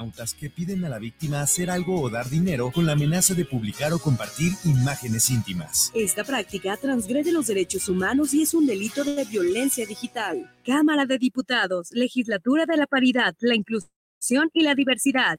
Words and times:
cibernautas 0.00 0.34
que 0.34 0.50
piden 0.50 0.84
a 0.84 0.88
la 0.88 0.98
víctima 0.98 1.42
hacer 1.42 1.70
algo 1.70 2.00
o 2.00 2.10
dar 2.10 2.28
dinero 2.28 2.70
con 2.72 2.86
la 2.86 2.92
amenaza 2.92 3.34
de 3.34 3.44
publicar 3.44 3.92
o 3.92 3.98
compartir 3.98 4.52
imágenes 4.64 5.30
íntimas. 5.30 5.90
Esta 5.94 6.24
práctica 6.24 6.76
transgrede 6.76 7.32
los 7.32 7.46
derechos 7.46 7.88
humanos 7.88 8.32
y 8.34 8.42
es 8.42 8.54
un 8.54 8.66
delito 8.66 9.04
de 9.04 9.24
violencia 9.24 9.86
digital. 9.86 10.50
Cámara 10.64 11.06
de 11.06 11.18
Diputados, 11.18 11.90
Legislatura 11.92 12.66
de 12.66 12.76
la 12.76 12.86
Paridad, 12.86 13.34
la 13.40 13.54
Inclusión 13.54 14.50
y 14.52 14.62
la 14.62 14.74
Diversidad. 14.74 15.38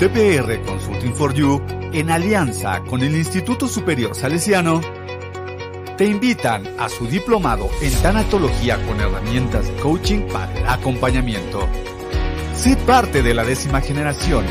TPR 0.00 0.62
Consulting 0.64 1.12
for 1.12 1.34
You, 1.34 1.60
en 1.92 2.08
alianza 2.08 2.80
con 2.84 3.02
el 3.02 3.14
Instituto 3.14 3.68
Superior 3.68 4.14
Salesiano, 4.14 4.80
te 5.98 6.06
invitan 6.06 6.66
a 6.78 6.88
su 6.88 7.06
diplomado 7.06 7.68
en 7.82 7.92
tanatología 8.00 8.82
con 8.86 8.98
herramientas 8.98 9.68
de 9.68 9.74
coaching 9.74 10.26
para 10.32 10.58
el 10.58 10.66
acompañamiento. 10.66 11.68
Sé 12.54 12.76
parte 12.76 13.22
de 13.22 13.34
la 13.34 13.44
décima 13.44 13.82
generación, 13.82 14.46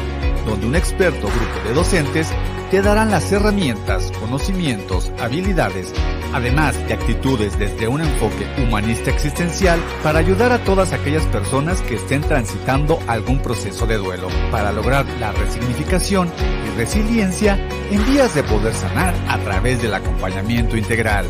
donde 0.46 0.68
un 0.68 0.76
experto 0.76 1.26
grupo 1.26 1.68
de 1.68 1.74
docentes 1.74 2.28
te 2.70 2.84
darán 2.84 3.10
las 3.10 3.32
herramientas, 3.32 4.12
conocimientos, 4.20 5.12
habilidades, 5.20 5.92
además 6.34 6.76
de 6.88 6.94
actitudes 6.94 7.58
desde 7.58 7.88
un 7.88 8.02
enfoque 8.02 8.48
humanista 8.62 9.12
existencial 9.12 9.80
para 10.04 10.20
ayudar 10.20 10.52
a 10.52 10.64
todas 10.64 10.94
aquellas 10.94 11.26
personas 11.28 11.82
que 11.82 11.96
estén 11.96 12.22
transitando 12.22 13.00
algún 13.08 13.40
proceso 13.40 13.86
de 13.86 13.98
duelo, 13.98 14.28
para 14.52 14.72
lograr 14.72 15.06
la 15.20 15.32
resignificación 15.32 16.32
y 16.66 16.78
resiliencia 16.78 17.60
en 17.92 18.06
vías 18.06 18.34
de 18.36 18.44
poder 18.44 18.74
sanar 18.74 19.14
a 19.28 19.38
través 19.40 19.82
del 19.82 19.94
acompañamiento 19.94 20.78
integral. 20.78 21.26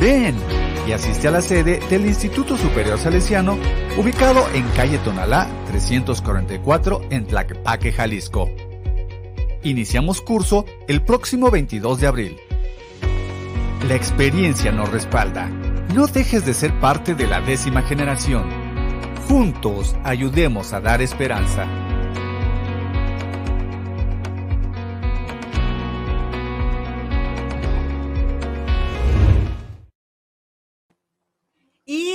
Ven 0.00 0.36
y 0.86 0.92
asiste 0.92 1.28
a 1.28 1.30
la 1.30 1.40
sede 1.40 1.80
del 1.88 2.06
Instituto 2.06 2.56
Superior 2.56 2.98
Salesiano, 2.98 3.56
ubicado 3.96 4.46
en 4.52 4.64
calle 4.76 4.98
Tonalá 4.98 5.48
344 5.68 7.02
en 7.10 7.26
Tlaquepaque, 7.26 7.92
Jalisco. 7.92 8.50
Iniciamos 9.62 10.20
curso 10.20 10.66
el 10.88 11.02
próximo 11.02 11.50
22 11.50 12.00
de 12.00 12.06
abril. 12.06 12.36
La 13.88 13.96
experiencia 13.96 14.72
nos 14.72 14.90
respalda. 14.90 15.46
No 15.94 16.06
dejes 16.06 16.46
de 16.46 16.54
ser 16.54 16.72
parte 16.80 17.14
de 17.14 17.26
la 17.26 17.42
décima 17.42 17.82
generación. 17.82 18.48
Juntos 19.28 19.94
ayudemos 20.04 20.72
a 20.72 20.80
dar 20.80 21.02
esperanza. 21.02 21.66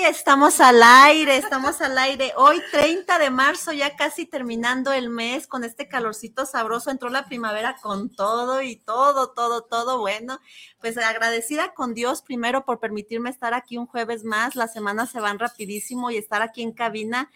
Estamos 0.09 0.59
al 0.59 0.81
aire, 0.81 1.37
estamos 1.37 1.81
al 1.81 1.95
aire. 1.99 2.33
Hoy 2.35 2.59
30 2.71 3.19
de 3.19 3.29
marzo, 3.29 3.71
ya 3.71 3.95
casi 3.95 4.25
terminando 4.25 4.91
el 4.91 5.09
mes 5.09 5.45
con 5.45 5.63
este 5.63 5.87
calorcito 5.87 6.47
sabroso, 6.47 6.89
entró 6.89 7.09
la 7.09 7.25
primavera 7.25 7.75
con 7.79 8.09
todo 8.09 8.63
y 8.63 8.75
todo, 8.77 9.33
todo, 9.33 9.61
todo 9.61 9.99
bueno. 9.99 10.39
Pues 10.79 10.97
agradecida 10.97 11.75
con 11.75 11.93
Dios 11.93 12.23
primero 12.23 12.65
por 12.65 12.79
permitirme 12.79 13.29
estar 13.29 13.53
aquí 13.53 13.77
un 13.77 13.85
jueves 13.85 14.23
más. 14.23 14.55
Las 14.55 14.73
semanas 14.73 15.11
se 15.11 15.19
van 15.19 15.37
rapidísimo 15.37 16.09
y 16.09 16.17
estar 16.17 16.41
aquí 16.41 16.63
en 16.63 16.71
cabina. 16.71 17.29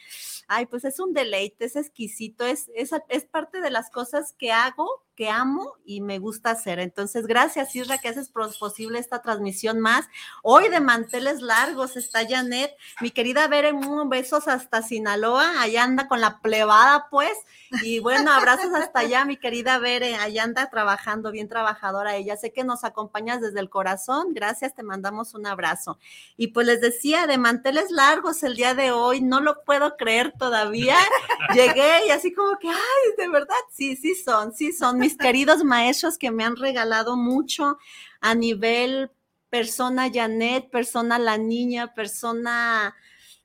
Ay, 0.48 0.66
pues 0.66 0.84
es 0.84 1.00
un 1.00 1.14
deleite, 1.14 1.66
es 1.66 1.76
exquisito, 1.76 2.44
es, 2.44 2.72
es, 2.74 2.90
es 3.10 3.26
parte 3.26 3.62
de 3.62 3.70
las 3.70 3.92
cosas 3.92 4.34
que 4.38 4.52
hago 4.52 5.04
que 5.16 5.30
amo 5.30 5.74
y 5.86 6.02
me 6.02 6.20
gusta 6.20 6.52
hacer. 6.52 6.80
Entonces, 6.80 7.28
gracias 7.28 7.76
Isra 7.76 7.98
que 7.98 8.10
haces 8.10 8.30
posible 8.30 9.00
esta 9.00 9.22
transmisión 9.22 9.80
más. 9.80 10.08
Hoy 10.42 10.70
de 10.70 10.80
manteles 10.80 11.42
largos 11.42 11.96
está 11.98 12.28
Janet, 12.28 12.76
mi 13.02 13.12
querida 13.12 13.48
Bere, 13.48 13.74
besos 14.08 14.48
hasta 14.48 14.82
Sinaloa, 14.82 15.62
allá 15.62 15.84
anda 15.84 16.08
con 16.08 16.22
la 16.22 16.40
plebada 16.40 17.08
pues, 17.10 17.38
y 17.84 18.00
bueno, 18.00 18.32
abrazos 18.32 18.74
hasta 18.74 19.00
allá, 19.00 19.26
mi 19.26 19.38
querida 19.38 19.80
Bere, 19.80 20.16
allá 20.16 20.44
anda 20.44 20.70
trabajando, 20.70 21.32
bien 21.32 21.48
trabajadora 21.48 22.16
ella. 22.16 22.38
Sé 22.38 22.52
que 22.52 22.64
nos 22.64 22.84
acompañas 22.84 23.42
desde 23.42 23.60
el 23.60 23.70
corazón, 23.70 24.34
gracias, 24.34 24.76
te 24.76 24.84
mandamos 24.84 25.34
un 25.34 25.46
abrazo. 25.46 26.00
Y 26.38 26.48
pues 26.48 26.68
les 26.68 26.82
decía, 26.82 27.28
de 27.28 27.38
manteles 27.38 27.92
largos 27.92 28.44
el 28.44 28.56
día 28.56 28.74
de 28.74 28.92
hoy, 28.92 29.22
no 29.22 29.42
lo 29.42 29.64
puedo 29.64 29.96
creer 29.96 30.34
todavía. 30.38 30.98
Llegué 31.54 32.08
y 32.08 32.12
así 32.12 32.34
como 32.34 32.58
que, 32.58 32.70
ay, 32.70 33.12
de 33.18 33.30
verdad, 33.30 33.56
sí, 33.72 33.96
sí 33.96 34.16
son, 34.16 34.54
sí 34.54 34.72
son 34.72 35.03
mis 35.04 35.18
queridos 35.18 35.64
maestros 35.64 36.18
que 36.18 36.32
me 36.32 36.44
han 36.44 36.56
regalado 36.56 37.16
mucho 37.18 37.78
a 38.22 38.36
nivel 38.36 39.12
persona 39.50 40.10
Janet, 40.12 40.72
persona 40.72 41.20
la 41.20 41.38
niña, 41.38 41.94
persona 41.94 42.96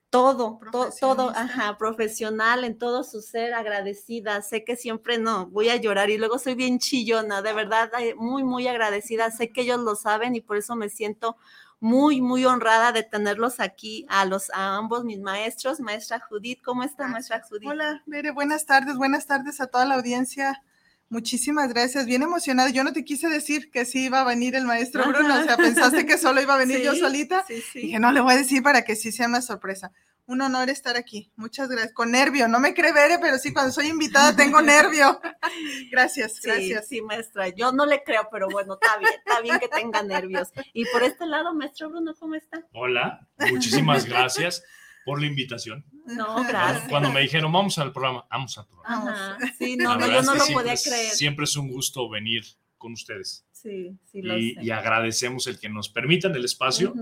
todo, 0.09 0.59
todo, 0.99 1.29
ajá, 1.35 1.77
profesional 1.77 2.63
en 2.63 2.79
todo 2.79 3.03
su 3.03 3.21
ser, 3.21 3.53
agradecida. 3.53 4.41
Sé 4.41 4.63
que 4.63 4.75
siempre 4.75 5.19
no, 5.19 5.45
voy 5.47 5.69
a 5.69 5.75
llorar 5.75 6.09
y 6.09 6.17
luego 6.17 6.39
soy 6.39 6.55
bien 6.55 6.79
chillona, 6.79 7.43
de 7.43 7.53
verdad, 7.53 7.91
muy, 8.17 8.43
muy 8.43 8.67
agradecida. 8.67 9.29
Sé 9.29 9.51
que 9.51 9.61
ellos 9.61 9.79
lo 9.81 9.95
saben 9.95 10.35
y 10.35 10.41
por 10.41 10.57
eso 10.57 10.75
me 10.75 10.89
siento 10.89 11.37
muy, 11.79 12.21
muy 12.21 12.43
honrada 12.45 12.91
de 12.91 13.03
tenerlos 13.03 13.59
aquí 13.59 14.07
a 14.09 14.25
los, 14.25 14.49
a 14.49 14.77
ambos 14.77 15.03
mis 15.03 15.19
maestros. 15.19 15.79
Maestra 15.79 16.19
Judith, 16.19 16.61
¿cómo 16.63 16.83
está, 16.83 17.07
maestra 17.07 17.43
Judith? 17.47 17.69
Hola, 17.69 18.01
Mere, 18.07 18.31
buenas 18.31 18.65
tardes, 18.65 18.97
buenas 18.97 19.27
tardes 19.27 19.61
a 19.61 19.67
toda 19.67 19.85
la 19.85 19.95
audiencia 19.95 20.63
Muchísimas 21.09 21.69
gracias, 21.69 22.05
bien 22.05 22.21
emocionada. 22.21 22.69
Yo 22.69 22.83
no 22.83 22.93
te 22.93 23.03
quise 23.03 23.29
decir 23.29 23.71
que 23.71 23.83
sí 23.83 24.05
iba 24.05 24.21
a 24.21 24.23
venir 24.23 24.55
el 24.55 24.65
maestro 24.65 25.03
Bruno, 25.07 25.39
o 25.39 25.43
sea, 25.43 25.57
pensaste 25.57 26.05
que 26.05 26.19
solo 26.19 26.39
iba 26.39 26.53
a 26.53 26.57
venir 26.57 26.81
yo 26.81 26.93
solita. 26.93 27.43
Sí, 27.47 27.61
sí. 27.61 27.81
Dije, 27.81 27.99
no, 27.99 28.11
le 28.11 28.21
voy 28.21 28.33
a 28.33 28.37
decir 28.37 28.61
para 28.61 28.83
que 28.83 28.95
sí 28.95 29.11
sea 29.11 29.27
más 29.27 29.47
sorpresa. 29.47 29.91
Un 30.27 30.41
honor 30.41 30.69
estar 30.69 30.95
aquí. 30.95 31.31
Muchas 31.35 31.67
gracias. 31.67 31.93
Con 31.93 32.11
nervio, 32.11 32.47
no 32.47 32.59
me 32.59 32.75
cree 32.75 32.93
ver, 32.93 33.17
pero 33.19 33.39
sí, 33.39 33.51
cuando 33.51 33.71
soy 33.71 33.87
invitada 33.87 34.35
tengo 34.35 34.61
nervio. 34.61 35.19
Gracias, 35.91 36.39
gracias. 36.41 36.87
Sí, 36.87 37.01
maestra, 37.01 37.49
yo 37.49 37.71
no 37.71 37.87
le 37.87 38.03
creo, 38.03 38.27
pero 38.31 38.47
bueno, 38.47 38.77
está 38.79 38.97
bien, 38.97 39.11
está 39.17 39.41
bien 39.41 39.59
que 39.59 39.67
tenga 39.67 40.03
nervios. 40.03 40.49
Y 40.73 40.85
por 40.85 41.01
este 41.01 41.25
lado, 41.25 41.55
maestro 41.55 41.89
Bruno, 41.89 42.13
¿cómo 42.19 42.35
está? 42.35 42.63
Hola, 42.73 43.27
muchísimas 43.49 44.05
gracias 44.09 44.63
por 45.09 45.21
la 45.21 45.25
invitación. 45.25 45.83
No, 46.05 46.43
gracias. 46.43 46.87
Cuando 46.87 47.11
me 47.11 47.21
dijeron, 47.21 47.51
vamos 47.51 47.79
al 47.79 47.91
programa, 47.91 48.27
vamos 48.29 48.55
al 48.59 48.67
programa. 48.67 49.37
Sí, 49.57 49.75
no, 49.75 49.95
no 49.95 50.05
yo 50.05 50.21
no 50.21 50.35
lo 50.35 50.45
podía 50.53 50.75
creer. 50.75 51.11
Siempre 51.11 51.45
es 51.45 51.55
un 51.55 51.67
gusto 51.67 52.07
venir 52.07 52.43
con 52.77 52.93
ustedes. 52.93 53.43
Sí, 53.61 53.97
sí, 54.05 54.21
lo 54.21 54.37
y, 54.37 54.53
sé. 54.53 54.63
y 54.63 54.69
agradecemos 54.69 55.45
el 55.47 55.59
que 55.59 55.67
nos 55.67 55.89
permitan 55.89 56.33
el 56.33 56.45
espacio. 56.45 56.93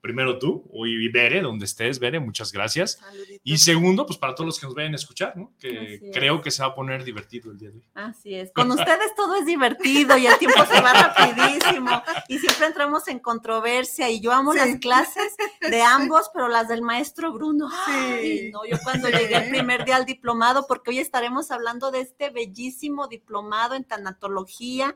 Primero 0.00 0.38
tú, 0.38 0.70
y 0.86 1.08
Bere, 1.08 1.42
donde 1.42 1.66
estés, 1.66 1.98
Bere, 1.98 2.20
muchas 2.20 2.52
gracias. 2.52 2.98
Y 3.42 3.58
segundo, 3.58 4.06
pues 4.06 4.18
para 4.18 4.34
todos 4.34 4.46
los 4.46 4.58
que 4.58 4.66
nos 4.66 4.74
vayan 4.74 4.92
a 4.92 4.96
escuchar, 4.96 5.36
¿no? 5.36 5.52
Que 5.58 6.10
creo 6.14 6.40
que 6.40 6.50
se 6.50 6.62
va 6.62 6.68
a 6.68 6.74
poner 6.74 7.04
divertido 7.04 7.50
el 7.50 7.58
día 7.58 7.70
de 7.70 7.78
hoy. 7.78 7.84
Así 7.94 8.34
es. 8.34 8.50
Con 8.52 8.70
ustedes 8.70 9.14
todo 9.14 9.34
es 9.36 9.44
divertido 9.44 10.16
y 10.16 10.26
el 10.26 10.38
tiempo 10.38 10.64
se 10.64 10.80
va 10.80 10.92
rapidísimo 11.14 12.02
y 12.28 12.38
siempre 12.38 12.66
entramos 12.66 13.08
en 13.08 13.18
controversia 13.18 14.08
y 14.08 14.20
yo 14.20 14.32
amo 14.32 14.54
las 14.54 14.78
clases 14.78 15.36
de 15.60 15.82
ambos, 15.82 16.30
pero 16.32 16.48
las 16.48 16.68
del 16.68 16.80
maestro 16.80 17.32
Bruno. 17.34 17.68
Sí. 17.86 18.50
no, 18.52 18.64
yo 18.64 18.78
cuando 18.82 19.10
llegué 19.10 19.36
el 19.36 19.50
primer 19.50 19.84
día 19.84 19.96
al 19.96 20.06
diplomado, 20.06 20.66
porque 20.66 20.90
hoy 20.90 20.98
estaremos 21.00 21.50
hablando 21.50 21.90
de 21.90 22.00
este 22.00 22.30
bellísimo 22.30 23.08
diplomado 23.08 23.74
en 23.74 23.84
tanatología 23.84 24.94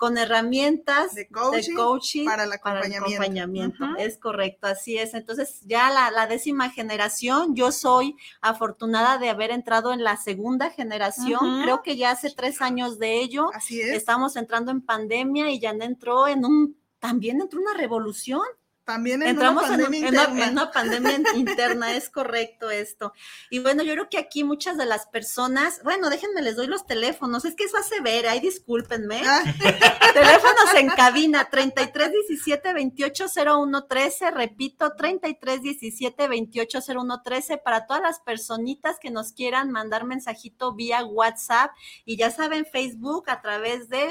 con 0.00 0.16
herramientas 0.16 1.14
de 1.14 1.28
coaching, 1.28 2.24
para 2.24 2.44
el 2.44 2.52
acompañamiento. 2.52 3.84
Es 3.98 4.16
correcto, 4.16 4.66
así 4.66 4.96
es. 4.96 5.12
Entonces, 5.12 5.60
ya 5.66 5.90
la, 5.90 6.26
décima 6.26 6.70
generación, 6.70 7.54
yo 7.54 7.70
soy 7.70 8.16
afortunada 8.40 9.18
de 9.18 9.28
haber 9.28 9.50
entrado 9.50 9.92
en 9.92 10.02
la 10.02 10.16
segunda 10.16 10.70
generación, 10.70 11.64
creo 11.64 11.82
que 11.82 11.98
ya 11.98 12.12
hace 12.12 12.30
tres 12.30 12.62
años 12.62 12.98
de 12.98 13.20
ello. 13.20 13.50
Así 13.52 13.78
es. 13.82 13.90
Estamos 13.90 14.36
entrando 14.36 14.70
en 14.70 14.80
pandemia 14.80 15.50
y 15.50 15.60
ya 15.60 15.68
entró 15.68 16.26
en 16.28 16.46
un, 16.46 16.78
también 16.98 17.38
entró 17.42 17.60
una 17.60 17.74
revolución 17.74 18.40
También 18.84 19.22
en 19.22 19.28
Entramos 19.28 19.62
una 19.62 19.70
pandemia 19.70 19.98
en, 20.00 20.14
una, 20.14 20.22
interna. 20.22 20.44
en 20.46 20.52
una 20.52 20.70
pandemia 20.70 21.12
interna, 21.34 21.94
es 21.94 22.10
correcto 22.10 22.70
esto. 22.70 23.12
Y 23.48 23.60
bueno, 23.60 23.82
yo 23.82 23.92
creo 23.92 24.08
que 24.08 24.18
aquí 24.18 24.42
muchas 24.42 24.76
de 24.76 24.86
las 24.86 25.06
personas, 25.06 25.80
bueno, 25.84 26.10
déjenme, 26.10 26.42
les 26.42 26.56
doy 26.56 26.66
los 26.66 26.86
teléfonos, 26.86 27.44
es 27.44 27.54
que 27.54 27.64
eso 27.64 27.76
hace 27.76 28.00
ver, 28.00 28.26
ay, 28.26 28.40
discúlpenme. 28.40 29.22
Ah, 29.24 29.42
Teléfonos 30.14 30.74
en 30.76 30.88
cabina, 30.88 31.48
33 31.50 32.10
17 32.28 32.72
28 32.72 33.26
01 33.46 33.84
13, 33.84 34.30
repito, 34.32 34.92
33 34.96 35.62
17 35.62 36.28
28 36.28 36.78
01 36.88 37.22
13, 37.22 37.58
para 37.58 37.86
todas 37.86 38.02
las 38.02 38.20
personitas 38.20 38.98
que 39.00 39.10
nos 39.10 39.32
quieran 39.32 39.70
mandar 39.70 40.04
mensajito 40.04 40.74
vía 40.74 41.04
WhatsApp, 41.04 41.70
y 42.04 42.16
ya 42.16 42.30
saben, 42.30 42.66
Facebook 42.66 43.30
a 43.30 43.40
través 43.40 43.88
de 43.88 44.08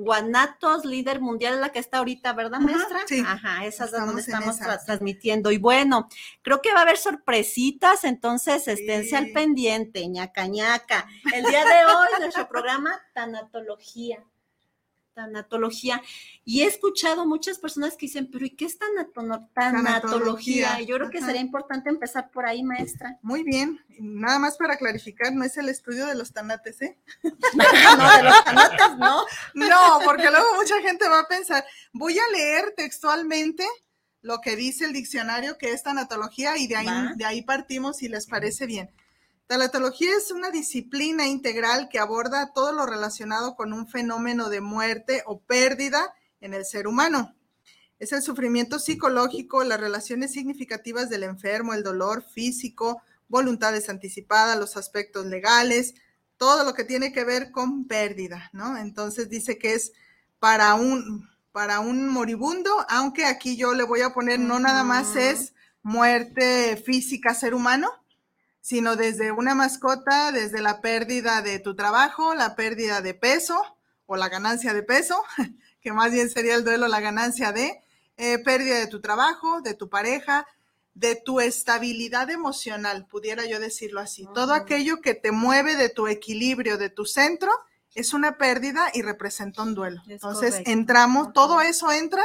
Guanatos, 0.00 0.84
líder 0.84 1.20
mundial, 1.20 1.60
la 1.60 1.70
que 1.70 1.80
está 1.80 1.98
ahorita, 1.98 2.32
¿verdad, 2.32 2.60
Ajá, 2.62 2.64
maestra? 2.66 3.00
sí. 3.06 3.22
Ajá, 3.26 3.66
esa 3.66 3.84
es 3.86 3.90
donde 3.90 4.20
Estamos 4.20 4.56
esa, 4.60 4.78
sí. 4.78 4.86
transmitiendo. 4.86 5.50
Y 5.50 5.58
bueno, 5.58 6.08
creo 6.42 6.62
que 6.62 6.72
va 6.72 6.78
a 6.78 6.82
haber 6.82 6.98
sorpresitas, 6.98 8.04
entonces 8.04 8.68
esténse 8.68 9.16
al 9.16 9.32
pendiente, 9.32 10.06
ñaca 10.06 10.46
ñaca. 10.46 11.06
El 11.34 11.44
día 11.46 11.64
de 11.64 11.84
hoy, 11.84 12.08
nuestro 12.20 12.48
programa, 12.48 13.00
Tanatología. 13.12 14.22
Tanatología. 15.18 16.00
Y 16.44 16.62
he 16.62 16.66
escuchado 16.66 17.26
muchas 17.26 17.58
personas 17.58 17.96
que 17.96 18.06
dicen, 18.06 18.30
pero 18.30 18.46
¿y 18.46 18.50
qué 18.50 18.66
es 18.66 18.78
tanato- 18.78 19.48
tanatología? 19.52 20.80
Yo 20.82 20.94
creo 20.96 21.10
que 21.10 21.18
ajá. 21.18 21.26
sería 21.26 21.40
importante 21.40 21.88
empezar 21.90 22.30
por 22.30 22.46
ahí, 22.46 22.62
maestra. 22.62 23.18
Muy 23.22 23.42
bien. 23.42 23.80
Nada 23.98 24.38
más 24.38 24.56
para 24.56 24.76
clarificar, 24.76 25.32
no 25.32 25.42
es 25.42 25.56
el 25.56 25.68
estudio 25.68 26.06
de 26.06 26.14
los 26.14 26.32
tanates, 26.32 26.80
¿eh? 26.82 26.96
no, 27.24 28.16
de 28.16 28.22
los 28.22 28.44
tanates, 28.44 28.96
no. 28.96 29.24
No, 29.54 29.98
porque 30.04 30.30
luego 30.30 30.54
mucha 30.54 30.80
gente 30.82 31.08
va 31.08 31.20
a 31.20 31.26
pensar, 31.28 31.64
voy 31.92 32.16
a 32.16 32.30
leer 32.32 32.74
textualmente 32.76 33.66
lo 34.22 34.40
que 34.40 34.54
dice 34.54 34.84
el 34.84 34.92
diccionario 34.92 35.58
que 35.58 35.72
es 35.72 35.82
tanatología 35.82 36.56
y 36.58 36.68
de 36.68 36.76
ahí, 36.76 36.86
Va. 36.86 37.12
de 37.16 37.24
ahí 37.24 37.42
partimos 37.42 37.96
si 37.96 38.08
les 38.08 38.26
parece 38.26 38.66
bien. 38.66 38.88
Tanatología 39.48 40.14
es 40.14 40.30
una 40.30 40.50
disciplina 40.50 41.26
integral 41.26 41.88
que 41.88 41.98
aborda 41.98 42.52
todo 42.52 42.70
lo 42.72 42.84
relacionado 42.84 43.56
con 43.56 43.72
un 43.72 43.88
fenómeno 43.88 44.50
de 44.50 44.60
muerte 44.60 45.22
o 45.24 45.40
pérdida 45.40 46.12
en 46.42 46.52
el 46.52 46.66
ser 46.66 46.86
humano. 46.86 47.34
Es 47.98 48.12
el 48.12 48.20
sufrimiento 48.20 48.78
psicológico, 48.78 49.64
las 49.64 49.80
relaciones 49.80 50.32
significativas 50.32 51.08
del 51.08 51.22
enfermo, 51.22 51.72
el 51.72 51.82
dolor 51.82 52.22
físico, 52.22 53.00
voluntades 53.26 53.88
anticipadas, 53.88 54.58
los 54.58 54.76
aspectos 54.76 55.24
legales, 55.24 55.94
todo 56.36 56.62
lo 56.62 56.74
que 56.74 56.84
tiene 56.84 57.10
que 57.10 57.24
ver 57.24 57.50
con 57.50 57.86
pérdida, 57.86 58.50
¿no? 58.52 58.76
Entonces 58.76 59.30
dice 59.30 59.56
que 59.56 59.72
es 59.72 59.92
para 60.38 60.74
un, 60.74 61.26
para 61.52 61.80
un 61.80 62.06
moribundo, 62.10 62.84
aunque 62.90 63.24
aquí 63.24 63.56
yo 63.56 63.72
le 63.72 63.84
voy 63.84 64.02
a 64.02 64.12
poner, 64.12 64.40
no 64.40 64.58
nada 64.60 64.84
más 64.84 65.16
es 65.16 65.54
muerte 65.82 66.76
física 66.84 67.32
ser 67.32 67.54
humano, 67.54 67.90
sino 68.68 68.96
desde 68.96 69.32
una 69.32 69.54
mascota, 69.54 70.30
desde 70.30 70.60
la 70.60 70.82
pérdida 70.82 71.40
de 71.40 71.58
tu 71.58 71.74
trabajo, 71.74 72.34
la 72.34 72.54
pérdida 72.54 73.00
de 73.00 73.14
peso 73.14 73.58
o 74.04 74.18
la 74.18 74.28
ganancia 74.28 74.74
de 74.74 74.82
peso, 74.82 75.24
que 75.80 75.90
más 75.90 76.12
bien 76.12 76.28
sería 76.28 76.54
el 76.54 76.64
duelo, 76.64 76.86
la 76.86 77.00
ganancia 77.00 77.50
de 77.50 77.80
eh, 78.18 78.38
pérdida 78.40 78.78
de 78.78 78.86
tu 78.86 79.00
trabajo, 79.00 79.62
de 79.62 79.72
tu 79.72 79.88
pareja, 79.88 80.46
de 80.92 81.16
tu 81.16 81.40
estabilidad 81.40 82.28
emocional, 82.28 83.06
pudiera 83.06 83.46
yo 83.46 83.58
decirlo 83.58 84.00
así. 84.00 84.28
Todo 84.34 84.52
aquello 84.52 85.00
que 85.00 85.14
te 85.14 85.32
mueve 85.32 85.74
de 85.74 85.88
tu 85.88 86.06
equilibrio, 86.06 86.76
de 86.76 86.90
tu 86.90 87.06
centro, 87.06 87.50
es 87.94 88.12
una 88.12 88.36
pérdida 88.36 88.90
y 88.92 89.00
representa 89.00 89.62
un 89.62 89.74
duelo. 89.74 90.02
Es 90.02 90.10
Entonces 90.10 90.50
correcto. 90.50 90.70
entramos, 90.70 91.32
todo 91.32 91.62
eso 91.62 91.90
entra 91.90 92.22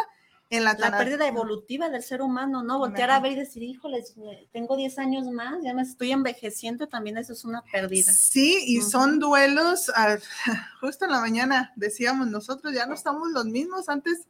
en 0.50 0.64
la, 0.64 0.76
La 0.78 0.98
pérdida 0.98 1.28
evolutiva 1.28 1.90
del 1.90 2.04
ser 2.04 2.22
humano, 2.22 2.64
¿no? 2.64 2.78
Voltear 2.78 3.10
a 3.10 3.20
ver 3.20 3.32
y 3.32 3.36
decir, 3.36 3.64
híjoles, 3.64 4.14
tengo 4.52 4.76
10 4.78 5.00
años 5.00 5.26
más, 5.32 5.56
ya 5.64 5.74
me 5.74 5.82
estoy 5.82 6.12
envejeciendo, 6.12 6.88
también 6.88 7.18
eso 7.18 7.34
es 7.34 7.44
una 7.44 7.64
pérdida. 7.72 8.12
Sí, 8.12 8.64
y 8.68 8.82
son 8.82 9.20
duelos, 9.20 9.92
justo 10.82 11.06
en 11.06 11.12
la 11.12 11.22
mañana 11.22 11.74
decíamos 11.76 12.28
nosotros, 12.28 12.74
ya 12.74 12.86
no 12.86 12.94
estamos 12.94 13.30
los 13.32 13.46
mismos, 13.46 13.90
antes, 13.90 14.28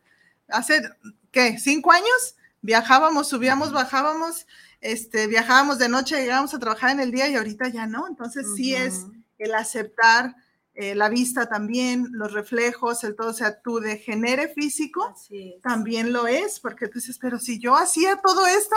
hace, 0.47 0.81
¿qué? 1.31 1.57
¿Cinco 1.59 1.91
años? 1.91 2.35
Viajábamos, 2.61 3.27
subíamos, 3.27 3.73
bajábamos, 3.73 4.47
este, 4.79 5.27
viajábamos 5.27 5.77
de 5.77 5.89
noche, 5.89 6.21
llegábamos 6.21 6.53
a 6.53 6.59
trabajar 6.59 6.91
en 6.91 7.01
el 7.01 7.11
día 7.11 7.27
y 7.27 7.35
ahorita 7.35 7.67
ya 7.67 7.85
no, 7.85 8.07
entonces 8.07 8.47
sí 8.55 8.73
es 8.73 9.07
el 9.37 9.53
aceptar 9.53 10.35
eh, 10.75 10.95
la 10.95 11.07
vista 11.09 11.47
también, 11.47 12.07
los 12.11 12.33
reflejos, 12.33 13.03
el 13.03 13.15
todo, 13.15 13.29
o 13.29 13.33
sea, 13.33 13.61
tu 13.61 13.79
degenere 13.79 14.47
físico 14.47 15.13
también 15.61 16.11
lo 16.11 16.25
es, 16.25 16.59
porque 16.59 16.87
tú 16.87 16.99
dices, 16.99 17.19
pero 17.19 17.39
si 17.39 17.59
yo 17.59 17.75
hacía 17.75 18.21
todo 18.21 18.47
esto 18.47 18.75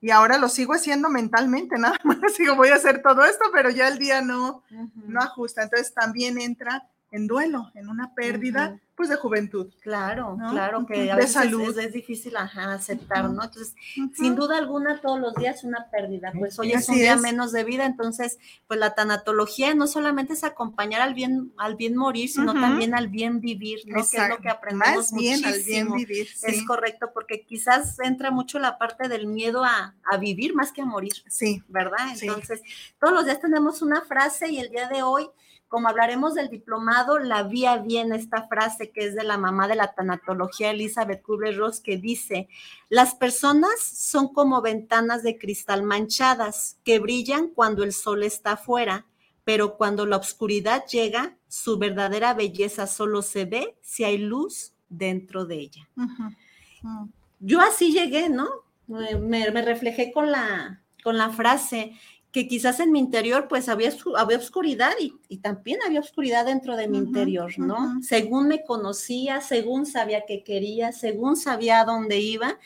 y 0.00 0.10
ahora 0.10 0.38
lo 0.38 0.48
sigo 0.48 0.74
haciendo 0.74 1.08
mentalmente, 1.08 1.78
nada 1.78 1.98
más 2.02 2.36
digo, 2.36 2.56
voy 2.56 2.68
a 2.70 2.74
hacer 2.74 3.00
todo 3.00 3.24
esto, 3.24 3.44
pero 3.52 3.70
ya 3.70 3.86
el 3.88 3.98
día 3.98 4.22
no, 4.22 4.64
no 4.94 5.20
ajusta. 5.20 5.62
Entonces 5.62 5.94
también 5.94 6.40
entra 6.40 6.88
en 7.10 7.26
duelo, 7.26 7.70
en 7.74 7.88
una 7.88 8.14
pérdida, 8.14 8.78
pues 8.94 9.08
de 9.10 9.16
juventud. 9.16 9.72
Claro, 9.80 10.36
¿no? 10.38 10.50
claro, 10.50 10.86
que 10.86 11.10
a 11.10 11.14
De 11.14 11.20
veces 11.20 11.32
salud. 11.32 11.78
Es, 11.78 11.86
es 11.86 11.92
difícil 11.92 12.34
ajá, 12.36 12.72
aceptar, 12.74 13.30
¿no? 13.30 13.44
Entonces, 13.44 13.74
sin 14.14 14.34
duda 14.34 14.56
alguna, 14.58 15.00
todos 15.00 15.20
los 15.20 15.34
días 15.34 15.64
una 15.64 15.90
pérdida. 15.90 16.32
Pues 16.36 16.58
hoy 16.58 16.72
es 16.72 16.88
un 16.88 16.94
Así 16.94 17.00
día 17.02 17.14
es. 17.14 17.20
menos 17.20 17.52
de 17.52 17.64
vida, 17.64 17.84
entonces, 17.86 18.38
pues 18.66 18.80
la 18.80 18.94
tanatología 18.94 19.74
no 19.74 19.86
solamente 19.86 20.32
es 20.32 20.44
acompañar 20.44 21.00
al 21.02 21.14
bien, 21.14 21.52
al 21.58 21.76
bien 21.76 21.94
morir, 21.96 22.28
sino 22.30 22.54
también 22.54 22.94
al 22.94 23.08
bien 23.08 23.40
vivir, 23.40 23.80
¿no? 23.86 23.96
Que 23.96 24.16
es 24.16 24.28
lo 24.28 24.38
que 24.38 24.48
aprendemos 24.48 25.12
Más 25.12 25.12
bien 25.12 25.44
al 25.44 25.62
bien 25.62 25.88
muchísimo. 25.88 25.96
vivir. 25.96 26.28
Es 26.42 26.62
correcto, 26.66 27.10
porque 27.12 27.44
quizás 27.44 27.98
entra 28.00 28.30
mucho 28.30 28.58
la 28.58 28.78
parte 28.78 29.08
del 29.08 29.26
miedo 29.26 29.62
a, 29.64 29.94
a 30.10 30.16
vivir 30.16 30.54
más 30.54 30.72
que 30.72 30.80
a 30.82 30.86
morir, 30.86 31.12
sí. 31.28 31.62
¿verdad? 31.68 32.14
Sí. 32.16 32.26
Entonces, 32.26 32.62
todos 32.98 33.12
los 33.14 33.24
días 33.26 33.40
tenemos 33.40 33.82
una 33.82 34.00
frase 34.02 34.50
y 34.50 34.58
el 34.58 34.70
día 34.70 34.88
de 34.88 35.02
hoy, 35.02 35.28
como 35.68 35.88
hablaremos 35.88 36.34
del 36.34 36.48
diplomado, 36.48 37.18
la 37.18 37.42
vía 37.42 37.78
bien 37.78 38.12
esta 38.12 38.46
frase 38.48 38.90
que 38.90 39.06
es 39.06 39.14
de 39.14 39.24
la 39.24 39.36
mamá 39.38 39.66
de 39.68 39.74
la 39.76 39.92
tanatología, 39.94 40.70
Elizabeth 40.70 41.22
Kubler-Ross, 41.22 41.80
que 41.80 41.96
dice, 41.96 42.48
las 42.88 43.14
personas 43.14 43.80
son 43.80 44.32
como 44.32 44.62
ventanas 44.62 45.22
de 45.22 45.38
cristal 45.38 45.82
manchadas 45.82 46.78
que 46.84 46.98
brillan 46.98 47.48
cuando 47.48 47.82
el 47.82 47.92
sol 47.92 48.22
está 48.22 48.52
afuera, 48.52 49.06
pero 49.44 49.76
cuando 49.76 50.06
la 50.06 50.16
oscuridad 50.16 50.84
llega, 50.86 51.36
su 51.48 51.78
verdadera 51.78 52.34
belleza 52.34 52.86
solo 52.86 53.22
se 53.22 53.44
ve 53.44 53.76
si 53.80 54.04
hay 54.04 54.18
luz 54.18 54.72
dentro 54.88 55.44
de 55.46 55.56
ella. 55.60 55.88
Ujú. 55.96 57.10
yo 57.40 57.60
así 57.60 57.92
llegué, 57.92 58.28
¿no? 58.28 58.48
Me, 58.86 59.16
me- 59.16 59.50
me 59.50 59.62
reflejé 59.62 60.12
con 60.12 60.30
la, 60.30 60.82
con 61.02 61.16
la 61.18 61.30
frase 61.30 61.92
que 62.36 62.48
quizás 62.48 62.80
en 62.80 62.92
mi 62.92 62.98
interior 62.98 63.48
pues 63.48 63.66
había, 63.66 63.90
había 64.14 64.36
oscuridad 64.36 64.92
y, 65.00 65.14
y 65.26 65.38
también 65.38 65.78
había 65.86 66.00
oscuridad 66.00 66.44
dentro 66.44 66.76
de 66.76 66.86
mi 66.86 66.98
interior, 66.98 67.58
¿no? 67.58 67.98
Según 68.02 68.48
me 68.48 68.62
conocía, 68.62 69.40
según 69.40 69.86
sabía 69.86 70.26
qué 70.28 70.44
quería, 70.44 70.92
según 70.92 71.38
sabía 71.38 71.80
a 71.80 71.86
dónde 71.86 72.18
iba 72.18 72.58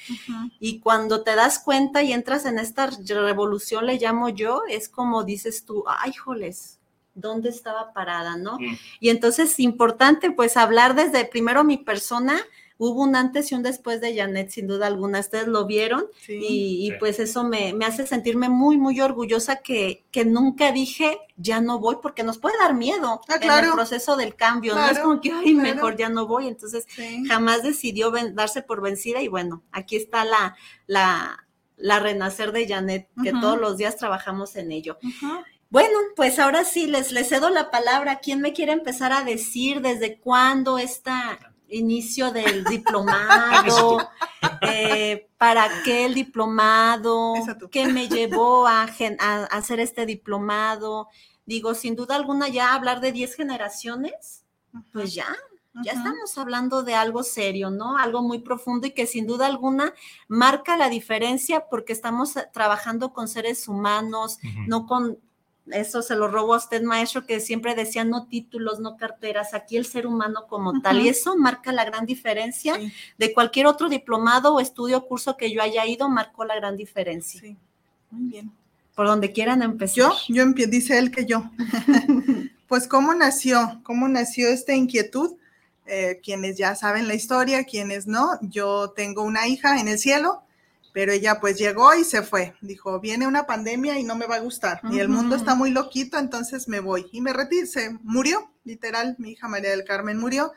y 0.58 0.80
cuando 0.80 1.22
te 1.22 1.36
das 1.36 1.60
cuenta 1.60 2.02
y 2.02 2.12
entras 2.12 2.46
en 2.46 2.58
esta 2.58 2.88
revolución, 2.88 3.86
le 3.86 3.96
llamo 3.96 4.28
yo, 4.28 4.62
es 4.68 4.88
como 4.88 5.22
dices 5.22 5.64
tú, 5.64 5.84
ay, 5.86 6.14
joles, 6.14 6.80
¿dónde 7.14 7.50
estaba 7.50 7.92
parada, 7.92 8.36
no? 8.36 8.58
Mm. 8.58 8.76
Y 8.98 9.10
entonces, 9.10 9.60
importante, 9.60 10.32
pues 10.32 10.56
hablar 10.56 10.96
desde 10.96 11.26
primero 11.26 11.62
mi 11.62 11.76
persona, 11.76 12.40
hubo 12.82 13.02
un 13.02 13.14
antes 13.14 13.52
y 13.52 13.54
un 13.54 13.62
después 13.62 14.00
de 14.00 14.16
Janet, 14.16 14.48
sin 14.48 14.66
duda 14.66 14.86
alguna, 14.86 15.20
ustedes 15.20 15.46
lo 15.48 15.66
vieron 15.66 16.06
Sí. 16.24 16.32
y, 16.40 16.86
y, 16.86 16.90
Sí. 16.92 16.96
pues 16.98 17.18
eso 17.20 17.44
me, 17.44 17.74
me 17.74 17.84
hace 17.84 18.06
sentirme 18.06 18.48
muy, 18.48 18.78
muy 18.78 19.00
orgullosa 19.02 19.56
que, 19.56 20.06
que 20.10 20.24
nunca 20.24 20.72
dije, 20.72 21.18
ya 21.36 21.60
no 21.60 21.78
voy, 21.78 21.98
porque 22.00 22.22
nos 22.22 22.38
puede 22.38 22.56
dar 22.56 22.72
miedo 22.72 23.20
Ah, 23.28 23.34
en 23.34 23.42
el 23.42 23.48
claro. 23.48 23.72
proceso 23.74 24.16
del 24.16 24.34
cambio, 24.34 24.74
¿no? 24.74 24.84
Es 24.86 24.92
Claro, 24.92 25.04
como 25.08 25.20
que, 25.20 25.30
ay, 25.30 25.52
claro. 25.54 25.74
mejor 25.74 25.96
ya 25.98 26.08
no 26.08 26.26
voy, 26.26 26.48
entonces 26.48 26.86
Sí. 26.88 27.22
jamás 27.28 27.62
decidió 27.62 28.10
ven- 28.10 28.34
darse 28.34 28.62
por 28.62 28.80
vencida 28.80 29.20
y 29.20 29.28
bueno, 29.28 29.62
aquí 29.72 29.96
está 29.96 30.24
la, 30.24 30.56
la, 30.86 31.46
la 31.76 31.98
renacer 32.00 32.50
de 32.52 32.66
Janet, 32.66 33.08
que 33.22 33.32
todos 33.32 33.60
los 33.60 33.76
días 33.76 33.96
trabajamos 33.98 34.56
en 34.56 34.72
ello. 34.72 34.96
Bueno, 35.68 35.98
pues 36.16 36.38
ahora 36.38 36.64
sí, 36.64 36.86
les, 36.88 37.12
les 37.12 37.28
cedo 37.28 37.48
la 37.48 37.70
palabra. 37.70 38.18
¿Quién 38.18 38.40
me 38.40 38.52
quiere 38.52 38.72
empezar 38.72 39.12
a 39.12 39.22
decir 39.22 39.80
desde 39.82 40.18
cuándo 40.18 40.78
está 40.78 41.49
inicio 41.70 42.30
del 42.30 42.64
diplomado? 42.70 44.10
Eh, 44.62 45.28
¿Para 45.38 45.68
qué 45.84 46.06
el 46.06 46.14
diplomado? 46.14 47.34
¿Qué 47.70 47.86
me 47.86 48.08
llevó 48.08 48.66
a, 48.66 48.88
hacer 49.50 49.80
este 49.80 50.06
diplomado? 50.06 51.08
Digo, 51.46 51.74
sin 51.74 51.96
duda 51.96 52.16
alguna 52.16 52.48
ya 52.48 52.74
hablar 52.74 53.00
de 53.00 53.12
10 53.12 53.34
generaciones, 53.34 54.44
pues 54.92 55.14
ya, 55.14 55.26
ya 55.84 55.92
estamos 55.92 56.36
hablando 56.38 56.82
de 56.82 56.94
algo 56.94 57.22
serio, 57.22 57.70
¿no? 57.70 57.96
Algo 57.96 58.22
muy 58.22 58.40
profundo 58.40 58.86
y 58.86 58.92
que 58.92 59.06
sin 59.06 59.26
duda 59.26 59.46
alguna 59.46 59.94
marca 60.28 60.76
la 60.76 60.88
diferencia 60.88 61.66
porque 61.68 61.92
estamos 61.92 62.36
eh, 62.36 62.48
trabajando 62.52 63.12
con 63.12 63.28
seres 63.28 63.66
humanos, 63.66 64.38
no 64.66 64.86
con 64.86 65.18
eso 65.72 66.02
se 66.02 66.16
lo 66.16 66.28
robó 66.28 66.54
a 66.54 66.58
usted, 66.58 66.82
maestro, 66.82 67.26
que 67.26 67.40
siempre 67.40 67.74
decía 67.74 68.04
no 68.04 68.26
títulos, 68.26 68.80
no 68.80 68.96
carteras, 68.96 69.54
aquí 69.54 69.76
el 69.76 69.84
ser 69.84 70.06
humano 70.06 70.46
como 70.48 70.80
tal. 70.80 71.00
Y 71.00 71.08
eso 71.08 71.36
marca 71.36 71.72
la 71.72 71.84
gran 71.84 72.06
diferencia 72.06 72.78
de 73.18 73.32
cualquier 73.32 73.66
otro 73.66 73.88
diplomado 73.88 74.54
o 74.54 74.60
estudio 74.60 74.98
o 74.98 75.06
curso 75.06 75.36
que 75.36 75.52
yo 75.52 75.62
haya 75.62 75.86
ido, 75.86 76.08
marcó 76.08 76.44
la 76.44 76.56
gran 76.56 76.76
diferencia. 76.76 77.40
Sí, 77.40 77.56
muy 78.10 78.30
bien. 78.30 78.52
Por 78.94 79.06
donde 79.06 79.32
quieran 79.32 79.62
empezar. 79.62 79.96
Yo, 79.96 80.12
yo 80.28 80.42
empiezo, 80.42 80.70
dice 80.70 80.98
él 80.98 81.10
que 81.10 81.24
yo. 81.24 81.44
pues, 82.68 82.86
¿cómo 82.86 83.14
nació? 83.14 83.80
¿Cómo 83.82 84.08
nació 84.08 84.48
esta 84.48 84.74
inquietud? 84.74 85.36
Eh, 85.86 86.20
quienes 86.22 86.56
ya 86.56 86.76
saben 86.76 87.08
la 87.08 87.14
historia, 87.14 87.64
quienes 87.64 88.06
no, 88.06 88.38
yo 88.42 88.90
tengo 88.90 89.22
una 89.22 89.48
hija 89.48 89.80
en 89.80 89.88
el 89.88 89.98
cielo 89.98 90.42
pero 90.92 91.12
ella 91.12 91.40
pues 91.40 91.58
llegó 91.58 91.94
y 91.94 92.04
se 92.04 92.22
fue. 92.22 92.54
Dijo, 92.60 93.00
viene 93.00 93.26
una 93.26 93.46
pandemia 93.46 93.98
y 93.98 94.04
no 94.04 94.16
me 94.16 94.26
va 94.26 94.36
a 94.36 94.40
gustar. 94.40 94.80
Y 94.90 94.98
el 94.98 95.08
mundo 95.08 95.36
está 95.36 95.54
muy 95.54 95.70
loquito, 95.70 96.18
entonces 96.18 96.68
me 96.68 96.80
voy. 96.80 97.08
Y 97.12 97.20
me 97.20 97.32
retiré, 97.32 97.66
se 97.66 97.90
murió, 98.02 98.50
literal, 98.64 99.16
mi 99.18 99.32
hija 99.32 99.48
María 99.48 99.70
del 99.70 99.84
Carmen 99.84 100.18
murió. 100.18 100.52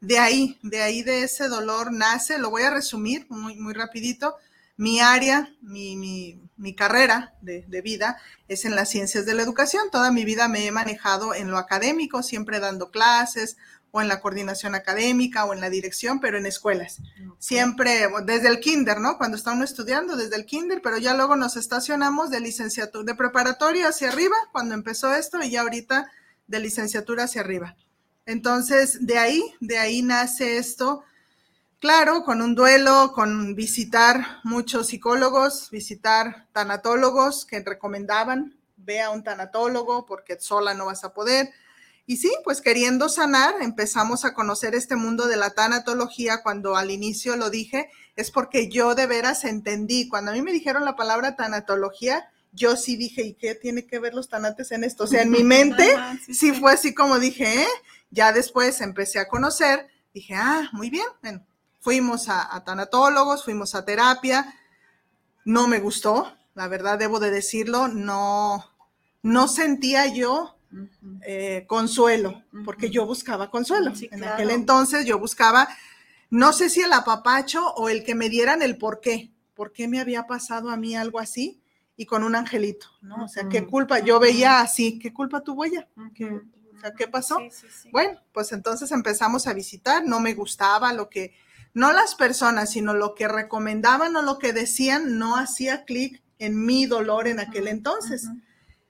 De 0.00 0.18
ahí, 0.18 0.58
de 0.62 0.82
ahí 0.82 1.02
de 1.02 1.22
ese 1.22 1.48
dolor 1.48 1.92
nace, 1.92 2.38
lo 2.38 2.50
voy 2.50 2.62
a 2.62 2.70
resumir 2.70 3.26
muy, 3.28 3.56
muy 3.56 3.74
rapidito. 3.74 4.36
Mi 4.76 5.00
área, 5.00 5.52
mi, 5.60 5.96
mi, 5.96 6.40
mi 6.56 6.74
carrera 6.74 7.34
de, 7.40 7.64
de, 7.66 7.82
vida 7.82 8.16
es 8.46 8.64
en 8.64 8.76
las 8.76 8.88
ciencias 8.88 9.26
de 9.26 9.34
la 9.34 9.42
educación. 9.42 9.90
Toda 9.90 10.12
mi 10.12 10.24
vida 10.24 10.46
me 10.46 10.66
he 10.66 10.70
manejado 10.70 11.34
en 11.34 11.50
lo 11.50 11.58
académico, 11.58 12.22
siempre 12.22 12.60
dando 12.60 12.92
clases 12.92 13.56
o 13.98 14.00
en 14.00 14.08
la 14.08 14.20
coordinación 14.20 14.74
académica 14.74 15.44
o 15.44 15.52
en 15.52 15.60
la 15.60 15.70
dirección, 15.70 16.20
pero 16.20 16.38
en 16.38 16.46
escuelas. 16.46 16.98
Siempre, 17.38 18.08
desde 18.24 18.48
el 18.48 18.60
kinder, 18.60 19.00
¿no? 19.00 19.18
Cuando 19.18 19.36
está 19.36 19.52
uno 19.52 19.64
estudiando, 19.64 20.16
desde 20.16 20.36
el 20.36 20.46
kinder, 20.46 20.80
pero 20.82 20.98
ya 20.98 21.14
luego 21.14 21.34
nos 21.34 21.56
estacionamos 21.56 22.30
de 22.30 22.40
licenciatura, 22.40 23.04
de 23.04 23.14
preparatoria 23.14 23.88
hacia 23.88 24.08
arriba, 24.08 24.36
cuando 24.52 24.74
empezó 24.74 25.12
esto, 25.12 25.42
y 25.42 25.50
ya 25.50 25.62
ahorita 25.62 26.10
de 26.46 26.60
licenciatura 26.60 27.24
hacia 27.24 27.40
arriba. 27.40 27.76
Entonces, 28.24 29.04
de 29.04 29.18
ahí, 29.18 29.42
de 29.60 29.78
ahí 29.78 30.02
nace 30.02 30.58
esto. 30.58 31.02
Claro, 31.80 32.24
con 32.24 32.40
un 32.40 32.54
duelo, 32.54 33.12
con 33.12 33.54
visitar 33.54 34.40
muchos 34.44 34.88
psicólogos, 34.88 35.70
visitar 35.70 36.46
tanatólogos 36.52 37.44
que 37.46 37.60
recomendaban, 37.60 38.56
ve 38.76 39.00
a 39.00 39.10
un 39.10 39.24
tanatólogo 39.24 40.06
porque 40.06 40.38
sola 40.40 40.74
no 40.74 40.86
vas 40.86 41.04
a 41.04 41.12
poder 41.12 41.50
y 42.08 42.16
sí, 42.16 42.32
pues 42.42 42.62
queriendo 42.62 43.10
sanar, 43.10 43.56
empezamos 43.60 44.24
a 44.24 44.32
conocer 44.32 44.74
este 44.74 44.96
mundo 44.96 45.26
de 45.26 45.36
la 45.36 45.50
tanatología. 45.50 46.42
Cuando 46.42 46.74
al 46.74 46.90
inicio 46.90 47.36
lo 47.36 47.50
dije, 47.50 47.90
es 48.16 48.30
porque 48.30 48.70
yo 48.70 48.94
de 48.94 49.06
veras 49.06 49.44
entendí. 49.44 50.08
Cuando 50.08 50.30
a 50.30 50.34
mí 50.34 50.40
me 50.40 50.54
dijeron 50.54 50.86
la 50.86 50.96
palabra 50.96 51.36
tanatología, 51.36 52.30
yo 52.50 52.76
sí 52.76 52.96
dije, 52.96 53.20
¿y 53.24 53.34
qué 53.34 53.54
tiene 53.54 53.86
que 53.86 53.98
ver 53.98 54.14
los 54.14 54.30
tanates 54.30 54.72
en 54.72 54.84
esto? 54.84 55.04
O 55.04 55.06
sea, 55.06 55.20
en 55.20 55.30
mi 55.30 55.44
mente 55.44 55.86
sí, 56.32 56.52
fue 56.52 56.72
así 56.72 56.94
como 56.94 57.18
dije, 57.18 57.60
¿eh? 57.60 57.68
Ya 58.10 58.32
después 58.32 58.80
empecé 58.80 59.18
a 59.18 59.28
conocer, 59.28 59.86
dije, 60.14 60.34
ah, 60.34 60.70
muy 60.72 60.88
bien. 60.88 61.08
Bueno, 61.20 61.44
fuimos 61.78 62.30
a, 62.30 62.56
a 62.56 62.64
tanatólogos, 62.64 63.44
fuimos 63.44 63.74
a 63.74 63.84
terapia. 63.84 64.58
No 65.44 65.68
me 65.68 65.78
gustó, 65.78 66.34
la 66.54 66.68
verdad 66.68 66.98
debo 66.98 67.20
de 67.20 67.30
decirlo, 67.30 67.86
no, 67.86 68.64
no 69.20 69.46
sentía 69.46 70.06
yo 70.06 70.57
eh, 71.22 71.64
consuelo, 71.66 72.42
porque 72.64 72.90
yo 72.90 73.06
buscaba 73.06 73.50
consuelo. 73.50 73.92
en 74.10 74.24
aquel 74.24 74.50
entonces 74.50 75.06
yo 75.06 75.18
buscaba, 75.18 75.68
no 76.30 76.52
sé 76.52 76.68
si 76.68 76.80
el 76.80 76.92
apapacho 76.92 77.66
o 77.74 77.88
el 77.88 78.04
que 78.04 78.14
me 78.14 78.28
dieran 78.28 78.62
el 78.62 78.76
por 78.76 79.00
qué, 79.00 79.30
por 79.54 79.72
qué 79.72 79.88
me 79.88 80.00
había 80.00 80.26
pasado 80.26 80.70
a 80.70 80.76
mí 80.76 80.94
algo 80.94 81.18
así 81.18 81.60
y 81.96 82.06
con 82.06 82.22
un 82.22 82.36
angelito, 82.36 82.86
¿no? 83.00 83.24
O 83.24 83.28
sea, 83.28 83.48
qué 83.48 83.66
culpa, 83.66 83.98
yo 83.98 84.20
veía 84.20 84.60
así, 84.60 84.98
¿qué 84.98 85.12
culpa 85.12 85.40
tuvo 85.40 85.64
ella? 85.64 85.88
¿Qué, 86.14 86.26
o 86.26 86.80
sea, 86.80 86.92
¿qué 86.92 87.08
pasó? 87.08 87.38
bueno, 87.90 88.20
pues 88.32 88.52
entonces 88.52 88.92
empezamos 88.92 89.46
a 89.46 89.52
visitar, 89.52 90.04
no 90.04 90.20
me 90.20 90.34
gustaba 90.34 90.92
lo 90.92 91.08
que, 91.08 91.34
no 91.74 91.92
las 91.92 92.14
personas, 92.14 92.70
sino 92.70 92.94
lo 92.94 93.14
que 93.14 93.26
recomendaban 93.26 94.14
o 94.14 94.22
lo 94.22 94.38
que 94.38 94.52
decían, 94.52 95.18
no 95.18 95.36
hacía 95.36 95.84
clic 95.84 96.22
en 96.38 96.64
mi 96.64 96.86
dolor 96.86 97.26
en 97.26 97.40
aquel 97.40 97.66
entonces. 97.66 98.28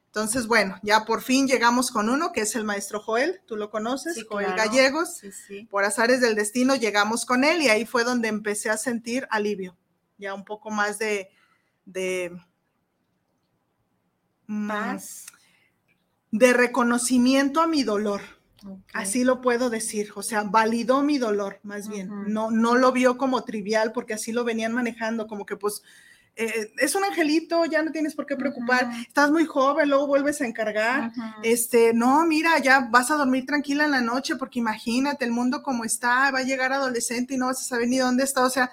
Entonces, 0.09 0.47
bueno, 0.47 0.79
ya 0.83 1.05
por 1.05 1.23
fin 1.23 1.47
llegamos 1.47 1.91
con 1.91 2.09
uno, 2.09 2.33
que 2.33 2.41
es 2.41 2.57
el 2.57 2.65
maestro 2.65 3.01
Joel, 3.01 3.41
tú 3.47 3.57
lo 3.57 3.71
conoces, 3.71 4.25
Joel 4.29 4.55
Gallegos. 4.55 5.21
Por 5.71 5.85
azares 5.85 6.21
del 6.21 6.35
destino 6.35 6.75
llegamos 6.75 7.25
con 7.25 7.45
él 7.45 7.63
y 7.63 7.69
ahí 7.69 7.87
fue 7.87 8.05
donde 8.05 8.29
empecé 8.29 8.71
a 8.71 8.79
sentir 8.79 9.29
alivio, 9.31 9.77
ya 10.17 10.35
un 10.35 10.45
poco 10.45 10.71
más 10.71 10.99
de... 10.99 11.31
de 11.85 12.37
más 14.47 15.27
de 16.31 16.53
reconocimiento 16.53 17.61
a 17.61 17.67
mi 17.67 17.83
dolor. 17.83 18.21
Así 18.93 19.23
lo 19.23 19.41
puedo 19.41 19.71
decir, 19.71 20.11
o 20.17 20.23
sea, 20.23 20.43
validó 20.43 21.03
mi 21.03 21.19
dolor, 21.19 21.61
más 21.63 21.89
bien. 21.89 22.11
No, 22.27 22.51
no 22.51 22.75
lo 22.75 22.93
vio 22.93 23.17
como 23.17 23.45
trivial 23.45 23.93
porque 23.93 24.15
así 24.15 24.33
lo 24.33 24.43
venían 24.45 24.73
manejando, 24.73 25.27
como 25.27 25.47
que 25.47 25.57
pues 25.57 25.83
eh, 26.41 26.73
es 26.79 26.95
un 26.95 27.03
angelito, 27.03 27.65
ya 27.65 27.83
no 27.83 27.91
tienes 27.91 28.15
por 28.15 28.25
qué 28.25 28.37
preocupar, 28.37 28.89
estás 29.01 29.33
muy 29.33 29.45
joven, 29.45 29.89
luego 29.89 30.07
vuelves 30.07 30.41
a 30.41 30.47
encargar, 30.47 31.11
este, 31.43 31.93
no, 31.93 32.25
mira, 32.25 32.61
ya 32.61 32.89
vas 32.91 33.11
a 33.11 33.17
dormir 33.17 33.45
tranquila 33.45 33.85
en 33.85 33.91
la 33.91 34.01
noche, 34.01 34.37
porque 34.37 34.61
imagínate 34.61 35.25
el 35.25 35.33
mundo 35.33 35.65
como 35.65 35.85
está, 35.85 36.31
va 36.31 36.39
a 36.39 36.45
llegar 36.45 36.73
adolescente 36.73 37.35
y 37.35 37.39
no 37.39 37.47
vas 37.47 37.61
a 37.61 37.65
saber 37.65 37.89
ni 37.89 37.99
dónde 37.99 38.23
está, 38.23 38.45
o 38.45 38.51
sea, 38.51 38.71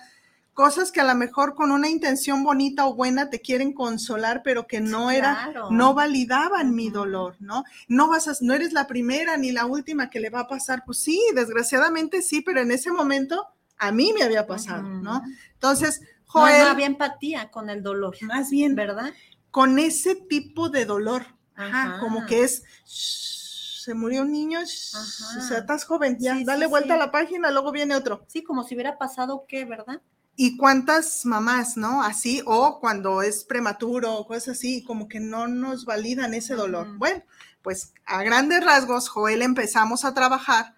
cosas 0.54 0.92
que 0.92 1.02
a 1.02 1.06
lo 1.06 1.16
mejor 1.16 1.56
con 1.56 1.72
una 1.72 1.90
intención 1.90 2.44
bonita 2.44 2.86
o 2.86 2.94
buena 2.94 3.32
te 3.32 3.42
quieren 3.42 3.74
consolar, 3.74 4.42
pero 4.44 4.68
que 4.68 4.80
no 4.80 5.10
era, 5.10 5.52
no 5.72 5.96
validaban 5.96 6.76
mi 6.76 6.92
dolor, 6.92 7.36
¿no? 7.40 7.64
No 7.88 8.08
vas 8.08 8.28
a, 8.28 8.34
no 8.42 8.54
eres 8.54 8.74
la 8.74 8.86
primera 8.86 9.38
ni 9.38 9.52
la 9.52 9.66
última 9.66 10.12
que 10.12 10.20
le 10.20 10.30
va 10.30 10.42
a 10.42 10.48
pasar, 10.48 10.84
pues 10.86 11.00
sí, 11.00 11.20
desgraciadamente 11.34 12.22
sí, 12.22 12.42
pero 12.42 12.62
en 12.62 12.70
ese 12.70 12.92
momento 12.92 13.48
a 13.78 13.92
mí 13.92 14.14
me 14.14 14.24
había 14.24 14.48
pasado, 14.48 14.84
¿no? 14.84 15.24
Entonces, 15.54 16.02
no, 16.40 16.46
había 16.46 16.86
empatía 16.86 17.52
con 17.52 17.70
el 17.70 17.84
dolor. 17.84 18.16
Más 18.22 18.50
bien, 18.50 18.76
¿verdad? 18.76 19.14
Con 19.52 19.80
ese 19.80 20.16
tipo 20.16 20.70
de 20.70 20.86
dolor. 20.86 21.26
Ajá, 21.56 22.00
como 22.02 22.26
que 22.26 22.44
es, 22.44 22.64
se 22.84 23.94
murió 23.94 24.24
un 24.24 24.32
niño, 24.32 24.60
o 24.62 24.66
sea, 24.66 25.60
estás 25.60 25.86
joven, 25.86 26.18
ya, 26.20 26.36
dale 26.44 26.66
vuelta 26.66 26.96
a 26.96 26.98
la 26.98 27.12
página, 27.12 27.52
luego 27.52 27.72
viene 27.72 27.96
otro. 27.96 28.26
Sí, 28.28 28.44
como 28.44 28.64
si 28.64 28.74
hubiera 28.76 28.98
pasado 28.98 29.46
qué, 29.48 29.64
¿verdad? 29.64 30.02
Y 30.36 30.58
cuántas 30.58 31.26
mamás, 31.26 31.78
¿no? 31.78 32.04
Así, 32.04 32.42
o 32.46 32.80
cuando 32.82 33.22
es 33.22 33.46
prematuro, 33.46 34.26
cosas 34.28 34.58
así, 34.58 34.84
como 34.84 35.08
que 35.08 35.22
no 35.22 35.48
nos 35.48 35.86
validan 35.86 36.34
ese 36.34 36.56
dolor. 36.56 36.98
Bueno, 36.98 37.24
pues 37.62 37.94
a 38.06 38.22
grandes 38.24 38.66
rasgos, 38.66 39.08
Joel 39.08 39.42
empezamos 39.42 40.04
a 40.04 40.14
trabajar 40.14 40.76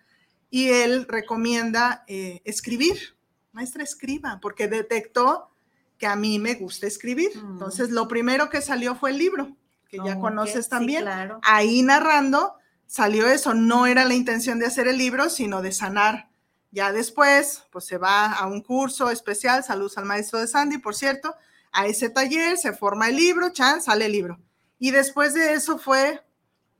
y 0.51 0.69
él 0.69 1.05
recomienda 1.07 2.03
eh, 2.07 2.41
escribir 2.45 3.16
maestra 3.57 3.83
escriba, 3.83 4.39
porque 4.39 4.67
detectó 4.67 5.49
que 5.97 6.05
a 6.05 6.15
mí 6.15 6.37
me 6.37 6.53
gusta 6.53 6.85
escribir. 6.85 7.35
Mm. 7.35 7.53
Entonces, 7.53 7.89
lo 7.89 8.07
primero 8.07 8.49
que 8.49 8.61
salió 8.61 8.95
fue 8.95 9.09
el 9.09 9.17
libro, 9.17 9.55
que 9.89 9.97
ya 9.97 10.19
conoces 10.19 10.69
también. 10.69 11.05
Ahí 11.41 11.81
narrando 11.81 12.55
salió 12.85 13.27
eso, 13.27 13.53
no 13.55 13.87
era 13.87 14.05
la 14.05 14.13
intención 14.13 14.59
de 14.59 14.67
hacer 14.67 14.87
el 14.87 14.97
libro, 14.97 15.29
sino 15.29 15.61
de 15.61 15.71
sanar. 15.71 16.29
Ya 16.71 16.91
después, 16.91 17.63
pues 17.71 17.85
se 17.85 17.97
va 17.97 18.31
a 18.31 18.45
un 18.45 18.61
curso 18.61 19.09
especial, 19.09 19.63
saludos 19.63 19.97
al 19.97 20.05
maestro 20.05 20.39
de 20.39 20.47
Sandy, 20.47 20.77
por 20.77 20.93
cierto, 20.93 21.33
a 21.71 21.87
ese 21.87 22.09
taller, 22.09 22.57
se 22.57 22.73
forma 22.73 23.09
el 23.09 23.15
libro, 23.15 23.49
chan, 23.49 23.81
sale 23.81 24.05
el 24.05 24.11
libro. 24.11 24.39
Y 24.77 24.91
después 24.91 25.33
de 25.33 25.53
eso 25.53 25.79
fue, 25.79 26.21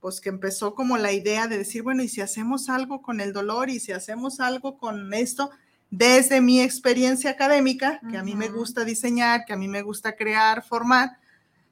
pues 0.00 0.20
que 0.20 0.28
empezó 0.28 0.76
como 0.76 0.96
la 0.96 1.12
idea 1.12 1.48
de 1.48 1.58
decir, 1.58 1.82
bueno, 1.82 2.04
¿y 2.04 2.08
si 2.08 2.20
hacemos 2.20 2.68
algo 2.68 3.02
con 3.02 3.20
el 3.20 3.32
dolor? 3.32 3.68
¿Y 3.68 3.80
si 3.80 3.90
hacemos 3.90 4.38
algo 4.38 4.78
con 4.78 5.12
esto? 5.12 5.50
Desde 5.90 6.40
mi 6.40 6.60
experiencia 6.60 7.30
académica, 7.30 8.00
que 8.10 8.18
a 8.18 8.22
mí 8.22 8.34
me 8.34 8.48
gusta 8.48 8.84
diseñar, 8.84 9.44
que 9.46 9.54
a 9.54 9.56
mí 9.56 9.68
me 9.68 9.82
gusta 9.82 10.16
crear, 10.16 10.62
formar, 10.62 11.18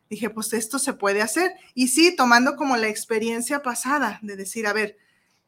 dije, 0.09 0.31
pues 0.31 0.53
esto 0.53 0.79
se 0.79 0.95
puede 0.95 1.23
hacer. 1.23 1.53
Y 1.75 1.89
sí, 1.89 2.17
tomando 2.17 2.57
como 2.57 2.77
la 2.77 2.89
experiencia 2.89 3.63
pasada 3.63 4.19
de 4.23 4.37
decir, 4.37 4.67
a 4.67 4.73
ver, 4.73 4.97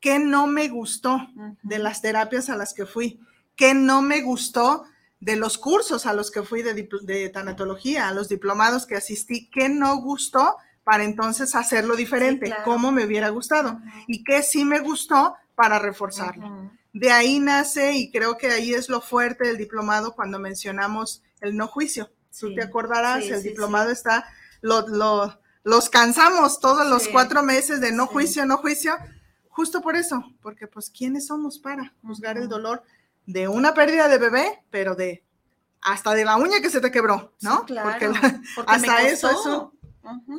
¿qué 0.01 0.19
no 0.19 0.47
me 0.47 0.69
gustó 0.69 1.29
de 1.63 1.79
las 1.79 2.03
terapias 2.03 2.51
a 2.51 2.57
las 2.57 2.75
que 2.75 2.85
fui? 2.85 3.21
¿Qué 3.57 3.75
no 3.75 4.03
me 4.03 4.21
gustó 4.21 4.85
de 5.21 5.37
los 5.37 5.59
cursos 5.59 6.07
a 6.07 6.13
los 6.13 6.31
que 6.31 6.43
fui 6.43 6.63
de, 6.63 7.31
tanatología, 7.31 8.09
a 8.09 8.15
los 8.15 8.29
diplomados 8.29 8.87
que 8.87 8.97
asistí? 8.97 9.49
¿Qué 9.51 9.69
no 9.69 9.97
gustó 9.97 10.57
para 10.85 11.05
entonces 11.05 11.55
hacerlo 11.55 11.97
diferente? 11.97 12.55
¿Cómo 12.65 12.93
me 12.93 13.07
hubiera 13.07 13.31
gustado? 13.31 13.81
¿Y 14.07 14.25
qué 14.25 14.43
sí 14.43 14.65
me 14.65 14.81
gustó 14.81 15.37
para 15.55 15.79
reforzarlo? 15.79 16.71
De 16.99 17.13
ahí 17.13 17.39
nace, 17.39 17.93
y 17.93 18.11
creo 18.11 18.37
que 18.37 18.49
ahí 18.49 18.75
es 18.75 18.89
lo 18.89 19.01
fuerte 19.01 19.47
del 19.47 19.57
diplomado 19.57 20.17
cuando 20.17 20.41
mencionamos 20.41 21.23
el 21.41 21.57
no 21.57 21.69
juicio. 21.69 22.11
Tú 22.39 22.53
te 22.55 22.63
acordarás, 22.63 23.25
el 23.25 23.43
diplomado 23.43 23.91
está, 23.91 24.27
lo, 24.63 25.39
los 25.63 25.91
cansamos 25.91 26.59
todos 26.59 26.87
los 26.89 27.07
cuatro 27.09 27.43
meses 27.45 27.81
de 27.81 27.93
no 27.93 28.07
juicio, 28.07 28.45
no 28.47 28.57
juicio, 28.57 28.97
justo 29.49 29.81
por 29.81 29.95
eso, 29.95 30.25
porque 30.43 30.67
pues 30.67 30.91
¿quiénes 30.91 31.29
somos 31.29 31.61
para 31.61 31.95
juzgar 32.03 32.37
el 32.37 32.49
dolor 32.49 32.83
de 33.27 33.47
una 33.47 33.75
pérdida 33.75 34.09
de 34.09 34.19
bebé, 34.19 34.65
pero 34.71 34.97
de 34.97 35.25
hasta 35.81 36.15
de 36.15 36.25
la 36.25 36.37
uña 36.37 36.61
que 36.61 36.71
se 36.71 36.81
te 36.81 36.91
quebró, 36.91 37.33
¿no? 37.43 37.65
porque, 37.65 38.11
hasta 38.67 39.03
eso 39.03 39.31
es 39.31 39.39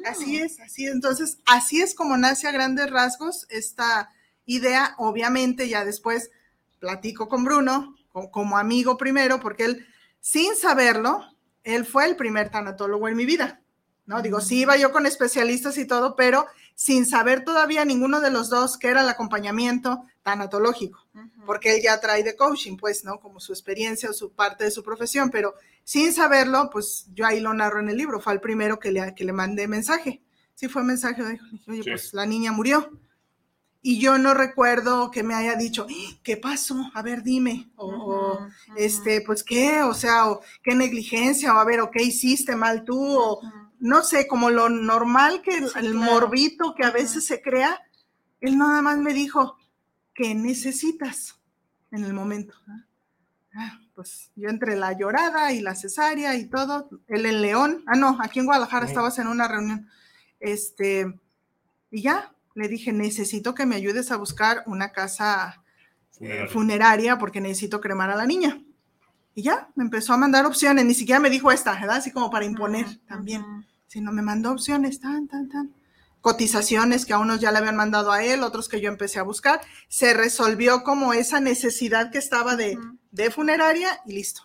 Así 0.06 0.38
es, 0.38 0.60
así 0.60 0.86
es. 0.88 0.92
Entonces, 0.92 1.38
así 1.46 1.80
es 1.80 1.94
como 1.94 2.18
nace 2.18 2.48
a 2.48 2.52
grandes 2.52 2.90
rasgos 2.90 3.46
esta 3.50 4.12
idea. 4.46 4.96
Obviamente, 4.98 5.70
ya 5.70 5.86
después 5.86 6.32
platico 6.80 7.28
con 7.28 7.44
Bruno, 7.44 7.96
como 8.32 8.58
amigo 8.58 8.98
primero, 8.98 9.40
porque 9.40 9.66
él, 9.66 9.88
sin 10.20 10.56
saberlo, 10.56 11.24
él 11.64 11.86
fue 11.86 12.06
el 12.06 12.16
primer 12.16 12.50
tanatólogo 12.50 13.08
en 13.08 13.16
mi 13.16 13.26
vida. 13.26 13.62
¿no? 14.10 14.24
Digo, 14.24 14.42
sí 14.42 14.62
iba 14.62 14.76
yo 14.76 14.92
con 14.92 15.06
especialistas 15.06 15.78
y 15.78 15.86
todo, 15.86 16.16
pero 16.16 16.48
sin 16.74 17.06
saber 17.06 17.44
todavía 17.44 17.86
ninguno 17.86 18.22
de 18.22 18.32
los 18.32 18.50
dos 18.50 18.76
que 18.76 18.88
era 18.88 19.02
el 19.02 19.10
acompañamiento 19.10 20.04
tanatológico, 20.24 21.06
porque 21.46 21.76
él 21.76 21.84
ya 21.84 22.00
trae 22.00 22.24
de 22.24 22.36
coaching, 22.36 22.76
pues, 22.76 23.04
¿no? 23.06 23.20
Como 23.20 23.40
su 23.40 23.54
experiencia 23.54 24.10
o 24.10 24.14
su 24.14 24.32
parte 24.32 24.64
de 24.64 24.72
su 24.72 24.82
profesión, 24.82 25.30
pero 25.30 25.54
sin 25.84 26.12
saberlo, 26.12 26.72
pues 26.72 27.06
yo 27.14 27.24
ahí 27.24 27.40
lo 27.40 27.54
narro 27.54 27.82
en 27.82 27.90
el 27.90 27.98
libro, 27.98 28.20
fue 28.20 28.34
el 28.34 28.42
primero 28.42 28.80
que 28.80 28.92
le, 28.92 29.14
que 29.14 29.26
le 29.26 29.32
mandé 29.32 29.68
mensaje. 29.68 30.24
Sí, 30.56 30.68
fue 30.68 30.84
mensaje, 30.84 31.24
dije, 31.24 31.44
oye, 31.68 31.84
pues 31.84 32.12
la 32.14 32.26
niña 32.26 32.52
murió. 32.52 32.90
Y 33.82 34.00
yo 34.00 34.18
no 34.18 34.34
recuerdo 34.34 35.10
que 35.10 35.24
me 35.24 35.34
haya 35.34 35.56
dicho, 35.56 35.88
¿qué 36.22 36.36
pasó? 36.36 36.92
A 36.94 37.02
ver, 37.02 37.24
dime. 37.24 37.72
O, 37.78 38.38
este, 38.76 39.22
pues 39.22 39.44
qué, 39.44 39.84
o 39.84 39.94
sea, 39.94 40.30
o 40.30 40.42
qué 40.64 40.76
negligencia, 40.76 41.54
o 41.54 41.58
a 41.58 41.66
ver, 41.66 41.80
o 41.80 41.90
qué 41.90 42.04
hiciste 42.04 42.56
mal 42.58 42.84
tú, 42.84 43.00
o 43.00 43.42
no 43.80 44.04
sé, 44.04 44.28
como 44.28 44.50
lo 44.50 44.68
normal 44.70 45.42
que 45.42 45.58
el, 45.58 45.94
morbito 45.94 46.76
que 46.76 46.84
a 46.84 46.92
veces 46.92 47.26
se 47.26 47.42
crea, 47.42 47.80
él 48.42 48.58
nada 48.58 48.82
más 48.82 48.98
me 48.98 49.14
dijo, 49.14 49.58
¿qué 50.14 50.36
necesitas 50.36 51.40
en 51.92 52.04
el 52.04 52.14
momento? 52.14 52.56
Ah, 53.56 53.80
pues 53.96 54.32
yo 54.36 54.50
entre 54.50 54.76
la 54.76 54.92
llorada 54.98 55.54
y 55.54 55.62
la 55.62 55.76
cesárea 55.76 56.36
y 56.36 56.50
todo, 56.50 56.90
él 57.08 57.26
en 57.26 57.42
León, 57.42 57.84
ah, 57.88 57.96
no, 57.96 58.18
aquí 58.22 58.40
en 58.40 58.46
Guadalajara 58.46 58.86
estabas 58.86 59.18
en 59.20 59.28
una 59.28 59.48
reunión, 59.48 59.90
este, 60.42 61.18
y 61.90 62.02
ya, 62.02 62.34
le 62.56 62.68
dije, 62.68 62.92
necesito 62.92 63.54
que 63.54 63.66
me 63.66 63.76
ayudes 63.76 64.12
a 64.12 64.18
buscar 64.18 64.64
una 64.66 64.92
casa 64.92 65.64
eh, 66.20 66.48
funeraria 66.50 67.18
porque 67.18 67.42
necesito 67.42 67.82
cremar 67.82 68.10
a 68.10 68.16
la 68.16 68.26
niña. 68.26 68.62
Y 69.36 69.44
ya, 69.44 69.70
me 69.76 69.84
empezó 69.84 70.14
a 70.14 70.18
mandar 70.18 70.46
opciones, 70.46 70.86
ni 70.86 70.94
siquiera 70.94 71.20
me 71.20 71.30
dijo 71.30 71.52
esta, 71.52 71.74
¿verdad? 71.74 71.98
Así 71.98 72.12
como 72.12 72.30
para 72.30 72.46
imponer 72.46 72.86
también 73.08 73.44
sino 73.90 74.12
me 74.12 74.22
mandó 74.22 74.52
opciones, 74.52 75.02
tan, 75.02 75.28
tan, 75.28 75.50
tan. 75.50 75.74
Cotizaciones 76.22 77.06
que 77.06 77.14
a 77.14 77.18
unos 77.18 77.40
ya 77.40 77.52
le 77.52 77.58
habían 77.58 77.76
mandado 77.76 78.12
a 78.12 78.24
él, 78.24 78.44
otros 78.44 78.70
que 78.70 78.80
yo 78.80 78.88
empecé 78.88 79.20
a 79.20 79.24
buscar. 79.24 79.62
Se 79.88 80.14
resolvió 80.14 80.84
como 80.84 81.14
esa 81.14 81.40
necesidad 81.40 82.12
que 82.12 82.20
estaba 82.20 82.56
de, 82.56 82.78
de 83.12 83.32
funeraria 83.32 84.00
y 84.06 84.14
listo. 84.14 84.44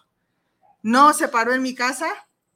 No 0.83 1.13
se 1.13 1.29
paró 1.29 1.53
en 1.53 1.63
mi 1.63 1.75
casa 1.75 2.07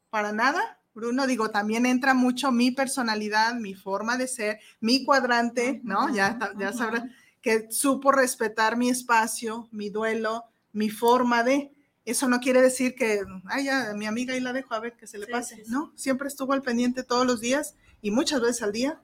para 0.09 0.33
nada. 0.33 0.78
Bruno, 0.95 1.27
digo, 1.27 1.51
también 1.51 1.87
entra 1.87 2.15
mucho 2.15 2.51
mi 2.51 2.71
personalidad, 2.71 3.55
mi 3.55 3.75
forma 3.75 4.17
de 4.17 4.27
ser, 4.27 4.59
mi 4.81 5.05
cuadrante, 5.05 5.81
¿no? 5.85 6.13
Ya, 6.15 6.39
ya 6.59 6.73
sabrás 6.73 7.05
que 7.41 7.71
supo 7.71 8.13
respetar 8.13 8.77
mi 8.77 8.91
espacio, 8.91 9.69
mi 9.71 9.91
duelo, 9.91 10.45
mi 10.73 10.91
forma 10.91 11.43
de. 11.43 11.73
Eso 12.05 12.29
no 12.29 12.41
quiere 12.41 12.63
decir 12.63 12.95
que, 12.95 13.21
ay, 13.47 13.67
ya, 13.67 13.93
mi 13.95 14.07
amiga 14.07 14.35
ahí 14.35 14.41
la 14.41 14.53
dejo 14.53 14.75
a 14.75 14.81
ver 14.81 14.97
que 14.97 15.07
se 15.07 15.19
le 15.19 15.27
pase. 15.27 15.63
No, 15.69 15.93
siempre 15.95 16.29
estuvo 16.29 16.53
al 16.53 16.63
pendiente 16.63 17.03
todos 17.03 17.27
los 17.27 17.41
días 17.41 17.77
y 18.01 18.11
muchas 18.11 18.41
veces 18.41 18.63
al 18.63 18.73
día 18.73 19.01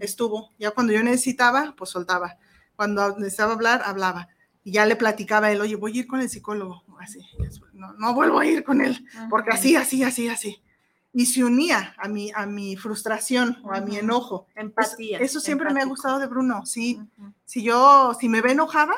estuvo. 0.00 0.50
Ya 0.58 0.70
cuando 0.70 0.92
yo 0.92 1.02
necesitaba, 1.02 1.74
pues 1.76 1.90
soltaba. 1.90 2.38
Cuando 2.76 3.18
necesitaba 3.18 3.54
hablar, 3.54 3.82
hablaba. 3.84 4.28
Y 4.62 4.72
ya 4.72 4.86
le 4.86 4.96
platicaba 4.96 5.48
a 5.48 5.52
él, 5.52 5.60
oye, 5.60 5.76
voy 5.76 5.96
a 5.96 6.00
ir 6.00 6.06
con 6.06 6.20
el 6.20 6.30
psicólogo. 6.30 6.84
Así, 7.00 7.20
no, 7.72 8.14
vuelvo 8.14 8.38
a 8.38 8.46
ir 8.46 8.64
con 8.64 8.80
él, 8.80 9.04
porque 9.28 9.50
así, 9.50 9.76
así, 9.76 10.02
así, 10.04 10.28
así. 10.28 10.62
Y 11.14 11.26
se 11.26 11.44
unía 11.44 11.94
a 11.96 12.08
mi, 12.08 12.32
a 12.34 12.44
mi 12.44 12.76
frustración 12.76 13.56
o 13.64 13.72
a 13.72 13.80
mi 13.80 13.96
enojo. 13.96 14.48
Empatía. 14.56 15.18
Eso, 15.18 15.40
siempre 15.40 15.72
me 15.72 15.80
ha 15.80 15.86
gustado 15.86 16.18
de 16.18 16.26
Bruno, 16.26 16.66
sí. 16.66 17.00
Si 17.44 17.62
yo, 17.62 18.12
si 18.18 18.28
me 18.28 18.40
ve 18.40 18.50
enojada, 18.52 18.94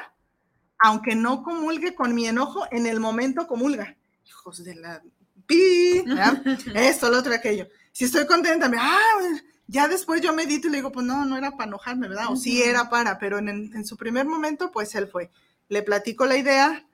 aunque 0.78 1.14
no 1.14 1.42
comulgue 1.42 1.94
con 1.94 2.14
mi 2.14 2.26
enojo, 2.26 2.66
en 2.70 2.86
el 2.86 3.00
momento 3.00 3.46
comulga. 3.46 3.96
Hijos 4.26 4.64
de 4.64 4.74
la 4.76 5.02
pi, 5.46 6.04
esto, 6.74 7.10
lo 7.10 7.18
otro, 7.18 7.34
aquello. 7.34 7.68
Si 7.92 8.04
estoy 8.04 8.26
contenta, 8.26 8.68
me, 8.68 8.78
ah, 8.80 9.18
ya 9.66 9.88
después 9.88 10.20
yo 10.20 10.32
medito 10.32 10.68
y 10.68 10.70
le 10.70 10.76
digo, 10.78 10.92
pues 10.92 11.06
no, 11.06 11.24
no 11.24 11.36
era 11.36 11.52
para 11.52 11.68
enojarme, 11.68 12.08
¿verdad? 12.08 12.30
O 12.30 12.36
sí 12.36 12.62
era 12.62 12.88
para, 12.88 13.18
pero 13.18 13.38
en, 13.38 13.48
en, 13.48 13.84
su 13.84 13.96
primer 13.96 14.26
momento, 14.26 14.70
pues 14.70 14.94
él 14.94 15.08
fue. 15.08 15.30
Le 15.68 15.82
platico 15.82 16.26
la 16.26 16.36
idea, 16.36 16.85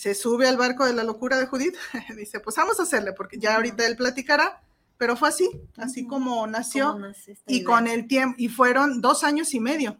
se 0.00 0.14
sube 0.14 0.48
al 0.48 0.56
barco 0.56 0.86
de 0.86 0.94
la 0.94 1.04
locura 1.04 1.38
de 1.38 1.44
Judith, 1.44 1.76
dice, 2.16 2.40
pues 2.40 2.56
vamos 2.56 2.80
a 2.80 2.84
hacerle, 2.84 3.12
porque 3.12 3.38
ya 3.38 3.56
ahorita 3.56 3.86
él 3.86 3.96
platicará, 3.96 4.62
pero 4.96 5.14
fue 5.14 5.28
así, 5.28 5.50
así 5.76 6.06
como 6.06 6.46
nació, 6.46 6.98
y 7.46 7.62
con 7.64 7.86
el 7.86 8.08
tiempo, 8.08 8.34
y 8.38 8.48
fueron 8.48 9.02
dos 9.02 9.24
años 9.24 9.52
y 9.52 9.60
medio 9.60 9.98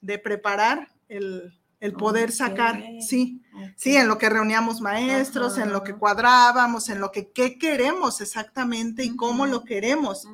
de 0.00 0.18
preparar 0.18 0.88
el, 1.10 1.52
el 1.80 1.92
poder 1.92 2.32
sacar, 2.32 2.82
sí, 3.06 3.42
sí, 3.76 3.98
en 3.98 4.08
lo 4.08 4.16
que 4.16 4.30
reuníamos 4.30 4.80
maestros, 4.80 5.58
en 5.58 5.70
lo 5.70 5.84
que 5.84 5.92
cuadrábamos, 5.92 6.88
en 6.88 6.98
lo 6.98 7.12
que 7.12 7.28
qué 7.28 7.58
queremos 7.58 8.22
exactamente 8.22 9.04
y 9.04 9.16
cómo 9.16 9.44
lo 9.44 9.64
queremos. 9.64 10.26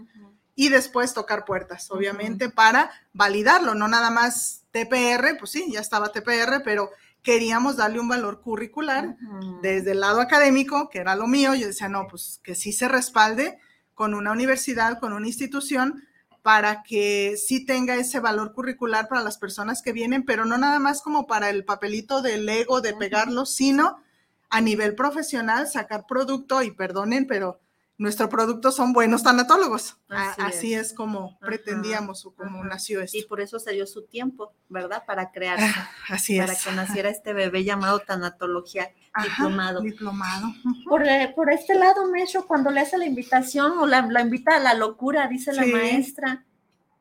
Y 0.54 0.68
después 0.68 1.12
tocar 1.12 1.44
puertas, 1.44 1.90
obviamente, 1.90 2.50
para 2.50 2.92
validarlo, 3.12 3.74
no 3.74 3.88
nada 3.88 4.10
más 4.12 4.62
TPR, 4.70 5.38
pues 5.40 5.50
sí, 5.50 5.72
ya 5.72 5.80
estaba 5.80 6.12
TPR, 6.12 6.62
pero 6.62 6.90
queríamos 7.22 7.76
darle 7.76 8.00
un 8.00 8.08
valor 8.08 8.40
curricular 8.40 9.16
desde 9.62 9.92
el 9.92 10.00
lado 10.00 10.20
académico, 10.20 10.88
que 10.88 10.98
era 10.98 11.14
lo 11.14 11.26
mío, 11.26 11.54
yo 11.54 11.66
decía, 11.66 11.88
no, 11.88 12.06
pues 12.08 12.40
que 12.42 12.54
sí 12.54 12.72
se 12.72 12.88
respalde 12.88 13.58
con 13.94 14.14
una 14.14 14.32
universidad, 14.32 14.98
con 14.98 15.12
una 15.12 15.26
institución, 15.26 16.02
para 16.42 16.82
que 16.82 17.36
sí 17.36 17.64
tenga 17.64 17.94
ese 17.94 18.18
valor 18.18 18.52
curricular 18.52 19.08
para 19.08 19.22
las 19.22 19.38
personas 19.38 19.80
que 19.80 19.92
vienen, 19.92 20.24
pero 20.24 20.44
no 20.44 20.58
nada 20.58 20.80
más 20.80 21.00
como 21.00 21.28
para 21.28 21.50
el 21.50 21.64
papelito 21.64 22.20
del 22.20 22.48
ego 22.48 22.80
de 22.80 22.94
pegarlo, 22.94 23.46
sino 23.46 24.02
a 24.50 24.60
nivel 24.60 24.96
profesional 24.96 25.68
sacar 25.68 26.04
producto 26.06 26.62
y 26.62 26.72
perdonen, 26.72 27.28
pero 27.28 27.60
nuestro 28.02 28.28
producto 28.28 28.72
son 28.72 28.92
buenos 28.92 29.22
tanatólogos. 29.22 29.96
Así, 30.08 30.74
es. 30.74 30.92
como 30.92 31.38
pretendíamos 31.38 32.26
o 32.26 32.34
como 32.34 32.62
nació 32.64 33.00
esto. 33.00 33.16
Y 33.16 33.22
por 33.22 33.40
eso 33.40 33.60
se 33.60 33.72
dio 33.72 33.86
su 33.86 34.02
tiempo, 34.02 34.52
¿verdad? 34.68 35.04
Para 35.06 35.30
crearse. 35.30 35.64
Ah, 35.64 35.90
así 36.08 36.36
para 36.36 36.52
es. 36.52 36.64
Para 36.64 36.70
que 36.70 36.76
naciera 36.76 37.08
este 37.10 37.32
bebé 37.32 37.62
llamado 37.62 38.00
tanatología 38.00 38.90
diplomado. 39.22 39.80
Diplomado. 39.82 40.48
Por, 40.84 41.06
eh, 41.06 41.32
por, 41.34 41.52
este 41.52 41.76
lado, 41.76 42.10
Mecho, 42.10 42.46
cuando 42.48 42.70
le 42.70 42.80
hace 42.80 42.98
la 42.98 43.06
invitación 43.06 43.78
o 43.78 43.86
la, 43.86 44.00
invita 44.20 44.56
a 44.56 44.60
la 44.60 44.74
locura, 44.74 45.28
dice 45.28 45.52
la 45.52 45.64
maestra. 45.64 46.44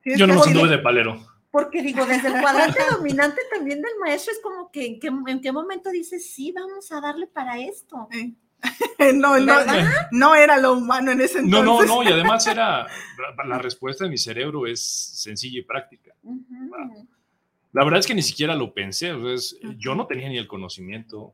Yo 0.06 0.28
no 0.28 0.36
me 0.36 0.42
anduve 0.42 0.70
de 0.70 0.78
palero. 0.78 1.20
Porque 1.50 1.82
digo, 1.82 2.06
desde 2.06 2.28
el 2.28 2.40
cuadrante 2.42 2.80
dominante 2.92 3.42
también 3.52 3.82
del 3.82 3.98
maestro 4.00 4.34
es 4.34 4.40
como 4.42 4.72
que 4.72 4.86
en 4.86 5.00
qué, 5.00 5.10
en 5.28 5.42
qué 5.42 5.52
momento 5.52 5.90
dice, 5.90 6.20
sí, 6.20 6.52
vamos 6.52 6.92
a 6.92 7.02
darle 7.02 7.26
para 7.26 7.60
esto. 7.60 8.08
no, 9.15 9.39
no, 9.39 9.56
no, 10.12 10.36
era 10.36 10.58
lo 10.58 10.74
humano 10.74 11.12
en 11.12 11.21
ese 11.21 11.39
entonces. 11.39 11.65
No, 11.65 11.84
no, 11.84 12.04
no, 12.04 12.10
y 12.10 12.12
además 12.12 12.45
era, 12.47 12.88
la 13.47 13.58
respuesta 13.58 14.04
de 14.04 14.10
mi 14.10 14.17
cerebro 14.17 14.67
es 14.67 14.82
sencilla 14.82 15.60
y 15.60 15.63
práctica. 15.63 16.13
La 17.74 17.84
verdad 17.84 18.00
es 18.00 18.08
que 18.08 18.15
ni 18.15 18.21
siquiera 18.21 18.56
lo 18.56 18.74
pensé, 18.74 19.13
yo 19.78 19.95
no 19.95 20.06
tenía 20.06 20.30
ni 20.30 20.38
el 20.38 20.47
conocimiento, 20.47 21.34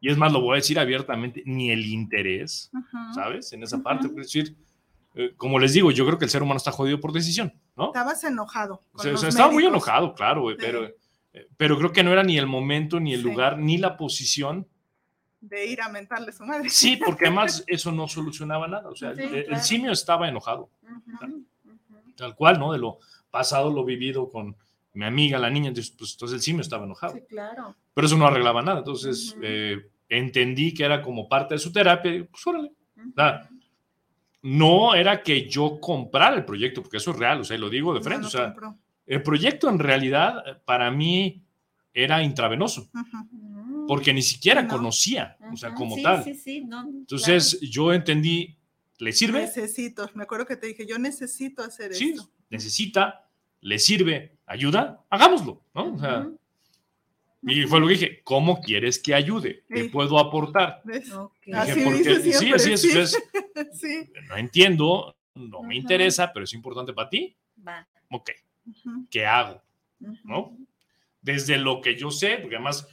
y 0.00 0.10
es 0.10 0.16
más, 0.16 0.32
lo 0.32 0.40
voy 0.40 0.54
a 0.54 0.56
decir 0.56 0.78
abiertamente, 0.78 1.42
ni 1.46 1.70
el 1.70 1.84
interés, 1.86 2.70
¿sabes? 3.14 3.52
En 3.52 3.62
esa 3.62 3.82
parte, 3.82 4.06
es 4.06 4.14
decir, 4.14 4.56
eh, 5.14 5.32
como 5.36 5.58
les 5.58 5.72
digo, 5.72 5.90
yo 5.90 6.04
creo 6.06 6.18
que 6.18 6.24
el 6.24 6.30
ser 6.30 6.42
humano 6.42 6.56
está 6.56 6.72
jodido 6.72 7.00
por 7.00 7.12
decisión, 7.12 7.52
¿no? 7.76 7.86
Estabas 7.86 8.24
enojado. 8.24 8.82
O 8.94 8.98
sea, 8.98 9.12
estaba 9.28 9.52
muy 9.52 9.64
enojado, 9.64 10.14
claro, 10.14 10.46
pero, 10.58 10.86
eh, 11.32 11.48
pero 11.56 11.78
creo 11.78 11.92
que 11.92 12.02
no 12.02 12.12
era 12.12 12.24
ni 12.24 12.36
el 12.38 12.46
momento, 12.46 12.98
ni 12.98 13.14
el 13.14 13.22
lugar, 13.22 13.58
ni 13.58 13.78
la 13.78 13.96
posición 13.96 14.66
de 15.48 15.66
ir 15.66 15.82
a 15.82 15.88
mentarle 15.88 16.32
su 16.32 16.44
madre. 16.44 16.68
Sí, 16.70 16.96
porque 17.04 17.26
además 17.26 17.64
eso 17.66 17.92
no 17.92 18.08
solucionaba 18.08 18.66
nada. 18.66 18.88
O 18.88 18.96
sea, 18.96 19.10
el, 19.10 19.56
simio 19.60 19.92
estaba 19.92 20.28
enojado. 20.28 20.70
Tal 22.16 22.34
cual, 22.34 22.58
¿no? 22.58 22.72
De 22.72 22.78
lo 22.78 22.98
pasado, 23.30 23.70
lo 23.70 23.84
vivido 23.84 24.28
con 24.28 24.56
mi 24.94 25.04
amiga, 25.04 25.38
la 25.38 25.50
niña, 25.50 25.68
entonces, 25.68 25.92
pues, 25.98 26.12
entonces 26.12 26.36
el 26.36 26.42
simio 26.42 26.62
estaba 26.62 26.84
enojado. 26.84 27.14
Sí, 27.14 27.22
claro. 27.28 27.74
Pero 27.92 28.06
eso 28.06 28.16
no 28.16 28.26
arreglaba 28.26 28.62
nada. 28.62 28.78
Entonces 28.78 29.36
eh, 29.42 29.90
entendí 30.08 30.72
que 30.72 30.84
era 30.84 31.02
como 31.02 31.28
parte 31.28 31.54
de 31.54 31.58
su 31.58 31.72
terapia 31.72 32.14
y 32.14 32.22
pues 32.22 32.46
órale. 32.46 32.72
no 34.42 34.94
era 34.94 35.22
que 35.22 35.48
yo 35.48 35.80
comprara 35.80 36.36
el 36.36 36.44
proyecto, 36.44 36.82
porque 36.82 36.98
eso 36.98 37.10
es 37.10 37.18
real, 37.18 37.40
o 37.40 37.44
sea, 37.44 37.58
lo 37.58 37.68
digo 37.68 37.92
de 37.92 38.00
frente. 38.00 38.26
o 38.26 38.30
sea, 38.30 38.54
el 39.06 39.22
proyecto 39.22 39.68
en 39.68 39.78
realidad 39.80 40.62
para 40.64 40.90
mí 40.90 41.42
era 41.92 42.22
intravenoso 42.22 42.88
porque 43.86 44.12
ni 44.12 44.22
siquiera 44.22 44.66
conocía, 44.66 45.36
o 45.52 45.56
sea, 45.56 45.74
como 45.74 46.00
tal. 46.00 46.24
Sí, 46.24 46.34
sí, 46.34 46.60
no, 46.64 46.82
Entonces 46.88 47.60
yo 47.60 47.92
entendí, 47.92 48.56
¿le 48.98 49.12
sirve? 49.12 49.42
Necesito, 49.42 50.10
me 50.14 50.24
acuerdo 50.24 50.46
que 50.46 50.56
te 50.56 50.66
dije, 50.66 50.86
yo 50.86 50.98
necesito 50.98 51.62
hacer 51.62 51.94
sí, 51.94 52.16
necesita, 52.50 53.28
le 53.60 53.78
sirve, 53.78 54.36
ayuda, 54.46 55.04
hagámoslo, 55.10 55.62
¿no? 55.74 55.94
O 55.94 55.98
sea, 55.98 56.28
y 57.46 57.64
fue 57.64 57.78
lo 57.78 57.86
que 57.86 57.92
dije, 57.92 58.20
¿cómo 58.24 58.60
quieres 58.62 58.98
que 58.98 59.14
ayude? 59.14 59.64
¿Qué 59.68 59.84
puedo 59.86 60.18
aportar? 60.18 60.82
Okay. 60.84 61.52
Así 61.52 61.80
porque, 61.84 62.32
sí, 62.32 62.52
así 62.52 62.72
es, 62.72 62.80
sí. 63.72 64.10
no 64.28 64.36
entiendo, 64.36 65.14
no 65.34 65.62
me 65.62 65.76
interesa, 65.76 66.32
pero 66.32 66.44
es 66.44 66.54
importante 66.54 66.94
para 66.94 67.10
ti. 67.10 67.36
Va. 67.66 67.86
Ok. 68.10 68.30
¿Qué 69.10 69.26
hago? 69.26 69.62
¿No? 70.24 70.56
Desde 71.20 71.58
lo 71.58 71.80
que 71.82 71.96
yo 71.96 72.10
sé, 72.10 72.38
porque 72.38 72.56
además 72.56 72.88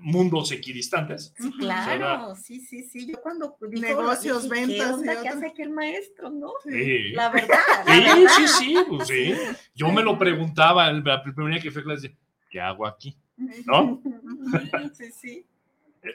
mundos 0.00 0.52
equidistantes. 0.52 1.34
claro, 1.58 2.34
sí, 2.36 2.60
sí, 2.60 2.82
sí. 2.82 3.06
Yo 3.06 3.20
cuando 3.20 3.56
digo, 3.68 3.82
negocios, 3.82 4.48
ventas, 4.48 4.96
¿qué, 5.02 5.16
¿qué 5.22 5.28
hace 5.28 5.46
aquí 5.46 5.62
el 5.62 5.70
maestro, 5.70 6.30
no? 6.30 6.52
Sí. 6.64 7.10
La 7.10 7.30
verdad. 7.30 7.58
sí, 7.86 8.26
sí, 8.28 8.48
sí, 8.48 8.76
pues 8.88 9.08
sí. 9.08 9.34
Yo 9.74 9.90
me 9.90 10.02
lo 10.02 10.18
preguntaba 10.18 10.92
la 10.92 11.22
primera 11.22 11.54
día 11.54 11.62
que 11.62 11.70
fue 11.70 11.82
clase, 11.82 12.16
¿qué 12.50 12.60
hago 12.60 12.86
aquí? 12.86 13.16
¿No? 13.36 14.02
sí, 14.94 15.10
sí. 15.12 15.46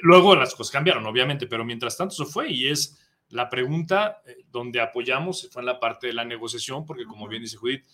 Luego 0.01 0.35
las 0.35 0.55
cosas 0.55 0.71
cambiaron, 0.71 1.05
obviamente, 1.05 1.47
pero 1.47 1.65
mientras 1.65 1.97
tanto 1.97 2.13
eso 2.13 2.25
fue 2.25 2.49
y 2.49 2.67
es 2.67 2.97
la 3.29 3.49
pregunta 3.49 4.21
eh, 4.25 4.45
donde 4.51 4.79
apoyamos 4.81 5.49
fue 5.51 5.61
en 5.61 5.65
la 5.65 5.79
parte 5.79 6.07
de 6.07 6.13
la 6.13 6.25
negociación, 6.25 6.85
porque 6.85 7.05
como 7.05 7.27
bien 7.27 7.41
dice 7.41 7.57
Judith, 7.57 7.85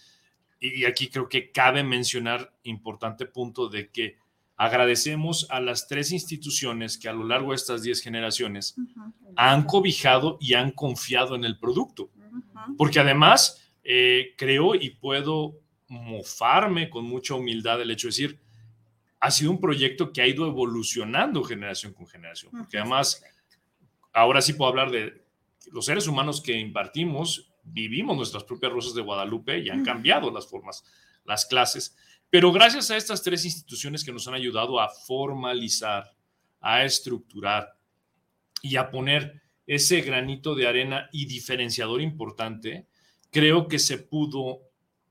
y 0.59 0.85
aquí 0.85 1.09
creo 1.09 1.29
que 1.29 1.51
cabe 1.51 1.83
mencionar 1.83 2.51
importante 2.63 3.27
punto 3.27 3.69
de 3.69 3.89
que 3.91 4.17
agradecemos 4.57 5.47
a 5.49 5.61
las 5.61 5.87
tres 5.87 6.11
instituciones 6.11 6.97
que 6.97 7.07
a 7.07 7.13
lo 7.13 7.23
largo 7.23 7.51
de 7.51 7.55
estas 7.55 7.83
diez 7.83 8.01
generaciones 8.01 8.75
han 9.35 9.63
cobijado 9.63 10.37
y 10.41 10.55
han 10.55 10.71
confiado 10.71 11.35
en 11.35 11.45
el 11.45 11.59
producto. 11.59 12.09
Porque 12.75 12.99
además 12.99 13.71
eh, 13.83 14.33
creo 14.35 14.73
y 14.75 14.89
puedo 14.89 15.59
mofarme 15.87 16.89
con 16.89 17.05
mucha 17.05 17.35
humildad 17.35 17.81
el 17.81 17.91
hecho 17.91 18.07
de 18.07 18.09
decir, 18.09 18.39
ha 19.19 19.31
sido 19.31 19.51
un 19.51 19.61
proyecto 19.61 20.11
que 20.11 20.21
ha 20.21 20.27
ido 20.27 20.47
evolucionando 20.47 21.43
generación 21.43 21.93
con 21.93 22.07
generación. 22.07 22.51
Porque 22.51 22.79
además, 22.79 23.23
ahora 24.11 24.41
sí 24.41 24.53
puedo 24.53 24.69
hablar 24.69 24.91
de 24.91 25.23
los 25.71 25.85
seres 25.85 26.07
humanos 26.07 26.41
que 26.41 26.53
impartimos, 26.53 27.51
vivimos 27.63 28.17
nuestras 28.17 28.43
propias 28.43 28.71
rosas 28.71 28.95
de 28.95 29.01
Guadalupe 29.01 29.59
y 29.59 29.69
han 29.69 29.83
cambiado 29.83 30.31
las 30.31 30.47
formas, 30.47 30.83
las 31.25 31.45
clases. 31.45 31.95
Pero 32.29 32.51
gracias 32.51 32.91
a 32.91 32.97
estas 32.97 33.23
tres 33.23 33.45
instituciones 33.45 34.03
que 34.03 34.11
nos 34.11 34.27
han 34.27 34.33
ayudado 34.33 34.79
a 34.79 34.89
formalizar, 34.89 36.13
a 36.59 36.83
estructurar 36.83 37.77
y 38.61 38.75
a 38.75 38.89
poner 38.89 39.41
ese 39.65 40.01
granito 40.01 40.55
de 40.55 40.67
arena 40.67 41.09
y 41.11 41.25
diferenciador 41.25 42.01
importante, 42.01 42.87
creo 43.31 43.67
que 43.67 43.79
se 43.79 43.97
pudo 43.97 44.61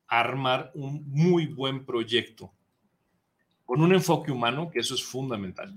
armar 0.06 0.70
un 0.74 1.04
muy 1.08 1.46
buen 1.46 1.84
proyecto 1.84 2.52
con 3.64 3.82
un 3.82 3.92
enfoque 3.92 4.30
humano, 4.30 4.70
que 4.70 4.78
eso 4.78 4.94
es 4.94 5.02
fundamental. 5.02 5.74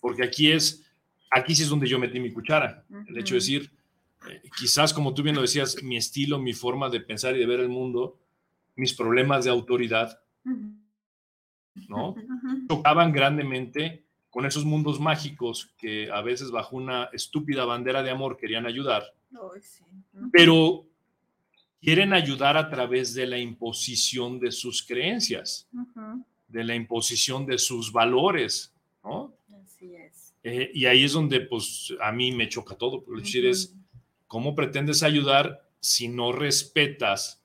Porque 0.00 0.24
aquí 0.24 0.50
es, 0.50 0.84
aquí 1.30 1.54
sí 1.54 1.62
es 1.62 1.68
donde 1.68 1.88
yo 1.88 1.98
metí 1.98 2.18
mi 2.18 2.32
cuchara. 2.32 2.84
El 3.06 3.16
hecho 3.16 3.34
de 3.34 3.40
decir, 3.40 3.70
eh, 4.28 4.42
quizás 4.58 4.92
como 4.92 5.14
tú 5.14 5.22
bien 5.22 5.36
lo 5.36 5.42
decías, 5.42 5.80
mi 5.82 5.96
estilo, 5.96 6.40
mi 6.40 6.52
forma 6.52 6.90
de 6.90 7.00
pensar 7.00 7.36
y 7.36 7.38
de 7.38 7.46
ver 7.46 7.60
el 7.60 7.68
mundo, 7.68 8.18
mis 8.74 8.94
problemas 8.94 9.44
de 9.44 9.50
autoridad, 9.50 10.23
¿no? 11.88 12.14
Chocaban 12.68 13.12
grandemente 13.12 14.04
con 14.30 14.46
esos 14.46 14.64
mundos 14.64 14.98
mágicos 14.98 15.72
que 15.78 16.10
a 16.10 16.20
veces 16.20 16.50
bajo 16.50 16.76
una 16.76 17.04
estúpida 17.12 17.64
bandera 17.64 18.02
de 18.02 18.10
amor 18.10 18.36
querían 18.36 18.66
ayudar, 18.66 19.04
pero 20.32 20.86
quieren 21.80 22.12
ayudar 22.12 22.56
a 22.56 22.68
través 22.68 23.14
de 23.14 23.26
la 23.26 23.38
imposición 23.38 24.40
de 24.40 24.50
sus 24.50 24.82
creencias, 24.84 25.68
de 26.48 26.64
la 26.64 26.74
imposición 26.74 27.46
de 27.46 27.58
sus 27.58 27.92
valores, 27.92 28.72
¿no? 29.04 29.34
Así 29.62 29.94
es. 29.94 30.34
Eh, 30.42 30.70
y 30.74 30.86
ahí 30.86 31.04
es 31.04 31.12
donde, 31.12 31.40
pues, 31.40 31.94
a 32.02 32.10
mí 32.12 32.32
me 32.32 32.48
choca 32.48 32.74
todo, 32.74 33.02
por 33.02 33.18
decir, 33.20 33.46
es, 33.46 33.74
¿cómo 34.26 34.54
pretendes 34.54 35.02
ayudar 35.02 35.68
si 35.80 36.08
no 36.08 36.32
respetas 36.32 37.42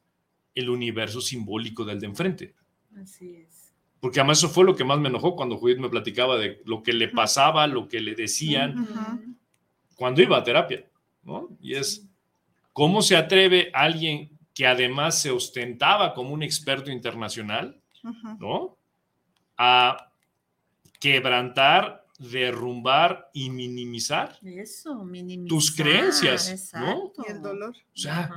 el 0.55 0.69
universo 0.69 1.21
simbólico 1.21 1.85
del 1.85 1.99
de 1.99 2.07
enfrente? 2.07 2.55
Así 2.97 3.35
es. 3.35 3.73
Porque 3.99 4.19
además 4.19 4.37
eso 4.37 4.49
fue 4.49 4.63
lo 4.63 4.75
que 4.75 4.83
más 4.83 4.99
me 4.99 5.09
enojó 5.09 5.35
cuando 5.35 5.57
Judith 5.57 5.79
me 5.79 5.89
platicaba 5.89 6.37
de 6.37 6.61
lo 6.65 6.81
que 6.83 6.93
le 6.93 7.09
pasaba, 7.09 7.67
lo 7.67 7.87
que 7.87 7.99
le 7.99 8.15
decían 8.15 8.87
cuando 9.95 10.21
iba 10.21 10.37
a 10.37 10.43
terapia, 10.43 10.89
¿no? 11.23 11.49
Y 11.59 11.75
es, 11.75 12.07
¿cómo 12.71 13.01
se 13.01 13.17
atreve 13.17 13.69
alguien 13.73 14.39
que 14.53 14.65
además 14.65 15.21
se 15.21 15.31
ostentaba 15.31 16.13
como 16.13 16.33
un 16.33 16.43
experto 16.43 16.89
internacional, 16.91 17.81
¿no? 18.39 18.77
A 19.57 20.11
quebrantar, 20.99 22.05
derrumbar 22.17 23.29
y 23.33 23.49
minimizar 23.49 24.37
Eso, 24.43 25.03
minimizar, 25.05 25.47
tus 25.47 25.75
creencias, 25.75 26.73
¿no? 26.73 27.11
Y 27.25 27.31
el 27.31 27.41
dolor. 27.41 27.75
O 27.93 27.97
sea, 27.97 28.29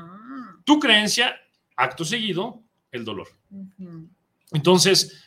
tu 0.65 0.81
creencia, 0.81 1.37
acto 1.77 2.05
seguido, 2.05 2.63
el 2.91 3.05
dolor. 3.05 3.29
Entonces, 4.53 5.25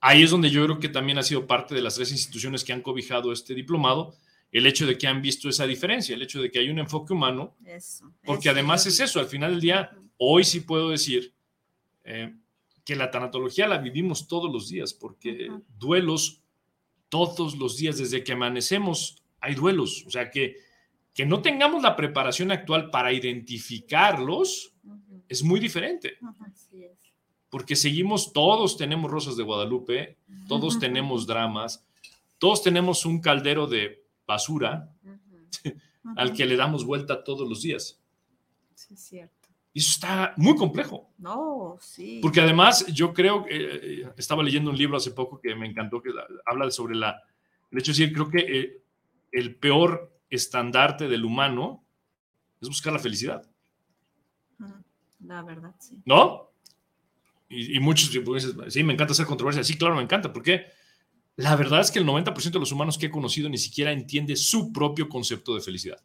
ahí 0.00 0.22
es 0.22 0.30
donde 0.30 0.50
yo 0.50 0.64
creo 0.64 0.78
que 0.78 0.88
también 0.88 1.18
ha 1.18 1.22
sido 1.22 1.46
parte 1.46 1.74
de 1.74 1.82
las 1.82 1.94
tres 1.94 2.12
instituciones 2.12 2.64
que 2.64 2.72
han 2.72 2.82
cobijado 2.82 3.32
este 3.32 3.54
diplomado, 3.54 4.14
el 4.52 4.66
hecho 4.66 4.86
de 4.86 4.98
que 4.98 5.06
han 5.06 5.22
visto 5.22 5.48
esa 5.48 5.66
diferencia, 5.66 6.14
el 6.14 6.22
hecho 6.22 6.42
de 6.42 6.50
que 6.50 6.58
hay 6.58 6.68
un 6.68 6.78
enfoque 6.78 7.12
humano, 7.12 7.56
porque 8.24 8.48
además 8.48 8.86
es 8.86 8.98
eso, 9.00 9.20
al 9.20 9.26
final 9.26 9.52
del 9.52 9.60
día, 9.60 9.96
hoy 10.16 10.44
sí 10.44 10.60
puedo 10.60 10.90
decir 10.90 11.32
eh, 12.04 12.34
que 12.84 12.96
la 12.96 13.10
tanatología 13.10 13.68
la 13.68 13.78
vivimos 13.78 14.26
todos 14.26 14.52
los 14.52 14.68
días, 14.68 14.92
porque 14.92 15.50
duelos 15.78 16.42
todos 17.08 17.56
los 17.56 17.76
días, 17.76 17.98
desde 17.98 18.24
que 18.24 18.32
amanecemos, 18.32 19.22
hay 19.40 19.54
duelos, 19.54 20.04
o 20.06 20.10
sea 20.10 20.30
que 20.30 20.56
que 21.14 21.26
no 21.26 21.42
tengamos 21.42 21.82
la 21.82 21.96
preparación 21.96 22.52
actual 22.52 22.90
para 22.90 23.12
identificarlos 23.12 24.74
es 25.28 25.42
muy 25.42 25.60
diferente. 25.60 26.18
Así 26.40 26.84
es 26.84 26.99
porque 27.50 27.74
seguimos, 27.74 28.32
todos 28.32 28.76
tenemos 28.76 29.10
rosas 29.10 29.36
de 29.36 29.42
Guadalupe, 29.42 30.16
todos 30.48 30.78
tenemos 30.78 31.26
dramas, 31.26 31.84
todos 32.38 32.62
tenemos 32.62 33.04
un 33.04 33.20
caldero 33.20 33.66
de 33.66 34.04
basura 34.26 34.88
al 36.16 36.32
que 36.32 36.46
le 36.46 36.56
damos 36.56 36.84
vuelta 36.84 37.24
todos 37.24 37.48
los 37.48 37.62
días. 37.62 38.00
Sí, 38.74 38.94
es 38.94 39.00
cierto. 39.00 39.48
Y 39.72 39.80
eso 39.80 39.90
está 39.92 40.34
muy 40.36 40.56
complejo. 40.56 41.10
No, 41.18 41.76
sí. 41.80 42.20
Porque 42.22 42.40
además 42.40 42.86
yo 42.86 43.12
creo, 43.12 43.44
que 43.44 44.02
eh, 44.02 44.12
estaba 44.16 44.42
leyendo 44.42 44.70
un 44.70 44.78
libro 44.78 44.96
hace 44.96 45.10
poco 45.10 45.40
que 45.40 45.54
me 45.54 45.66
encantó, 45.66 46.00
que 46.00 46.10
habla 46.46 46.70
sobre 46.70 46.96
la, 46.96 47.22
el 47.70 47.78
hecho 47.78 47.92
de 47.92 47.98
decir, 47.98 48.14
creo 48.14 48.30
que 48.30 48.38
eh, 48.38 48.82
el 49.32 49.56
peor 49.56 50.18
estandarte 50.28 51.08
del 51.08 51.24
humano 51.24 51.84
es 52.60 52.68
buscar 52.68 52.92
la 52.92 52.98
felicidad. 52.98 53.48
La 55.20 55.42
verdad, 55.42 55.74
sí. 55.78 56.00
¿No? 56.04 56.49
Y, 57.50 57.80
muchos 57.80 58.12
dicen, 58.12 58.70
sí, 58.70 58.82
me 58.84 58.92
encanta 58.92 59.12
hacer 59.12 59.26
controversia. 59.26 59.64
Sí, 59.64 59.76
claro, 59.76 59.96
me 59.96 60.02
encanta, 60.02 60.32
porque 60.32 60.66
la 61.34 61.56
verdad 61.56 61.80
es 61.80 61.90
que 61.90 61.98
el 61.98 62.06
90% 62.06 62.52
de 62.52 62.60
los 62.60 62.70
humanos 62.70 62.96
que 62.96 63.06
he 63.06 63.10
conocido 63.10 63.48
ni 63.48 63.58
siquiera 63.58 63.90
entiende 63.90 64.36
su 64.36 64.72
propio 64.72 65.08
concepto 65.08 65.54
de 65.54 65.60
felicidad. 65.60 65.98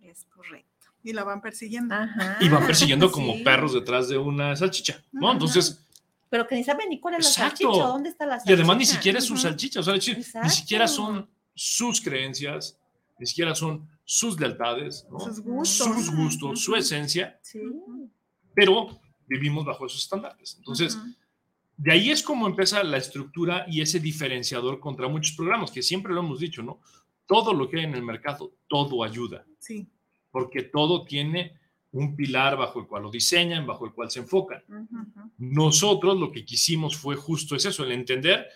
es 0.00 0.24
correcto. 0.26 0.92
Y 1.02 1.12
la 1.12 1.24
van 1.24 1.42
persiguiendo. 1.42 1.96
y 2.40 2.48
van 2.48 2.64
persiguiendo 2.64 3.10
como 3.10 3.42
perros 3.42 3.74
detrás 3.74 4.08
de 4.08 4.18
una 4.18 4.54
salchicha, 4.54 5.02
¿no? 5.12 5.32
Entonces... 5.32 5.80
Pero 6.30 6.46
que 6.46 6.54
ni 6.54 6.64
saben 6.64 6.88
ni 6.88 7.00
cuál 7.00 7.14
es 7.14 7.24
la 7.24 7.30
salchicha, 7.30 7.68
dónde 7.68 8.08
está 8.10 8.26
la 8.26 8.36
salchicha. 8.38 8.52
Y 8.52 8.54
además 8.54 8.76
ni 8.76 8.86
siquiera 8.86 9.18
es 9.18 9.24
su 9.24 9.36
salchicha, 9.36 9.80
o 9.80 9.82
sea, 9.82 9.94
ni 9.94 10.50
siquiera 10.50 10.86
son 10.86 11.28
sus 11.54 12.00
creencias, 12.00 12.78
ni 13.18 13.26
siquiera 13.26 13.54
son 13.54 13.88
sus 14.04 14.38
lealtades, 14.38 15.06
sus 15.10 15.40
gustos, 15.40 15.86
sus 15.86 16.14
gustos 16.14 16.60
su 16.60 16.74
esencia. 16.76 17.38
Sí. 17.42 17.60
Pero 18.54 19.00
vivimos 19.26 19.64
bajo 19.64 19.86
esos 19.86 20.02
estándares. 20.02 20.56
Entonces, 20.58 20.98
de 21.76 21.92
ahí 21.92 22.10
es 22.10 22.22
como 22.22 22.46
empieza 22.46 22.82
la 22.82 22.98
estructura 22.98 23.66
y 23.68 23.80
ese 23.80 24.00
diferenciador 24.00 24.80
contra 24.80 25.08
muchos 25.08 25.36
programas, 25.36 25.70
que 25.70 25.82
siempre 25.82 26.12
lo 26.12 26.20
hemos 26.20 26.38
dicho, 26.38 26.62
¿no? 26.62 26.80
Todo 27.26 27.52
lo 27.52 27.68
que 27.68 27.78
hay 27.78 27.84
en 27.84 27.94
el 27.94 28.02
mercado, 28.02 28.52
todo 28.68 29.02
ayuda. 29.02 29.44
Sí. 29.58 29.88
Porque 30.30 30.62
todo 30.62 31.04
tiene 31.04 31.58
un 31.92 32.16
pilar 32.16 32.56
bajo 32.56 32.80
el 32.80 32.86
cual 32.86 33.04
lo 33.04 33.10
diseñan, 33.10 33.66
bajo 33.66 33.86
el 33.86 33.92
cual 33.92 34.10
se 34.10 34.20
enfocan. 34.20 34.62
Nosotros 35.38 36.18
lo 36.18 36.32
que 36.32 36.44
quisimos 36.44 36.96
fue 36.96 37.16
justo 37.16 37.54
es 37.54 37.66
eso, 37.66 37.84
el 37.84 37.92
entender 37.92 38.48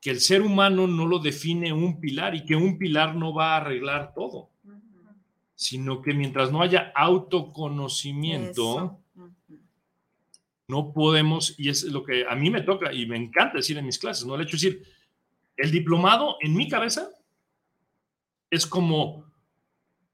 que 0.00 0.10
el 0.10 0.20
ser 0.20 0.42
humano 0.42 0.86
no 0.86 1.06
lo 1.06 1.18
define 1.18 1.72
un 1.72 2.00
pilar 2.00 2.34
y 2.34 2.44
que 2.44 2.54
un 2.54 2.76
pilar 2.76 3.14
no 3.14 3.32
va 3.32 3.54
a 3.54 3.58
arreglar 3.58 4.12
todo, 4.14 4.50
sino 5.54 6.02
que 6.02 6.12
mientras 6.12 6.52
no 6.52 6.60
haya 6.60 6.92
autoconocimiento, 6.94 8.98
no 10.72 10.90
podemos, 10.90 11.54
y 11.58 11.68
es 11.68 11.84
lo 11.84 12.02
que 12.02 12.24
a 12.26 12.34
mí 12.34 12.48
me 12.48 12.62
toca 12.62 12.94
y 12.94 13.04
me 13.04 13.18
encanta 13.18 13.58
decir 13.58 13.76
en 13.76 13.84
mis 13.84 13.98
clases, 13.98 14.24
¿no? 14.24 14.34
El 14.34 14.40
hecho 14.40 14.56
de 14.56 14.70
decir, 14.70 14.82
el 15.58 15.70
diplomado 15.70 16.36
en 16.40 16.56
mi 16.56 16.66
cabeza 16.66 17.10
es 18.50 18.66
como 18.66 19.30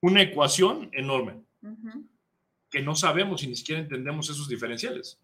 una 0.00 0.20
ecuación 0.20 0.90
enorme, 0.92 1.44
que 2.68 2.82
no 2.82 2.96
sabemos 2.96 3.44
y 3.44 3.46
ni 3.46 3.54
siquiera 3.54 3.80
entendemos 3.80 4.28
esos 4.30 4.48
diferenciales. 4.48 5.20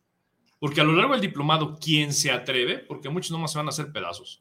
Porque 0.61 0.81
a 0.81 0.85
lo 0.85 0.93
largo 0.93 1.15
del 1.15 1.21
diplomado, 1.21 1.79
quien 1.81 2.13
se 2.13 2.31
atreve, 2.31 2.79
porque 2.79 3.11
muchos 3.11 3.33
nomás 3.33 3.51
se 3.51 3.59
van 3.59 3.67
a 3.67 3.71
hacer 3.71 3.91
pedazos. 3.91 4.41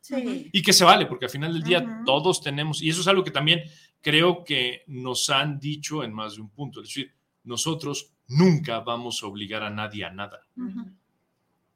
Y 0.54 0.62
que 0.62 0.74
se 0.74 0.86
vale, 0.86 1.08
porque 1.08 1.26
al 1.26 1.32
final 1.32 1.54
del 1.54 1.64
día 1.64 2.04
todos 2.06 2.40
tenemos, 2.40 2.84
y 2.84 2.90
eso 2.90 3.02
es 3.02 3.08
algo 3.08 3.24
que 3.24 3.32
también 3.32 3.64
creo 4.00 4.44
que 4.44 4.84
nos 4.86 5.32
han 5.32 5.60
dicho 5.60 6.04
en 6.04 6.14
más 6.14 6.36
de 6.36 6.42
un 6.42 6.50
punto, 6.50 6.82
es 6.82 6.90
decir, 6.90 7.12
nosotros 7.44 8.14
nunca 8.38 8.80
vamos 8.80 9.22
a 9.24 9.28
obligar 9.28 9.64
a 9.64 9.70
nadie 9.70 10.06
a 10.06 10.12
nada. 10.12 10.42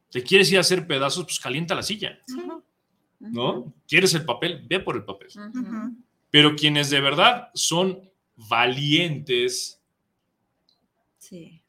¿Te 0.10 0.24
quieres 0.24 0.52
ir 0.52 0.58
a 0.58 0.62
hacer 0.62 0.88
pedazos? 0.88 1.26
Pues 1.26 1.40
calienta 1.40 1.76
la 1.76 1.84
silla. 1.84 2.20
¿No? 3.20 3.74
¿Quieres 3.88 4.14
el 4.14 4.26
papel? 4.26 4.66
Ve 4.68 4.80
por 4.80 4.96
el 4.96 5.04
papel. 5.04 5.30
Pero 6.30 6.56
quienes 6.56 6.90
de 6.90 7.02
verdad 7.02 7.50
son 7.54 8.02
valientes, 8.36 9.82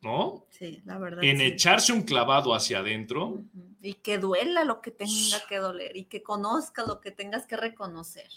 ¿no? 0.03 0.47
Sí, 0.51 0.83
la 0.85 0.99
verdad. 0.99 1.25
En 1.25 1.41
echarse 1.41 1.93
un 1.93 2.03
clavado 2.03 2.55
hacia 2.55 2.79
adentro. 2.79 3.43
Y 3.81 3.95
que 3.95 4.19
duela 4.19 4.65
lo 4.65 4.81
que 4.81 4.91
tenga 4.91 5.41
que 5.49 5.57
doler 5.59 5.97
y 5.97 6.05
que 6.05 6.23
conozca 6.23 6.85
lo 6.85 7.01
que 7.01 7.13
tengas 7.13 7.47
que 7.47 7.57
reconocer. 7.57 8.29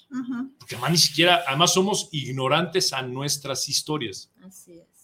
Porque 0.60 0.76
además 0.76 0.92
ni 0.92 0.98
siquiera, 0.98 1.44
además 1.48 1.74
somos 1.74 2.10
ignorantes 2.12 2.94
a 2.94 3.02
nuestras 3.02 3.68
historias. 3.68 4.32
Así 4.44 4.80
es. 4.80 5.01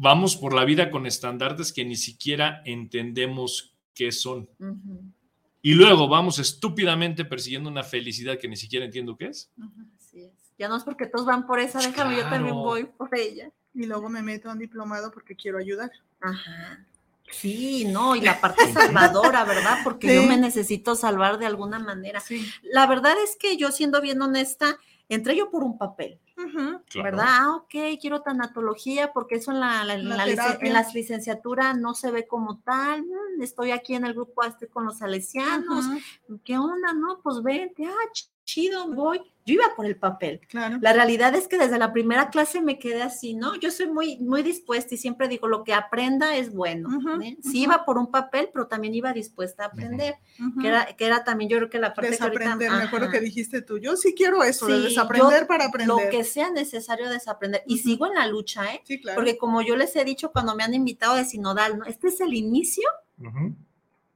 Vamos 0.00 0.36
por 0.36 0.54
la 0.54 0.64
vida 0.64 0.90
con 0.90 1.06
estandartes 1.06 1.72
que 1.72 1.84
ni 1.84 1.96
siquiera 1.96 2.62
entendemos 2.64 3.74
qué 3.94 4.12
son. 4.12 4.48
Y 5.60 5.74
luego 5.74 6.06
vamos 6.06 6.38
estúpidamente 6.38 7.24
persiguiendo 7.24 7.68
una 7.68 7.82
felicidad 7.82 8.38
que 8.38 8.46
ni 8.46 8.56
siquiera 8.56 8.84
entiendo 8.84 9.16
qué 9.16 9.26
es. 9.26 9.50
Así 9.98 10.22
es. 10.22 10.32
Ya 10.56 10.68
no 10.68 10.76
es 10.76 10.84
porque 10.84 11.06
todos 11.06 11.26
van 11.26 11.48
por 11.48 11.58
esa, 11.58 11.80
déjame, 11.80 12.16
yo 12.16 12.22
también 12.28 12.54
voy 12.54 12.84
por 12.84 13.10
ella. 13.12 13.50
Y 13.74 13.86
luego 13.86 14.08
me 14.08 14.22
meto 14.22 14.48
a 14.48 14.52
un 14.52 14.60
diplomado 14.60 15.10
porque 15.10 15.34
quiero 15.34 15.58
ayudar. 15.58 15.90
Ajá. 16.20 16.86
Sí, 17.32 17.84
no, 17.84 18.14
y 18.14 18.20
la 18.20 18.40
parte 18.40 18.72
salvadora, 18.72 19.44
¿verdad? 19.44 19.78
Porque 19.82 20.14
yo 20.14 20.22
me 20.22 20.36
necesito 20.36 20.94
salvar 20.94 21.38
de 21.38 21.46
alguna 21.46 21.80
manera. 21.80 22.20
Sí. 22.20 22.48
La 22.62 22.86
verdad 22.86 23.14
es 23.24 23.36
que 23.36 23.56
yo, 23.56 23.72
siendo 23.72 24.00
bien 24.00 24.22
honesta, 24.22 24.78
entré 25.08 25.36
yo 25.36 25.50
por 25.50 25.62
un 25.62 25.78
papel, 25.78 26.20
¿verdad? 26.94 27.26
Ah, 27.26 27.56
ok, 27.56 27.98
quiero 28.00 28.22
tanatología 28.22 29.12
porque 29.12 29.36
eso 29.36 29.52
en 29.52 29.60
la, 29.60 29.94
en, 29.94 30.72
las 30.72 30.94
licenciaturas 30.94 31.76
no 31.76 31.94
se 31.94 32.10
ve 32.10 32.26
como 32.26 32.58
tal. 32.60 33.02
Mm, 33.02 33.42
estoy 33.42 33.70
aquí 33.70 33.94
en 33.94 34.04
el 34.04 34.14
grupo, 34.14 34.42
estoy 34.44 34.68
con 34.68 34.84
los 34.84 34.98
salesianos. 34.98 35.84
¿Qué 36.44 36.58
onda? 36.58 36.92
No, 36.92 37.20
pues 37.22 37.42
vente, 37.42 37.86
ah, 37.86 38.12
chido, 38.48 38.88
voy 38.88 39.20
yo 39.48 39.54
iba 39.54 39.74
por 39.74 39.86
el 39.86 39.96
papel. 39.96 40.40
Claro. 40.46 40.76
La 40.82 40.92
realidad 40.92 41.34
es 41.34 41.48
que 41.48 41.56
desde 41.56 41.78
la 41.78 41.90
primera 41.90 42.28
clase 42.28 42.60
me 42.60 42.78
quedé 42.78 43.00
así, 43.00 43.32
¿no? 43.32 43.56
Yo 43.56 43.70
soy 43.70 43.86
muy, 43.88 44.18
muy 44.18 44.42
dispuesta 44.42 44.94
y 44.94 44.98
siempre 44.98 45.26
digo, 45.26 45.48
lo 45.48 45.64
que 45.64 45.72
aprenda 45.72 46.36
es 46.36 46.52
bueno. 46.52 46.90
¿eh? 47.22 47.38
Sí 47.42 47.62
iba 47.62 47.86
por 47.86 47.96
un 47.96 48.10
papel, 48.10 48.50
pero 48.52 48.66
también 48.66 48.94
iba 48.94 49.14
dispuesta 49.14 49.64
a 49.64 49.66
aprender, 49.68 50.16
que, 50.60 50.68
era, 50.68 50.84
que 50.84 51.06
era 51.06 51.24
también 51.24 51.48
yo 51.48 51.56
creo 51.56 51.70
que 51.70 51.78
la 51.78 51.94
parte 51.94 52.10
desaprender, 52.10 52.70
me 52.70 52.82
acuerdo 52.82 53.08
que 53.10 53.20
dijiste 53.20 53.62
tú, 53.62 53.78
yo 53.78 53.96
sí 53.96 54.14
quiero 54.14 54.44
eso, 54.44 54.66
desaprender 54.66 55.46
para 55.46 55.64
aprender. 55.64 55.88
Lo 55.88 56.10
que 56.10 56.24
sea 56.24 56.50
necesario 56.50 57.08
desaprender. 57.08 57.62
Y 57.66 57.78
sigo 57.78 58.06
en 58.06 58.16
la 58.16 58.26
lucha, 58.26 58.74
¿eh? 58.74 58.82
Sí, 58.84 59.00
claro. 59.00 59.16
Porque 59.16 59.38
como 59.38 59.62
yo 59.62 59.76
les 59.76 59.96
he 59.96 60.04
dicho 60.04 60.30
cuando 60.30 60.54
me 60.54 60.62
han 60.62 60.74
invitado 60.74 61.16
de 61.16 61.24
Sinodal, 61.24 61.78
¿no? 61.78 61.86
Este 61.86 62.08
es 62.08 62.20
el 62.20 62.34
inicio 62.34 62.86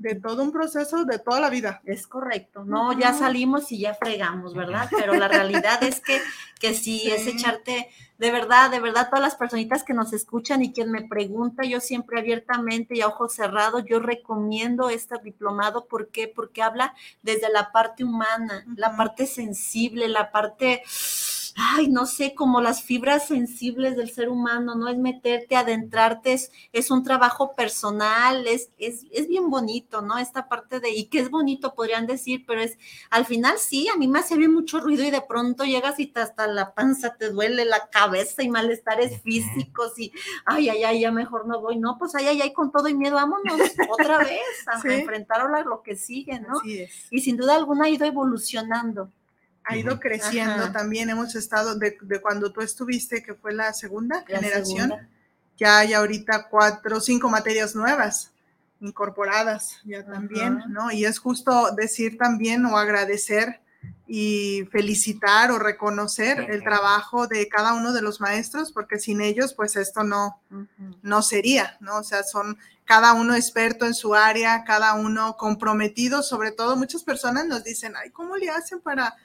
de 0.03 0.17
todo 0.17 0.43
un 0.43 0.51
proceso 0.51 1.05
de 1.05 1.19
toda 1.19 1.41
la 1.41 1.49
vida. 1.49 1.81
Es 1.85 2.07
correcto, 2.07 2.65
no, 2.65 2.93
ya 2.99 3.13
salimos 3.15 3.71
y 3.71 3.79
ya 3.79 3.95
fregamos, 3.95 4.53
¿verdad? 4.53 4.89
Pero 4.91 5.15
la 5.15 5.29
realidad 5.29 5.83
es 5.83 6.01
que, 6.01 6.21
que 6.59 6.75
sí, 6.75 7.09
es 7.11 7.27
echarte, 7.29 7.89
de 8.19 8.31
verdad, 8.33 8.71
de 8.71 8.81
verdad, 8.81 9.09
todas 9.09 9.23
las 9.23 9.37
personitas 9.37 9.85
que 9.85 9.95
nos 9.95 10.13
escuchan 10.13 10.63
y 10.63 10.73
quien 10.73 10.91
me 10.91 11.03
pregunta, 11.03 11.63
yo 11.65 11.81
siempre 11.81 12.19
abiertamente 12.19 12.97
y 12.97 13.01
a 13.01 13.07
ojos 13.07 13.33
cerrados, 13.33 13.85
yo 13.89 14.01
recomiendo 14.01 14.91
este 14.91 15.17
diplomado, 15.23 15.87
¿por 15.87 16.09
qué? 16.09 16.27
Porque 16.27 16.63
habla 16.63 16.95
desde 17.23 17.49
la 17.51 17.71
parte 17.71 18.03
humana, 18.03 18.65
la 18.77 18.97
parte 18.97 19.27
sensible, 19.27 20.09
la 20.09 20.33
parte 20.33 20.83
ay, 21.57 21.89
no 21.89 22.07
sé, 22.07 22.35
como 22.35 22.61
las 22.61 22.83
fibras 22.83 23.29
sensibles 23.29 23.97
del 23.97 24.11
ser 24.11 24.29
humano, 24.29 24.75
no 24.75 24.89
es 24.89 24.97
meterte, 24.97 25.57
adentrarte, 25.57 26.39
es, 26.73 26.91
un 26.91 27.03
trabajo 27.03 27.55
personal, 27.55 28.47
es, 28.47 28.71
es, 28.79 29.05
es, 29.13 29.29
bien 29.29 29.51
bonito, 29.51 30.03
¿no? 30.03 30.19
Esta 30.19 30.49
parte 30.49 30.81
de, 30.81 30.91
y 30.91 31.07
que 31.07 31.21
es 31.21 31.31
bonito, 31.31 31.75
podrían 31.75 32.07
decir, 32.07 32.45
pero 32.47 32.61
es, 32.61 32.79
al 33.11 33.25
final 33.27 33.59
sí, 33.59 33.89
a 33.89 33.97
mí 33.97 34.09
me 34.09 34.19
hace 34.19 34.37
bien 34.37 34.53
mucho 34.53 34.81
ruido 34.81 35.05
y 35.05 35.11
de 35.11 35.23
pronto 35.23 35.65
llegas 35.65 35.99
y 35.99 36.13
hasta 36.15 36.47
la 36.47 36.75
panza 36.75 37.17
te 37.17 37.31
duele, 37.31 37.65
la 37.65 37.89
cabeza 37.89 38.43
y 38.43 38.49
malestares 38.49 39.21
físicos 39.23 39.99
y, 39.99 40.13
ay, 40.45 40.69
ay, 40.69 40.85
ay, 40.85 41.01
ya 41.01 41.13
mejor 41.13 41.47
no 41.47 41.61
voy, 41.61 41.79
no, 41.79 41.97
pues 41.99 42.15
ay, 42.15 42.27
ay, 42.27 42.41
ay, 42.43 42.53
con 42.53 42.71
todo 42.73 42.89
y 42.89 42.95
miedo, 42.95 43.17
vámonos 43.17 43.61
otra 43.91 44.19
vez 44.19 44.41
a, 44.67 44.81
enfrentar 44.93 45.41
a 45.41 45.63
lo 45.63 45.83
que 45.83 45.97
sigue, 45.97 46.41
¿no? 46.41 46.61
Y 47.11 47.21
sin 47.21 47.37
duda 47.37 47.57
alguna 47.57 47.87
ha 47.87 47.89
ido 47.89 48.07
evolucionando 48.07 49.11
ha 49.65 49.77
ido 49.77 50.01
creciendo 50.01 50.73
también. 50.73 51.11
Hemos 51.11 51.35
estado 51.35 51.77
de, 51.77 51.97
cuando 52.21 52.53
tú 52.53 52.61
estuviste, 52.61 53.23
que 53.23 53.35
fue 53.35 53.53
la 53.53 53.73
segunda 53.73 54.25
generación, 54.27 54.93
ya 55.57 55.79
hay 55.79 55.93
ahorita 55.93 56.49
cuatro, 56.49 57.01
cinco 57.01 57.29
materias 57.29 57.75
nuevas 57.75 58.33
incorporadas 58.81 59.81
ya 59.85 60.05
también, 60.05 60.61
¿no? 60.69 60.91
Y 60.91 61.05
es 61.05 61.19
justo 61.21 61.73
decir 61.77 62.19
también 62.19 62.67
o 62.67 62.77
agradecer 62.77 63.61
y 64.07 64.69
felicitar 64.71 65.51
o 65.53 65.59
reconocer 65.59 66.51
el 66.51 66.63
trabajo 66.63 67.29
de 67.29 67.49
cada 67.49 67.75
uno 67.75 67.93
de 67.93 68.03
los 68.03 68.21
maestros, 68.21 68.73
porque 68.73 68.99
sin 68.99 69.21
ellos, 69.21 69.55
pues 69.55 69.77
esto 69.77 70.03
no, 70.03 70.41
no 71.03 71.23
sería, 71.23 71.77
¿no? 71.81 71.99
O 71.99 72.03
sea, 72.03 72.25
son 72.25 72.59
cada 72.85 73.15
uno 73.15 73.35
experto 73.35 73.87
en 73.87 73.95
su 73.95 74.15
área, 74.15 74.65
cada 74.65 74.95
uno 74.95 75.37
comprometido, 75.37 76.23
sobre 76.23 76.51
todo 76.51 76.77
muchas 76.77 77.05
personas 77.05 77.47
nos 77.47 77.65
dicen, 77.65 77.95
ay, 77.97 78.11
¿cómo 78.11 78.37
le 78.37 78.51
hacen 78.51 78.81
para 78.81 79.17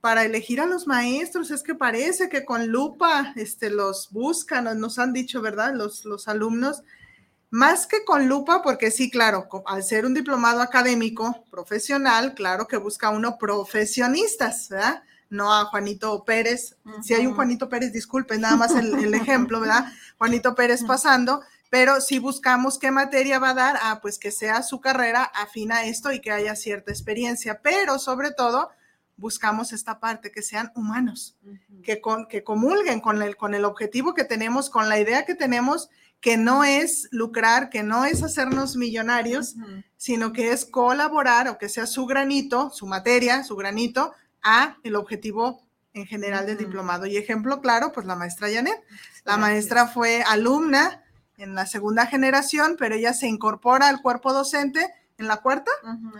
para 0.00 0.24
elegir 0.24 0.60
a 0.60 0.66
los 0.66 0.86
maestros, 0.86 1.50
es 1.50 1.62
que 1.62 1.74
parece 1.74 2.28
que 2.28 2.44
con 2.44 2.68
lupa 2.68 3.32
este, 3.36 3.70
los 3.70 4.10
buscan, 4.10 4.78
nos 4.80 4.98
han 4.98 5.12
dicho, 5.12 5.42
¿verdad? 5.42 5.74
Los, 5.74 6.04
los 6.04 6.26
alumnos, 6.28 6.82
más 7.50 7.86
que 7.86 8.04
con 8.04 8.28
lupa, 8.28 8.62
porque 8.62 8.90
sí, 8.90 9.10
claro, 9.10 9.48
al 9.66 9.82
ser 9.82 10.06
un 10.06 10.14
diplomado 10.14 10.62
académico 10.62 11.44
profesional, 11.50 12.34
claro 12.34 12.66
que 12.66 12.76
busca 12.76 13.10
uno 13.10 13.36
profesionistas, 13.38 14.68
¿verdad? 14.70 15.02
No 15.28 15.52
a 15.52 15.66
Juanito 15.66 16.24
Pérez. 16.24 16.76
Si 17.02 17.14
hay 17.14 17.26
un 17.26 17.34
Juanito 17.34 17.68
Pérez, 17.68 17.92
disculpen, 17.92 18.40
nada 18.40 18.56
más 18.56 18.74
el, 18.74 18.94
el 18.94 19.14
ejemplo, 19.14 19.60
¿verdad? 19.60 19.92
Juanito 20.16 20.54
Pérez 20.54 20.82
pasando, 20.84 21.42
pero 21.70 22.00
si 22.00 22.18
buscamos 22.18 22.78
qué 22.78 22.90
materia 22.90 23.38
va 23.38 23.50
a 23.50 23.54
dar, 23.54 23.78
ah, 23.82 23.98
pues 24.00 24.18
que 24.18 24.30
sea 24.30 24.62
su 24.62 24.80
carrera 24.80 25.24
afina 25.24 25.84
esto 25.84 26.10
y 26.10 26.20
que 26.20 26.32
haya 26.32 26.56
cierta 26.56 26.90
experiencia, 26.90 27.60
pero 27.62 27.98
sobre 27.98 28.32
todo 28.32 28.70
buscamos 29.20 29.72
esta 29.72 30.00
parte, 30.00 30.32
que 30.32 30.42
sean 30.42 30.72
humanos, 30.74 31.36
que, 31.82 32.00
con, 32.00 32.26
que 32.26 32.42
comulguen 32.42 33.00
con 33.00 33.22
el, 33.22 33.36
con 33.36 33.54
el 33.54 33.64
objetivo 33.64 34.14
que 34.14 34.24
tenemos, 34.24 34.70
con 34.70 34.88
la 34.88 34.98
idea 34.98 35.24
que 35.24 35.34
tenemos, 35.34 35.90
que 36.20 36.36
no 36.36 36.64
es 36.64 37.08
lucrar, 37.12 37.70
que 37.70 37.82
no 37.82 38.04
es 38.04 38.22
hacernos 38.22 38.76
millonarios, 38.76 39.56
sino 39.96 40.32
que 40.32 40.52
es 40.52 40.64
colaborar 40.64 41.48
o 41.48 41.58
que 41.58 41.68
sea 41.68 41.86
su 41.86 42.06
granito, 42.06 42.70
su 42.70 42.86
materia, 42.86 43.44
su 43.44 43.56
granito, 43.56 44.12
a 44.42 44.76
el 44.82 44.96
objetivo 44.96 45.62
en 45.92 46.06
general 46.06 46.46
del 46.46 46.58
diplomado. 46.58 47.06
Y 47.06 47.16
ejemplo 47.16 47.60
claro, 47.60 47.92
pues 47.92 48.06
la 48.06 48.16
maestra 48.16 48.48
Janet. 48.52 48.82
La 49.24 49.36
maestra 49.36 49.86
fue 49.86 50.22
alumna 50.22 51.02
en 51.36 51.54
la 51.54 51.66
segunda 51.66 52.06
generación, 52.06 52.76
pero 52.78 52.94
ella 52.94 53.12
se 53.12 53.26
incorpora 53.26 53.88
al 53.88 54.02
cuerpo 54.02 54.32
docente 54.32 54.92
en 55.20 55.28
la 55.28 55.36
cuarta, 55.36 55.70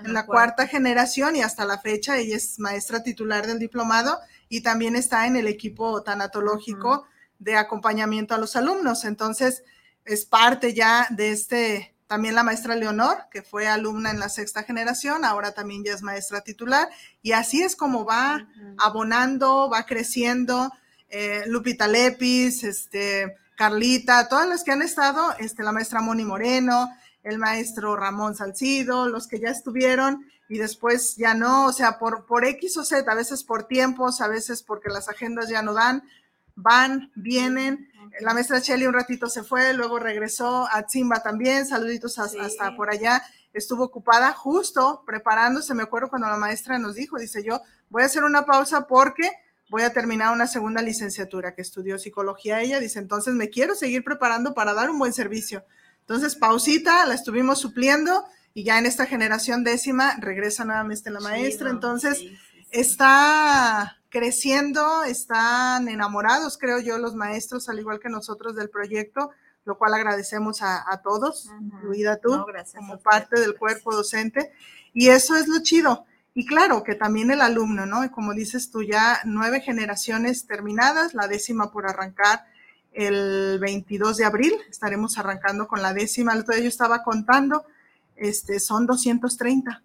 en, 0.04 0.12
la, 0.12 0.26
cuarta. 0.26 0.66
generación 0.66 1.34
y 1.34 1.42
hasta 1.42 1.64
la 1.64 1.78
fecha 1.78 2.18
ella 2.18 2.36
es 2.36 2.58
maestra 2.58 3.02
titular 3.02 3.46
del 3.46 3.58
diplomado 3.58 4.18
y 4.48 4.60
también 4.60 4.94
está 4.94 5.26
en 5.26 5.36
el 5.36 5.46
equipo 5.46 6.02
tanatológico 6.02 7.06
de 7.38 7.56
acompañamiento 7.56 8.34
a 8.34 8.38
los 8.38 8.56
alumnos. 8.56 9.04
Entonces, 9.04 9.64
es 10.04 10.26
parte 10.26 10.74
ya 10.74 11.06
de 11.10 11.30
este, 11.30 11.94
también 12.06 12.34
la 12.34 12.42
maestra 12.42 12.76
Leonor, 12.76 13.24
que 13.30 13.42
fue 13.42 13.66
alumna 13.66 14.10
en 14.10 14.20
la 14.20 14.28
sexta 14.28 14.64
generación, 14.64 15.24
ahora 15.24 15.52
también 15.52 15.82
ya 15.82 15.94
es 15.94 16.02
maestra 16.02 16.42
titular 16.42 16.88
y 17.22 17.32
así 17.32 17.62
es 17.62 17.74
como 17.76 18.04
va 18.04 18.46
abonando, 18.78 19.70
va 19.70 19.86
creciendo. 19.86 20.70
Eh, 21.08 21.42
Lupita 21.46 21.88
Lepis, 21.88 22.62
este, 22.64 23.34
Carlita, 23.56 24.28
todas 24.28 24.46
las 24.46 24.62
que 24.62 24.72
han 24.72 24.82
estado, 24.82 25.34
este, 25.38 25.62
la 25.62 25.72
maestra 25.72 26.00
Moni 26.00 26.24
Moreno, 26.24 26.88
el 27.22 27.38
maestro 27.38 27.96
Ramón 27.96 28.34
Salcido, 28.34 29.08
los 29.08 29.26
que 29.26 29.40
ya 29.40 29.50
estuvieron 29.50 30.26
y 30.48 30.58
después 30.58 31.16
ya 31.16 31.34
no, 31.34 31.66
o 31.66 31.72
sea, 31.72 31.98
por, 31.98 32.26
por 32.26 32.44
X 32.44 32.76
o 32.76 32.84
Z, 32.84 33.10
a 33.10 33.14
veces 33.14 33.44
por 33.44 33.64
tiempos, 33.64 34.20
a 34.20 34.26
veces 34.26 34.62
porque 34.62 34.88
las 34.88 35.08
agendas 35.08 35.48
ya 35.48 35.62
no 35.62 35.74
dan, 35.74 36.02
van, 36.56 37.12
vienen. 37.14 37.88
La 38.20 38.34
maestra 38.34 38.58
Shelly 38.58 38.86
un 38.86 38.94
ratito 38.94 39.28
se 39.28 39.44
fue, 39.44 39.72
luego 39.74 40.00
regresó 40.00 40.66
a 40.66 40.84
Zimba 40.90 41.22
también, 41.22 41.66
saluditos 41.66 42.18
hasta, 42.18 42.74
por 42.74 42.90
allá. 42.90 43.22
Estuvo 43.52 43.84
ocupada 43.84 44.32
justo 44.32 45.04
preparándose, 45.06 45.74
me 45.74 45.84
acuerdo 45.84 46.08
cuando 46.08 46.28
la 46.28 46.36
maestra 46.36 46.78
nos 46.78 46.96
dijo, 46.96 47.18
dice 47.18 47.44
yo, 47.44 47.60
voy 47.88 48.02
a 48.02 48.06
hacer 48.06 48.24
una 48.24 48.44
pausa 48.44 48.86
porque 48.88 49.30
voy 49.68 49.82
a 49.82 49.92
terminar 49.92 50.32
una 50.32 50.48
segunda 50.48 50.82
licenciatura 50.82 51.54
que 51.54 51.62
estudió 51.62 51.96
psicología 51.96 52.60
ella, 52.60 52.80
dice, 52.80 52.98
entonces 52.98 53.34
me 53.34 53.50
quiero 53.50 53.76
seguir 53.76 54.02
preparando 54.02 54.52
para 54.52 54.74
dar 54.74 54.90
un 54.90 54.98
buen 54.98 55.12
servicio. 55.12 55.64
Entonces, 56.10 56.34
pausita, 56.34 57.06
la 57.06 57.14
estuvimos 57.14 57.60
supliendo 57.60 58.24
y 58.52 58.64
ya 58.64 58.80
en 58.80 58.86
esta 58.86 59.06
generación 59.06 59.62
décima 59.62 60.16
regresa 60.18 60.64
nuevamente 60.64 61.08
la 61.08 61.20
maestra. 61.20 61.70
Entonces, 61.70 62.24
está 62.72 63.96
creciendo, 64.08 65.04
están 65.04 65.88
enamorados, 65.88 66.58
creo 66.58 66.80
yo, 66.80 66.98
los 66.98 67.14
maestros, 67.14 67.68
al 67.68 67.78
igual 67.78 68.00
que 68.00 68.08
nosotros 68.08 68.56
del 68.56 68.70
proyecto, 68.70 69.30
lo 69.64 69.78
cual 69.78 69.94
agradecemos 69.94 70.62
a, 70.62 71.00
todos, 71.04 71.48
incluida 71.60 72.16
tú, 72.16 72.44
como 72.74 72.98
parte 72.98 73.38
del 73.38 73.54
cuerpo 73.54 73.94
docente. 73.94 74.50
Y 74.92 75.10
eso 75.10 75.36
es 75.36 75.46
lo 75.46 75.62
chido. 75.62 76.06
Y 76.34 76.44
claro, 76.44 76.82
que 76.82 76.96
también 76.96 77.30
el 77.30 77.40
alumno, 77.40 77.86
¿no? 77.86 78.04
Y 78.04 78.08
como 78.08 78.34
dices 78.34 78.72
tú, 78.72 78.82
ya 78.82 79.20
nueve 79.24 79.60
generaciones 79.60 80.48
terminadas, 80.48 81.14
la 81.14 81.28
décima 81.28 81.70
por 81.70 81.88
arrancar 81.88 82.46
el 82.92 83.58
22 83.60 84.16
de 84.16 84.24
abril, 84.24 84.54
estaremos 84.68 85.18
arrancando 85.18 85.68
con 85.68 85.82
la 85.82 85.92
décima, 85.92 86.32
el 86.32 86.40
otro 86.40 86.54
día 86.54 86.64
yo 86.64 86.68
estaba 86.68 87.02
contando, 87.02 87.64
este, 88.16 88.60
son 88.60 88.86
230 88.86 89.82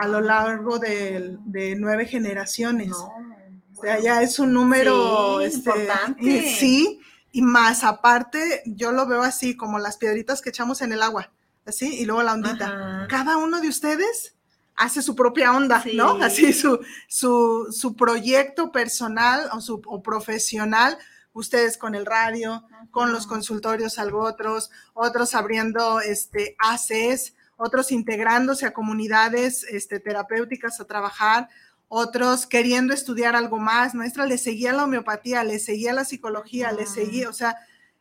a 0.00 0.08
lo 0.08 0.20
largo 0.20 0.78
de, 0.78 1.38
nueve 1.78 2.06
generaciones. 2.06 2.92
o 2.92 3.82
sea, 3.82 3.98
ya 3.98 4.22
es 4.22 4.38
un 4.38 4.52
número 4.52 5.40
este, 5.40 5.70
importante. 5.70 6.54
sí, 6.56 7.00
y 7.32 7.42
más 7.42 7.82
aparte, 7.82 8.62
yo 8.66 8.92
lo 8.92 9.06
veo 9.06 9.22
así 9.22 9.56
como 9.56 9.78
las 9.78 9.96
piedritas 9.96 10.40
que 10.40 10.50
echamos 10.50 10.82
en 10.82 10.92
el 10.92 11.02
agua, 11.02 11.32
así, 11.66 11.98
y 11.98 12.04
luego 12.04 12.22
la 12.22 12.34
ondita. 12.34 13.06
Cada 13.08 13.38
uno 13.38 13.60
de 13.60 13.68
ustedes 13.68 14.34
hace 14.76 15.02
su 15.02 15.16
propia 15.16 15.52
onda, 15.52 15.82
¿no? 15.94 16.22
Así 16.22 16.52
su, 16.52 16.80
su, 17.08 17.68
su, 17.70 17.96
proyecto 17.96 18.72
personal 18.72 19.48
o, 19.52 19.60
su, 19.60 19.82
o 19.86 20.02
profesional, 20.02 20.96
ustedes 21.32 21.78
con 21.78 21.94
el 21.94 22.06
radio, 22.06 22.64
con 22.90 23.12
los 23.12 23.26
consultorios 23.26 23.98
algo 23.98 24.20
otros, 24.20 24.70
otros 24.94 25.34
abriendo 25.34 26.00
este, 26.00 26.56
ACES, 26.58 27.34
otros 27.56 27.92
integrándose 27.92 28.66
a 28.66 28.72
comunidades 28.72 29.64
este, 29.64 30.00
terapéuticas 30.00 30.80
a 30.80 30.86
trabajar, 30.86 31.48
otros 31.88 32.46
queriendo 32.46 32.94
estudiar 32.94 33.36
algo 33.36 33.58
más. 33.58 33.94
Nuestra 33.94 34.26
le 34.26 34.38
seguía 34.38 34.72
la 34.72 34.84
homeopatía, 34.84 35.44
le 35.44 35.58
seguía 35.58 35.92
la 35.92 36.04
psicología, 36.04 36.72
le 36.72 36.86
seguía, 36.86 37.28
o 37.28 37.32
sea, 37.32 37.56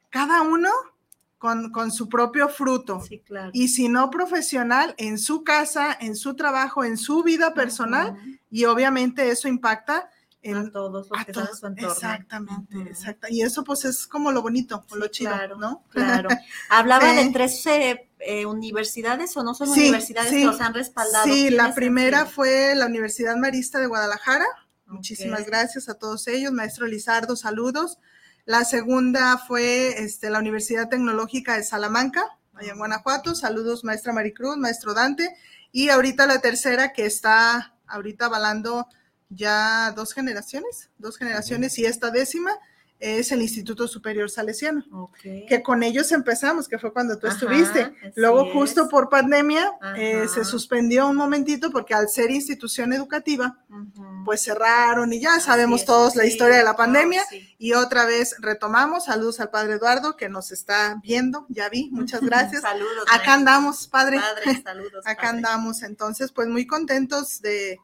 cada 0.10 0.42
uno 0.42 0.70
con, 1.38 1.72
con, 1.72 1.92
su 1.92 2.08
propio 2.08 2.50
fruto. 2.50 3.02
Sí, 3.02 3.20
claro. 3.20 3.52
Y 3.54 3.68
si 3.70 3.90
no 3.90 4.10
profesional, 4.10 4.94
en 4.98 5.18
su 5.18 5.44
casa, 5.44 5.98
en 6.00 6.16
su 6.16 6.36
trabajo, 6.36 6.84
en 6.84 6.98
su 6.98 7.24
vida 7.24 7.54
personal, 7.54 8.16
y 8.50 8.66
obviamente 8.66 9.30
eso 9.30 9.48
impacta 9.48 10.10
en 10.44 10.72
todos 10.72 11.10
los 11.10 11.26
que 11.26 11.34
su 11.34 11.68
entorno. 11.68 11.92
Exactamente, 11.92 12.82
exacto. 12.82 13.28
Y 13.30 13.42
eso 13.42 13.64
pues 13.64 13.86
es 13.86 14.08
como 14.08 14.32
lo 14.32 14.42
bonito, 14.42 14.86
lo 14.96 15.08
chido, 15.08 15.36
¿no? 15.58 15.84
Claro. 15.90 16.30
Hablaba 16.70 17.14
de 17.14 17.30
tres 17.30 17.64
eh, 17.68 18.46
universidades 18.46 19.36
o 19.38 19.44
no 19.44 19.54
son 19.54 19.70
universidades 19.70 20.32
que 20.32 20.46
los 20.46 20.62
han 20.62 20.74
respaldado. 20.74 21.26
Sí, 21.26 21.50
la 21.50 21.74
primera 21.76 22.26
fue 22.26 22.74
la 22.76 22.88
Universidad 22.88 23.36
Marista 23.36 23.80
de 23.80 23.88
Guadalajara. 23.88 24.46
Muchísimas 24.88 25.46
gracias 25.46 25.88
a 25.90 25.96
todos 25.96 26.28
ellos. 26.28 26.52
Maestro 26.52 26.88
Lizardo, 26.88 27.36
saludos. 27.36 28.00
La 28.46 28.66
segunda 28.66 29.38
fue 29.38 30.04
este, 30.04 30.30
la 30.30 30.40
Universidad 30.40 30.90
Tecnológica 30.90 31.56
de 31.56 31.64
Salamanca, 31.64 32.38
allá 32.54 32.72
en 32.72 32.80
Guanajuato. 32.80 33.36
Saludos, 33.36 33.84
maestra 33.84 34.12
Maricruz, 34.12 34.58
maestro 34.58 34.94
Dante. 34.94 35.30
Y 35.72 35.90
ahorita 35.90 36.26
la 36.26 36.40
tercera 36.40 36.92
que 36.92 37.06
está 37.06 37.76
ahorita 37.88 38.26
avalando 38.26 38.88
ya 39.32 39.92
dos 39.96 40.14
generaciones, 40.14 40.90
dos 40.98 41.18
generaciones 41.18 41.78
y 41.80 41.86
esta 41.86 42.12
décima 42.12 42.52
es 43.02 43.32
el 43.32 43.42
Instituto 43.42 43.88
Superior 43.88 44.30
Salesiano, 44.30 45.12
que 45.24 45.64
con 45.64 45.82
ellos 45.82 46.12
empezamos, 46.12 46.68
que 46.68 46.78
fue 46.78 46.94
cuando 46.94 47.18
tú 47.18 47.26
estuviste. 47.26 47.92
Luego, 48.16 48.52
justo 48.54 48.88
por 48.88 49.10
pandemia, 49.10 49.72
eh, 49.98 50.28
se 50.32 50.46
suspendió 50.46 51.08
un 51.08 51.16
momentito 51.16 51.72
porque 51.72 51.96
al 51.96 52.10
ser 52.10 52.30
institución 52.30 52.94
educativa, 52.94 53.58
pues 54.24 54.44
cerraron 54.44 55.12
y 55.14 55.20
ya 55.20 55.40
sabemos 55.40 55.84
todos 55.84 56.16
la 56.16 56.26
historia 56.26 56.58
de 56.58 56.64
la 56.64 56.76
pandemia 56.76 57.24
y 57.58 57.74
otra 57.74 58.06
vez 58.06 58.36
retomamos. 58.38 59.06
Saludos 59.06 59.40
al 59.40 59.50
Padre 59.50 59.74
Eduardo 59.74 60.16
que 60.16 60.30
nos 60.30 60.52
está 60.52 61.00
viendo, 61.02 61.48
ya 61.50 61.70
vi, 61.70 61.90
muchas 61.92 62.22
gracias. 62.22 62.62
saludos. 62.62 63.06
Acá 63.12 63.34
andamos, 63.34 63.88
Padre. 63.88 64.20
padre 64.20 64.62
saludos. 64.62 65.04
Acá 65.08 65.30
andamos, 65.30 65.82
entonces, 65.82 66.32
pues 66.32 66.48
muy 66.48 66.68
contentos 66.68 67.42
de 67.42 67.80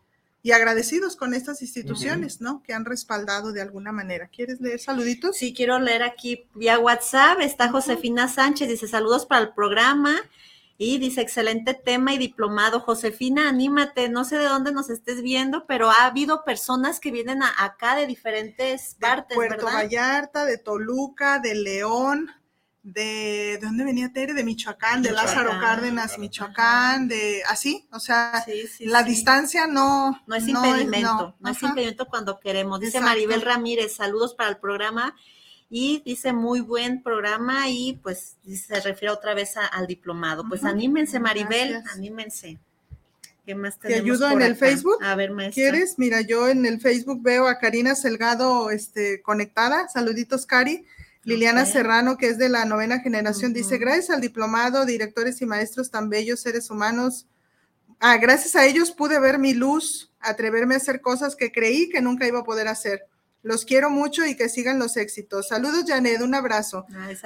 y 0.48 0.54
agradecidos 0.54 1.18
con 1.18 1.34
estas 1.34 1.62
instituciones, 1.62 2.40
¿no? 2.40 2.64
Que 2.64 2.74
han 2.74 2.86
respaldado 2.86 3.52
de 3.52 3.62
alguna 3.62 3.92
manera. 3.92 4.30
¿Quieres 4.30 4.62
leer 4.62 4.80
saluditos? 4.80 5.36
Sí, 5.36 5.54
quiero 5.54 5.78
leer 5.78 6.04
aquí 6.04 6.48
vía 6.56 6.80
WhatsApp. 6.80 7.42
Está 7.42 7.68
Josefina 7.68 8.30
Sánchez, 8.30 8.70
dice 8.70 8.88
saludos 8.88 9.26
para 9.26 9.42
el 9.42 9.54
programa. 9.54 10.16
Y 10.78 11.00
dice, 11.00 11.20
excelente 11.20 11.74
tema 11.74 12.14
y 12.14 12.18
diplomado. 12.18 12.80
Josefina, 12.80 13.50
anímate, 13.50 14.08
no 14.08 14.24
sé 14.24 14.38
de 14.38 14.46
dónde 14.46 14.72
nos 14.72 14.90
estés 14.90 15.22
viendo, 15.22 15.66
pero 15.68 15.90
ha 15.92 16.06
habido 16.06 16.46
personas 16.46 17.02
que 17.02 17.12
vienen 17.12 17.44
acá 17.44 17.98
de 17.98 18.08
diferentes 18.08 18.96
partes, 18.98 19.28
de 19.28 19.36
Puerto 19.36 19.66
Vallarta, 19.66 20.46
de 20.46 20.58
Toluca, 20.58 21.40
de 21.40 21.56
León, 21.56 22.32
de, 22.94 23.58
¿de 23.60 23.66
dónde 23.66 23.84
venía 23.84 24.14
Tere? 24.14 24.34
De 24.34 24.46
Michoacán, 24.46 25.02
de 25.02 25.12
Lázaro 25.12 25.52
Cárdenas, 25.60 26.18
Michoacán, 26.18 27.10
de 27.10 27.44
así, 27.50 27.86
o 27.92 28.00
sea, 28.00 28.46
la 28.80 29.04
distancia 29.04 29.68
no, 29.68 30.22
no 30.26 30.36
es 30.36 30.48
impedimento, 30.48 31.36
no, 31.40 31.50
es 31.50 31.62
impedimento 31.62 32.08
cuando 32.08 32.40
queremos. 32.40 32.80
Dice 32.80 33.02
Maribel 33.02 33.42
Ramírez, 33.42 33.96
saludos 33.96 34.36
para 34.36 34.50
el 34.50 34.58
programa 34.58 35.16
y 35.70 36.02
dice 36.06 36.32
muy 36.32 36.62
buen 36.62 37.04
programa 37.04 37.70
y 37.70 38.00
pues 38.02 38.38
se 38.46 38.80
refiere 38.80 39.14
otra 39.14 39.34
vez 39.34 39.56
al 39.58 39.86
diplomado. 39.86 40.46
Pues 40.48 40.64
anímense 40.64 41.20
Maribel, 41.20 41.84
anímense. 41.94 42.58
¿Qué 43.46 43.56
más 43.56 43.80
Te 43.80 43.96
ayudo 43.96 44.30
en 44.30 44.42
el 44.42 44.56
Facebook. 44.56 44.98
A 45.02 45.16
ver, 45.16 45.32
maestra. 45.32 45.54
¿Quieres? 45.62 45.96
Mira, 45.98 46.20
yo 46.22 46.50
en 46.50 46.66
el 46.66 46.82
Facebook 46.82 47.22
veo 47.22 47.48
a 47.48 47.60
Karina 47.60 47.96
Selgado 47.96 48.72
este, 48.72 49.22
conectada. 49.22 49.88
Saluditos, 49.88 50.46
Cari. 50.46 50.86
Liliana 51.28 51.66
Serrano, 51.66 52.16
que 52.16 52.30
es 52.30 52.38
de 52.38 52.48
la 52.48 52.64
novena 52.64 53.02
generación, 53.02 53.52
dice, 53.52 53.78
gracias 53.78 54.12
al 54.12 54.22
diplomado, 54.22 54.86
directores 54.86 55.42
y 55.42 55.46
maestros 55.46 55.92
tan 55.92 56.10
bellos, 56.10 56.40
seres 56.40 56.70
humanos, 56.70 57.28
ah, 58.00 58.16
gracias 58.16 58.56
a 58.56 58.66
ellos 58.66 58.92
pude 58.92 59.20
ver 59.20 59.38
mi 59.38 59.54
luz, 59.54 60.14
atreverme 60.22 60.76
a 60.76 60.78
hacer 60.78 61.02
cosas 61.02 61.36
que 61.36 61.52
creí 61.52 61.90
que 61.90 62.00
nunca 62.00 62.26
iba 62.26 62.40
a 62.40 62.46
poder 62.46 62.70
hacer. 62.70 63.08
Los 63.44 63.66
quiero 63.66 63.90
mucho 63.90 64.26
y 64.26 64.38
que 64.38 64.48
sigan 64.48 64.80
los 64.80 64.96
éxitos. 64.96 65.50
Saludos, 65.50 65.84
Janet, 65.86 66.22
un 66.22 66.34
abrazo. 66.34 66.86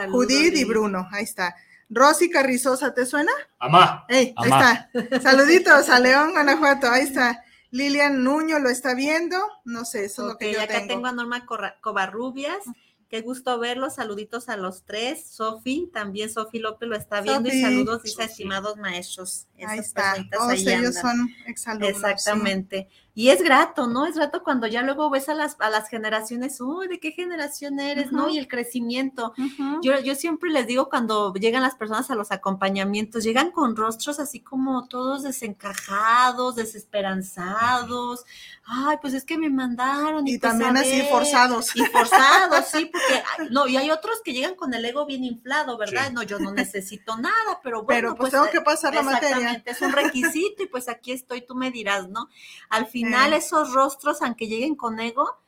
Judith 0.09 0.55
y 0.55 0.65
Bruno, 0.65 1.07
ahí 1.11 1.23
está. 1.23 1.55
Rosy 1.87 2.31
Carrizosa, 2.31 2.95
¿te 2.95 3.05
suena? 3.05 3.31
Amá. 3.59 4.07
ahí 4.09 4.33
está. 4.43 4.89
Saluditos 5.21 5.89
a 5.89 5.99
León, 5.99 6.31
Guanajuato, 6.31 6.89
ahí 6.89 7.03
está. 7.03 7.43
Lilian 7.69 8.23
Nuño 8.23 8.57
lo 8.57 8.69
está 8.71 8.95
viendo, 8.95 9.37
no 9.63 9.85
sé, 9.85 10.05
eso 10.05 10.23
es 10.23 10.27
lo 10.29 10.37
que 10.39 10.53
yo 10.53 10.59
acá 10.59 10.87
tengo. 10.87 11.05
a 11.05 11.11
Norma 11.11 11.45
Covarrubias. 11.81 12.63
Qué 13.11 13.19
gusto 13.19 13.59
verlos. 13.59 13.95
Saluditos 13.95 14.47
a 14.47 14.55
los 14.55 14.85
tres. 14.85 15.25
Sofi, 15.25 15.89
también 15.93 16.29
Sofi 16.31 16.59
López 16.59 16.87
lo 16.87 16.95
está 16.95 17.19
viendo. 17.19 17.49
Y 17.49 17.61
saludos, 17.61 18.03
dice, 18.03 18.23
estimados 18.23 18.77
maestros. 18.77 19.47
ahí 19.67 19.79
está. 19.79 20.15
Todos 20.31 20.53
ellos 20.53 20.95
son 20.95 21.29
exalumnos. 21.45 21.89
Exactamente. 21.89 22.87
Y 23.13 23.29
es 23.29 23.41
grato, 23.41 23.87
¿no? 23.87 24.05
Es 24.05 24.15
grato 24.15 24.41
cuando 24.41 24.67
ya 24.67 24.83
luego 24.83 25.09
ves 25.09 25.27
a 25.27 25.33
las, 25.33 25.57
a 25.59 25.69
las 25.69 25.89
generaciones, 25.89 26.61
uy, 26.61 26.87
¿de 26.87 26.99
qué 26.99 27.11
generación 27.11 27.79
eres? 27.79 28.11
¿No? 28.11 28.29
Y 28.29 28.37
el 28.37 28.47
crecimiento. 28.47 29.33
yo, 29.81 29.99
yo 29.99 30.15
siempre 30.15 30.49
les 30.49 30.65
digo 30.65 30.89
cuando 30.89 31.33
llegan 31.33 31.61
las 31.61 31.75
personas 31.75 32.09
a 32.09 32.15
los 32.15 32.31
acompañamientos, 32.31 33.23
llegan 33.23 33.51
con 33.51 33.75
rostros 33.75 34.19
así 34.19 34.39
como 34.39 34.87
todos 34.87 35.23
desencajados, 35.23 36.55
desesperanzados. 36.55 38.25
Ay, 38.63 38.97
pues 39.01 39.13
es 39.13 39.25
que 39.25 39.37
me 39.37 39.49
mandaron. 39.49 40.25
Y, 40.25 40.37
pues 40.37 40.51
también 40.51 40.77
así 40.77 41.01
forzados. 41.09 41.75
Y 41.75 41.83
forzados, 41.87 42.65
sí, 42.67 42.85
porque, 42.85 43.23
no, 43.51 43.67
y 43.67 43.75
hay 43.75 43.91
otros 43.91 44.21
que 44.23 44.31
llegan 44.31 44.55
con 44.55 44.73
el 44.73 44.85
ego 44.85 45.05
bien 45.05 45.25
inflado, 45.25 45.77
¿verdad? 45.77 46.11
No, 46.11 46.23
yo 46.23 46.39
no 46.39 46.53
necesito 46.53 47.17
nada, 47.17 47.59
pero 47.61 47.83
bueno. 47.83 48.09
Pero 48.09 48.15
pues, 48.15 48.31
tengo 48.31 48.49
que 48.49 48.61
pasar 48.61 48.93
la 48.93 49.01
materia. 49.01 49.61
Es 49.65 49.81
un 49.81 49.91
requisito 49.91 50.63
y 50.63 50.67
pues 50.67 50.87
aquí 50.87 51.11
estoy, 51.11 51.41
tú 51.41 51.55
me 51.55 51.71
dirás, 51.71 52.07
¿no? 52.07 52.29
Al 52.69 52.85
fin 52.85 53.00
final 53.05 53.33
esos 53.33 53.73
rostros, 53.73 54.21
aunque 54.21 54.47
lleguen 54.47 54.75
con 54.75 54.99
ego, 54.99 55.40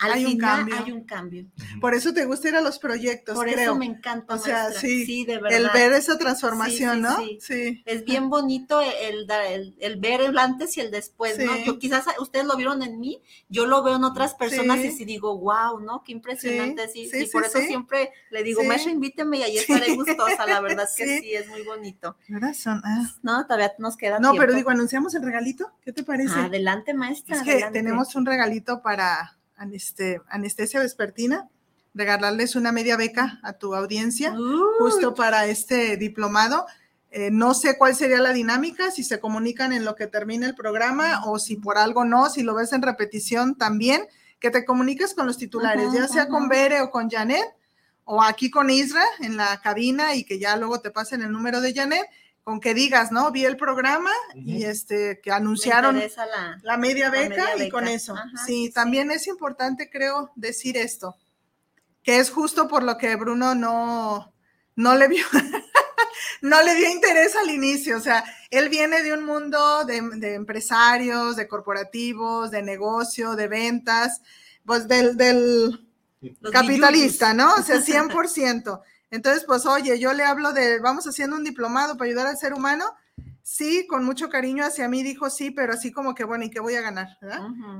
al 0.00 0.12
hay 0.12 0.24
un 0.24 0.38
cambio. 0.38 0.76
hay 0.76 0.92
un 0.92 1.04
cambio. 1.04 1.46
Por 1.80 1.94
eso 1.94 2.12
te 2.12 2.24
gusta 2.24 2.48
ir 2.48 2.56
a 2.56 2.60
los 2.60 2.78
proyectos, 2.78 3.34
Por 3.34 3.48
eso 3.48 3.74
me 3.74 3.86
encanta. 3.86 4.34
O 4.34 4.38
sea, 4.38 4.72
sí, 4.72 5.24
de 5.24 5.38
verdad. 5.38 5.58
El 5.58 5.68
ver 5.70 5.92
esa 5.92 6.18
transformación, 6.18 7.02
¿no? 7.02 7.16
Sí. 7.40 7.82
Es 7.84 8.04
bien 8.04 8.30
bonito 8.30 8.80
el, 8.80 9.26
el, 9.78 9.96
ver 9.96 10.20
el 10.22 10.38
antes 10.38 10.76
y 10.76 10.80
el 10.80 10.90
después, 10.90 11.38
¿no? 11.38 11.56
Yo 11.64 11.78
quizás 11.78 12.06
ustedes 12.20 12.46
lo 12.46 12.56
vieron 12.56 12.82
en 12.82 12.98
mí, 12.98 13.22
yo 13.48 13.66
lo 13.66 13.82
veo 13.82 13.96
en 13.96 14.04
otras 14.04 14.34
personas 14.34 14.78
y 14.84 14.92
si 14.92 15.04
digo, 15.04 15.38
wow, 15.38 15.80
¿no? 15.80 16.02
Qué 16.02 16.12
impresionante. 16.12 16.88
Sí, 16.88 17.08
sí, 17.08 17.26
por 17.32 17.44
eso 17.44 17.58
siempre 17.60 18.12
le 18.30 18.42
digo, 18.42 18.62
Mesha, 18.64 18.90
invíteme 18.90 19.38
y 19.38 19.42
ahí 19.42 19.58
estaré 19.58 19.94
gustosa. 19.94 20.46
La 20.46 20.60
verdad 20.60 20.88
que 20.96 21.18
sí, 21.20 21.34
es 21.34 21.48
muy 21.48 21.62
bonito. 21.62 22.16
Razón. 22.28 22.80
Ah. 22.84 23.10
No, 23.22 23.44
todavía 23.46 23.72
nos 23.78 23.96
queda 23.96 24.18
No, 24.18 24.34
pero 24.34 24.54
digo, 24.54 24.70
¿anunciamos 24.70 25.14
el 25.14 25.22
regalito? 25.22 25.72
¿Qué 25.82 25.92
te 25.92 26.02
parece? 26.02 26.34
Adelante, 26.34 26.94
maestra. 26.94 27.36
Es 27.36 27.42
que 27.42 27.66
tenemos 27.72 28.14
un 28.14 28.24
regalito 28.26 28.82
para 28.82 29.35
anestesia 29.56 30.80
vespertina, 30.80 31.48
regalarles 31.94 32.56
una 32.56 32.72
media 32.72 32.96
beca 32.96 33.40
a 33.42 33.54
tu 33.54 33.74
audiencia, 33.74 34.34
justo 34.78 35.14
para 35.14 35.46
este 35.46 35.96
diplomado. 35.96 36.66
Eh, 37.10 37.30
no 37.30 37.54
sé 37.54 37.78
cuál 37.78 37.94
sería 37.94 38.20
la 38.20 38.32
dinámica, 38.32 38.90
si 38.90 39.02
se 39.02 39.20
comunican 39.20 39.72
en 39.72 39.84
lo 39.84 39.94
que 39.94 40.06
termine 40.06 40.44
el 40.46 40.54
programa 40.54 41.24
o 41.24 41.38
si 41.38 41.56
por 41.56 41.78
algo 41.78 42.04
no, 42.04 42.28
si 42.28 42.42
lo 42.42 42.54
ves 42.54 42.72
en 42.72 42.82
repetición 42.82 43.56
también, 43.56 44.06
que 44.38 44.50
te 44.50 44.66
comuniques 44.66 45.14
con 45.14 45.26
los 45.26 45.38
titulares, 45.38 45.92
ya 45.92 46.06
sea 46.08 46.28
con 46.28 46.48
Bere 46.48 46.82
o 46.82 46.90
con 46.90 47.08
Janet, 47.08 47.46
o 48.04 48.22
aquí 48.22 48.50
con 48.50 48.70
Isra 48.70 49.04
en 49.20 49.36
la 49.36 49.60
cabina 49.60 50.14
y 50.14 50.24
que 50.24 50.38
ya 50.38 50.56
luego 50.56 50.80
te 50.80 50.90
pasen 50.90 51.22
el 51.22 51.32
número 51.32 51.60
de 51.60 51.74
Janet, 51.74 52.06
con 52.46 52.60
que 52.60 52.74
digas, 52.74 53.10
¿no? 53.10 53.32
Vi 53.32 53.44
el 53.44 53.56
programa 53.56 54.12
y 54.36 54.62
este 54.62 55.20
que 55.20 55.32
anunciaron 55.32 56.00
la, 56.62 56.76
media 56.76 57.10
beca 57.10 57.56
y 57.56 57.68
con 57.68 57.88
eso. 57.88 58.14
sí, 58.46 58.70
también 58.72 59.10
es 59.10 59.26
importante, 59.26 59.90
creo, 59.90 60.30
decir 60.36 60.76
esto, 60.76 61.16
que 62.04 62.20
es 62.20 62.30
justo 62.30 62.68
por 62.68 62.84
lo 62.84 62.98
que 62.98 63.16
Bruno 63.16 63.56
no, 63.56 64.32
no 64.76 64.94
le 64.94 65.08
vio, 65.08 65.24
no 66.40 66.62
le 66.62 66.76
dio 66.76 66.88
interés 66.88 67.34
al 67.34 67.50
inicio. 67.50 67.96
O 67.96 68.00
sea, 68.00 68.24
él 68.50 68.68
viene 68.68 69.02
de 69.02 69.12
un 69.12 69.24
mundo 69.24 69.84
de, 69.84 70.00
de 70.14 70.34
empresarios, 70.34 71.34
de 71.34 71.48
corporativos, 71.48 72.52
de 72.52 72.62
negocio, 72.62 73.34
de 73.34 73.48
ventas, 73.48 74.22
pues 74.64 74.86
del, 74.86 75.16
del 75.16 75.84
capitalista, 76.52 77.34
¿no? 77.34 77.54
O 77.54 77.62
sea, 77.62 77.76
100%. 77.80 78.82
Entonces, 79.10 79.44
pues, 79.44 79.66
oye, 79.66 79.98
yo 79.98 80.12
le 80.12 80.24
hablo 80.24 80.52
de, 80.52 80.80
vamos 80.80 81.06
haciendo 81.06 81.36
un 81.36 81.44
diplomado 81.44 81.96
para 81.96 82.08
ayudar 82.08 82.26
al 82.26 82.36
ser 82.36 82.52
humano. 82.52 82.84
Sí, 83.42 83.86
con 83.86 84.04
mucho 84.04 84.28
cariño 84.28 84.64
hacia 84.64 84.88
mí 84.88 85.04
dijo 85.04 85.30
sí, 85.30 85.52
pero 85.52 85.72
así 85.72 85.92
como 85.92 86.16
que, 86.16 86.24
bueno, 86.24 86.44
¿y 86.44 86.50
qué 86.50 86.58
voy 86.58 86.74
a 86.74 86.80
ganar? 86.80 87.16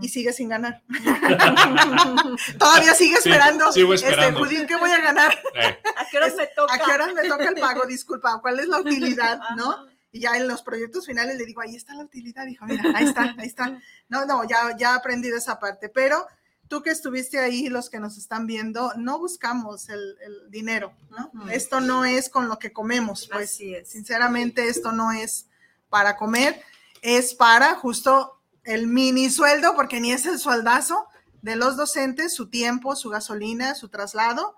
Y 0.01 0.09
sigue 0.09 0.33
sin 0.33 0.49
ganar. 0.49 0.85
Todavía 2.59 2.95
sigue 2.95 3.17
esperando. 3.17 3.73
sigo 3.73 3.93
este, 3.93 4.11
esperando. 4.11 4.45
Este, 4.47 4.67
¿qué 4.67 4.77
voy 4.77 4.93
a 4.93 5.01
ganar? 5.01 5.37
Eh. 5.55 5.77
¿A 5.97 6.07
qué 6.09 6.19
horas 6.19 6.37
me 6.37 6.47
toca? 6.47 6.73
¿A 6.73 6.79
qué 6.79 6.93
horas 6.93 7.13
me 7.13 7.29
toca 7.29 7.49
el 7.49 7.57
pago? 7.57 7.85
Disculpa, 7.85 8.39
¿cuál 8.41 8.61
es 8.61 8.69
la 8.69 8.79
utilidad? 8.79 9.41
¿No? 9.57 9.75
Y 10.13 10.21
ya 10.21 10.37
en 10.37 10.47
los 10.47 10.63
proyectos 10.63 11.05
finales 11.05 11.37
le 11.37 11.45
digo, 11.45 11.61
ahí 11.61 11.75
está 11.75 11.95
la 11.95 12.05
utilidad. 12.05 12.47
Dijo, 12.47 12.65
mira, 12.65 12.85
ahí 12.95 13.07
está, 13.07 13.35
ahí 13.37 13.49
está. 13.49 13.77
No, 14.09 14.25
no, 14.25 14.45
ya, 14.45 14.77
ya 14.79 14.95
aprendí 14.95 15.31
de 15.31 15.39
esa 15.39 15.59
parte, 15.59 15.89
pero 15.89 16.29
tú 16.69 16.83
que 16.83 16.91
estuviste 16.91 17.39
ahí, 17.39 17.69
los 17.69 17.91
que 17.91 18.01
nos 18.01 18.19
están 18.19 18.47
viendo, 18.47 18.93
no 18.97 19.19
buscamos 19.19 19.89
el, 19.89 20.17
dinero, 20.49 20.95
¿no? 21.11 21.49
Esto 21.51 21.81
no 21.81 22.05
es 22.05 22.29
con 22.29 22.49
lo 22.49 22.59
que 22.59 22.73
comemos, 22.73 23.29
pues. 23.31 23.51
Así 23.53 23.75
es. 23.75 23.91
Sinceramente, 23.91 24.69
esto 24.69 24.93
no 24.93 25.13
es 25.13 25.49
para 25.89 26.17
comer, 26.17 26.63
es 27.03 27.35
para 27.35 27.75
justo 27.77 28.41
el 28.65 28.87
mini 28.87 29.31
sueldo, 29.31 29.75
porque 29.75 30.01
ni 30.01 30.13
es 30.13 30.27
el 30.27 30.39
sueldazo 30.39 31.07
de 31.43 31.57
los 31.57 31.77
docentes, 31.77 32.35
su 32.35 32.49
tiempo, 32.49 32.97
su 32.97 33.11
gasolina, 33.11 33.75
su 33.75 33.89
traslado, 33.89 34.57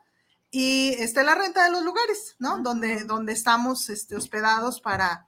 y 0.50 0.94
este, 0.98 1.22
la 1.24 1.34
renta 1.34 1.64
de 1.64 1.70
los 1.70 1.82
lugares, 1.82 2.36
¿no? 2.38 2.58
Donde, 2.58 3.04
donde 3.04 3.32
estamos 3.34 3.90
este, 3.90 4.16
hospedados 4.16 4.80
para, 4.80 5.26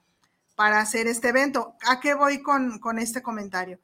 para 0.55 0.79
hacer 0.79 1.05
este 1.05 1.29
evento. 1.29 1.75
¿A 1.85 1.99
qué 1.99 2.15
voy 2.15 2.41
con, 2.41 2.79
con 2.79 2.97
este 2.97 3.21
comentario? 3.21 3.79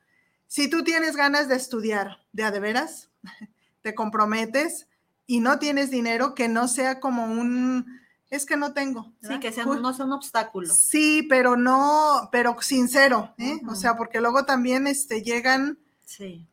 Si 0.48 0.70
tú 0.70 0.84
tienes 0.84 1.16
ganas 1.16 1.48
de 1.48 1.56
estudiar 1.56 2.26
de 2.32 2.44
a 2.44 2.52
de 2.52 2.60
veras, 2.60 3.10
te 3.82 3.94
comprometes 3.94 4.88
y 5.26 5.40
no 5.40 5.60
tienes 5.60 5.92
dinero, 5.92 6.34
que 6.36 6.48
no 6.48 6.68
sea 6.68 7.00
como 7.00 7.26
un, 7.26 7.86
es 8.30 8.46
que 8.46 8.58
no 8.58 8.74
tengo. 8.74 9.14
Sí, 9.22 9.40
que 9.40 9.52
sea, 9.52 9.66
no 9.66 9.94
sea 9.94 10.06
un 10.06 10.14
obstáculo. 10.14 10.74
Sí, 10.74 11.26
pero 11.30 11.58
no, 11.58 12.30
pero 12.32 12.56
sincero, 12.62 13.34
¿eh? 13.38 13.60
O 13.68 13.76
sea, 13.76 13.96
porque 13.96 14.22
luego 14.22 14.46
también 14.46 14.88
este, 14.88 15.22
llegan 15.22 15.80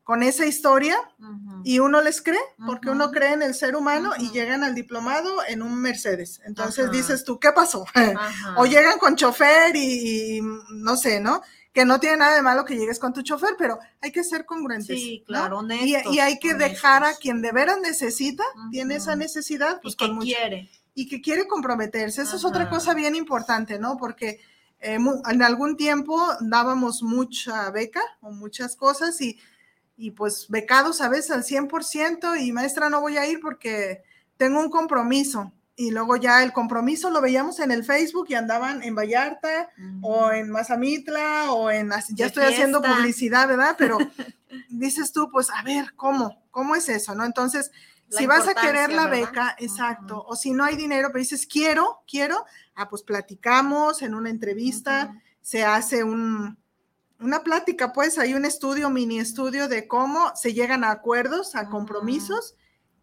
con 0.02 0.22
esa 0.22 0.46
historia 0.46 0.96
y 1.62 1.78
uno 1.78 2.00
les 2.00 2.20
cree, 2.20 2.40
porque 2.66 2.90
uno 2.90 3.10
cree 3.12 3.32
en 3.32 3.42
el 3.42 3.54
ser 3.54 3.76
humano 3.76 4.12
y 4.18 4.30
llegan 4.30 4.64
al 4.64 4.74
diplomado 4.74 5.30
en 5.46 5.62
un 5.62 5.80
Mercedes. 5.80 6.40
Entonces 6.44 6.90
dices 6.90 7.24
tú, 7.24 7.38
¿qué 7.38 7.52
pasó? 7.52 7.86
o 8.56 8.66
llegan 8.66 8.98
con 8.98 9.14
chofer 9.14 9.74
y, 9.76 10.40
no 10.70 10.96
sé, 10.96 11.20
¿no? 11.20 11.40
Que 11.74 11.84
no 11.84 11.98
tiene 11.98 12.18
nada 12.18 12.36
de 12.36 12.42
malo 12.42 12.64
que 12.64 12.76
llegues 12.76 13.00
con 13.00 13.12
tu 13.12 13.22
chofer, 13.22 13.56
pero 13.58 13.80
hay 14.00 14.12
que 14.12 14.22
ser 14.22 14.46
congruentes. 14.46 14.96
Sí, 14.96 15.24
claro, 15.26 15.60
y, 15.68 16.20
hay 16.20 16.38
que 16.38 16.54
dejar 16.54 17.02
a 17.02 17.14
quien 17.14 17.42
de 17.42 17.50
veras 17.50 17.80
necesita, 17.82 18.44
tiene 18.70 18.94
esa 18.94 19.16
necesidad, 19.16 19.80
pues 19.82 19.94
y 19.94 19.96
que 19.96 20.18
quiere. 20.18 20.70
Y 20.94 21.08
que 21.08 21.20
quiere 21.20 21.48
comprometerse. 21.48 22.22
Esa 22.22 22.36
es 22.36 22.44
otra 22.44 22.70
cosa 22.70 22.94
bien 22.94 23.16
importante, 23.16 23.80
¿no? 23.80 23.96
Porque 23.96 24.40
eh, 24.78 24.98
en 25.28 25.42
algún 25.42 25.76
tiempo 25.76 26.22
dábamos 26.38 27.02
mucha 27.02 27.68
beca 27.72 28.02
o 28.20 28.30
muchas 28.30 28.76
cosas 28.76 29.20
y, 29.20 29.40
y 29.96 30.12
pues 30.12 30.46
becados 30.48 31.00
a 31.00 31.08
veces 31.08 31.32
al 31.32 31.42
100% 31.42 32.40
y 32.40 32.52
maestra 32.52 32.88
no 32.88 33.00
voy 33.00 33.16
a 33.16 33.26
ir 33.26 33.40
porque 33.40 34.04
tengo 34.36 34.60
un 34.60 34.70
compromiso 34.70 35.52
y 35.76 35.90
luego 35.90 36.16
ya 36.16 36.42
el 36.42 36.52
compromiso 36.52 37.10
lo 37.10 37.20
veíamos 37.20 37.58
en 37.58 37.72
el 37.72 37.84
Facebook 37.84 38.26
y 38.28 38.34
andaban 38.34 38.82
en 38.82 38.94
Vallarta 38.94 39.70
o 40.02 40.30
en 40.30 40.50
Mazamitla 40.50 41.50
o 41.50 41.70
en, 41.70 41.90
ya 42.10 42.26
estoy 42.26 42.44
haciendo 42.44 42.80
publicidad, 42.80 43.48
¿verdad? 43.48 43.74
Pero 43.76 43.98
dices 44.68 45.12
tú, 45.12 45.28
pues 45.32 45.50
a 45.50 45.62
ver, 45.62 45.94
¿cómo? 45.96 46.42
¿Cómo 46.50 46.76
es 46.76 46.88
eso? 46.88 47.14
¿No? 47.14 47.24
Entonces, 47.24 47.72
si 48.08 48.26
vas 48.26 48.46
a 48.46 48.54
querer 48.54 48.92
la 48.92 49.08
beca, 49.08 49.56
exacto, 49.58 50.24
o 50.28 50.36
si 50.36 50.52
no 50.52 50.64
hay 50.64 50.76
dinero, 50.76 51.08
pero 51.08 51.18
dices, 51.18 51.46
quiero, 51.46 52.02
quiero, 52.06 52.44
ah, 52.76 52.88
pues 52.88 53.02
platicamos 53.02 54.02
en 54.02 54.14
una 54.14 54.30
entrevista, 54.30 55.20
se 55.40 55.64
hace 55.64 56.04
un, 56.04 56.56
una 57.18 57.42
plática, 57.42 57.92
pues 57.92 58.18
hay 58.18 58.34
un 58.34 58.44
estudio, 58.44 58.90
mini 58.90 59.18
estudio 59.18 59.66
de 59.66 59.88
cómo 59.88 60.30
se 60.36 60.52
llegan 60.52 60.84
a 60.84 60.92
acuerdos, 60.92 61.56
a 61.56 61.68
compromisos 61.68 62.54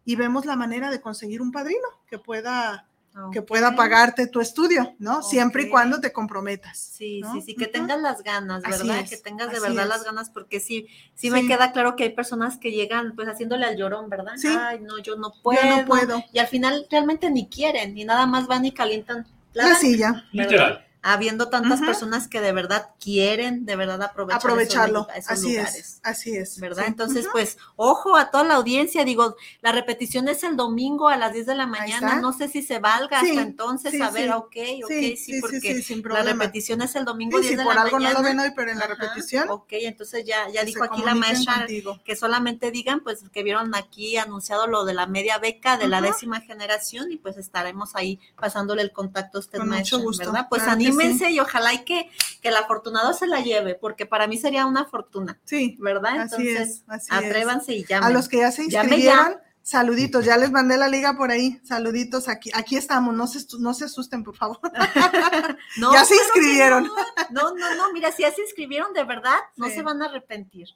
y 0.04 0.16
vemos 0.16 0.46
la 0.46 0.56
manera 0.56 0.90
de 0.90 1.00
conseguir 1.00 1.40
un 1.42 1.52
padrino 1.52 1.86
que 2.06 2.18
pueda 2.18 2.86
que 3.30 3.42
pueda 3.42 3.76
pagarte 3.76 4.26
tu 4.26 4.40
estudio, 4.40 4.94
¿no? 4.98 5.22
Siempre 5.22 5.64
y 5.64 5.68
cuando 5.68 6.00
te 6.00 6.12
comprometas. 6.12 6.78
Sí, 6.78 7.20
sí, 7.32 7.42
sí, 7.42 7.54
que 7.54 7.66
tengas 7.66 8.00
las 8.00 8.22
ganas, 8.22 8.62
¿verdad? 8.62 9.04
que 9.06 9.18
tengas 9.18 9.52
de 9.52 9.60
verdad 9.60 9.86
las 9.86 10.02
ganas, 10.02 10.30
porque 10.30 10.60
sí, 10.60 10.86
sí, 11.14 11.30
me 11.30 11.46
queda 11.46 11.72
claro 11.72 11.94
que 11.94 12.04
hay 12.04 12.10
personas 12.14 12.56
que 12.56 12.70
llegan 12.70 13.14
pues 13.14 13.28
haciéndole 13.28 13.66
al 13.66 13.76
llorón, 13.76 14.08
¿verdad? 14.08 14.32
Sí. 14.36 14.48
Ay, 14.48 14.80
no, 14.80 14.98
yo 14.98 15.16
no 15.16 15.34
puedo. 15.42 15.60
Yo 15.62 15.76
no 15.76 15.84
puedo. 15.84 16.24
Y 16.32 16.38
al 16.38 16.48
final 16.48 16.86
realmente 16.90 17.30
ni 17.30 17.48
quieren, 17.48 17.94
ni 17.94 18.04
nada 18.04 18.24
más 18.24 18.46
van 18.46 18.64
y 18.64 18.72
calientan 18.72 19.26
la, 19.52 19.74
silla. 19.74 20.24
Literal 20.32 20.86
habiendo 21.02 21.48
tantas 21.48 21.80
personas 21.80 22.28
que 22.28 22.40
de 22.40 22.52
verdad 22.52 22.90
quieren 23.00 23.66
de 23.66 23.74
verdad 23.74 24.00
aprovechar 24.02 24.38
aprovecharlo. 24.38 25.08
así 25.26 25.56
es, 25.56 26.00
así 26.04 26.36
es. 26.36 26.60
¿Verdad? 26.60 26.84
Entonces, 26.86 27.26
pues, 27.32 27.58
ojo 27.76 28.16
a 28.16 28.30
toda 28.30 28.44
la 28.44 28.54
audiencia, 28.54 29.04
digo, 29.04 29.36
la 29.60 29.72
repetición 29.72 30.28
es 30.28 30.44
el 30.44 30.56
domingo 30.56 31.08
a 31.08 31.16
las 31.16 31.32
10 31.32 31.46
de 31.46 31.54
la 31.56 31.66
mañana, 31.66 32.20
no 32.20 32.32
sé 32.32 32.48
si 32.48 32.62
se 32.62 32.78
valga 32.78 33.20
hasta 33.20 33.42
entonces, 33.42 34.00
a 34.00 34.10
ver, 34.10 34.30
ok, 34.30 34.56
ok, 34.84 34.90
sí, 35.16 35.40
porque 35.40 35.82
la 36.04 36.22
repetición 36.22 36.82
es 36.82 36.94
el 36.94 37.04
domingo 37.04 37.40
10 37.40 37.50
de 37.50 37.56
la 37.56 37.64
mañana. 37.64 37.90
por 37.90 38.00
algo 38.00 38.12
no 38.12 38.18
lo 38.18 38.22
ven 38.22 38.38
hoy, 38.38 38.52
pero 38.54 38.70
en 38.70 38.78
la 38.78 38.86
repetición. 38.86 39.50
Ok, 39.50 39.72
entonces 39.72 40.24
ya, 40.24 40.48
ya 40.50 40.62
dijo 40.64 40.84
aquí 40.84 41.02
la 41.02 41.14
maestra 41.14 41.66
que 42.04 42.16
solamente 42.16 42.70
digan, 42.70 43.00
pues, 43.00 43.24
que 43.32 43.42
vieron 43.42 43.74
aquí 43.74 44.16
anunciado 44.18 44.68
lo 44.68 44.84
de 44.84 44.94
la 44.94 45.06
media 45.06 45.38
beca 45.38 45.76
de 45.76 45.88
la 45.88 46.00
décima 46.00 46.40
generación 46.40 47.10
y 47.10 47.16
pues 47.16 47.36
estaremos 47.36 47.96
ahí 47.96 48.20
pasándole 48.38 48.82
el 48.82 48.92
contacto 48.92 49.38
a 49.38 49.40
usted, 49.40 49.58
maestra, 49.60 49.98
¿verdad? 50.18 50.46
Pues 50.48 50.62
claro 50.62 50.91
y 51.30 51.40
ojalá 51.40 51.74
y 51.74 51.84
que, 51.84 52.10
que 52.40 52.48
el 52.48 52.56
afortunado 52.56 53.12
se 53.12 53.26
la 53.26 53.40
lleve, 53.40 53.74
porque 53.74 54.06
para 54.06 54.26
mí 54.26 54.36
sería 54.36 54.66
una 54.66 54.84
fortuna. 54.84 55.38
Sí. 55.44 55.76
¿Verdad? 55.80 56.22
Entonces, 56.22 56.84
atrévanse 57.10 57.74
y 57.74 57.84
llamen. 57.84 58.10
A 58.10 58.10
los 58.10 58.28
que 58.28 58.38
ya 58.38 58.50
se 58.50 58.64
inscribieron, 58.64 59.36
saluditos, 59.62 60.24
ya 60.24 60.36
les 60.36 60.50
mandé 60.50 60.76
la 60.76 60.88
liga 60.88 61.16
por 61.16 61.30
ahí, 61.30 61.60
saluditos, 61.62 62.28
aquí, 62.28 62.50
aquí 62.52 62.76
estamos, 62.76 63.14
no 63.14 63.26
se, 63.26 63.38
no 63.58 63.74
se 63.74 63.84
asusten, 63.84 64.24
por 64.24 64.36
favor. 64.36 64.58
no, 65.78 65.92
ya 65.92 66.04
se 66.04 66.16
inscribieron. 66.16 66.90
No, 67.30 67.54
no, 67.54 67.74
no, 67.76 67.92
mira, 67.92 68.10
si 68.12 68.22
ya 68.22 68.32
se 68.32 68.42
inscribieron 68.42 68.92
de 68.92 69.04
verdad, 69.04 69.38
no 69.56 69.68
se 69.68 69.82
van 69.82 70.02
a 70.02 70.06
arrepentir. 70.06 70.68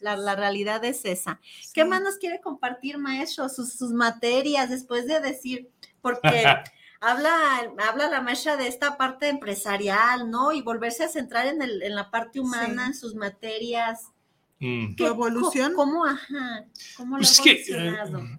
La, 0.00 0.16
la, 0.16 0.36
realidad 0.36 0.84
es 0.84 1.04
esa. 1.04 1.40
¿Qué 1.72 1.84
más 1.84 2.02
nos 2.02 2.16
quiere 2.16 2.40
compartir, 2.40 2.98
maestro? 2.98 3.48
Sus, 3.48 3.72
sus 3.72 3.92
materias, 3.92 4.70
después 4.70 5.06
de 5.06 5.20
decir, 5.20 5.70
porque 6.00 6.44
habla, 7.04 7.72
habla 7.86 8.08
la 8.08 8.20
maestra 8.20 8.56
de 8.56 8.66
esta 8.66 8.96
parte 8.96 9.28
empresarial, 9.28 10.30
¿no? 10.30 10.52
Y 10.52 10.62
volverse 10.62 11.04
a 11.04 11.08
centrar 11.08 11.46
en, 11.46 11.62
el, 11.62 11.82
en 11.82 11.94
la 11.94 12.10
parte 12.10 12.40
humana, 12.40 12.86
en 12.86 12.94
sus 12.94 13.14
materias. 13.14 14.10
Mm. 14.58 14.94
¿Qué 14.94 15.06
evolución? 15.06 15.74
¿Cómo, 15.74 16.04
ajá? 16.04 16.66
¿Cómo 16.96 17.16
pues 17.16 17.32
es 17.32 17.40
que, 17.40 17.52
eh, 17.68 18.38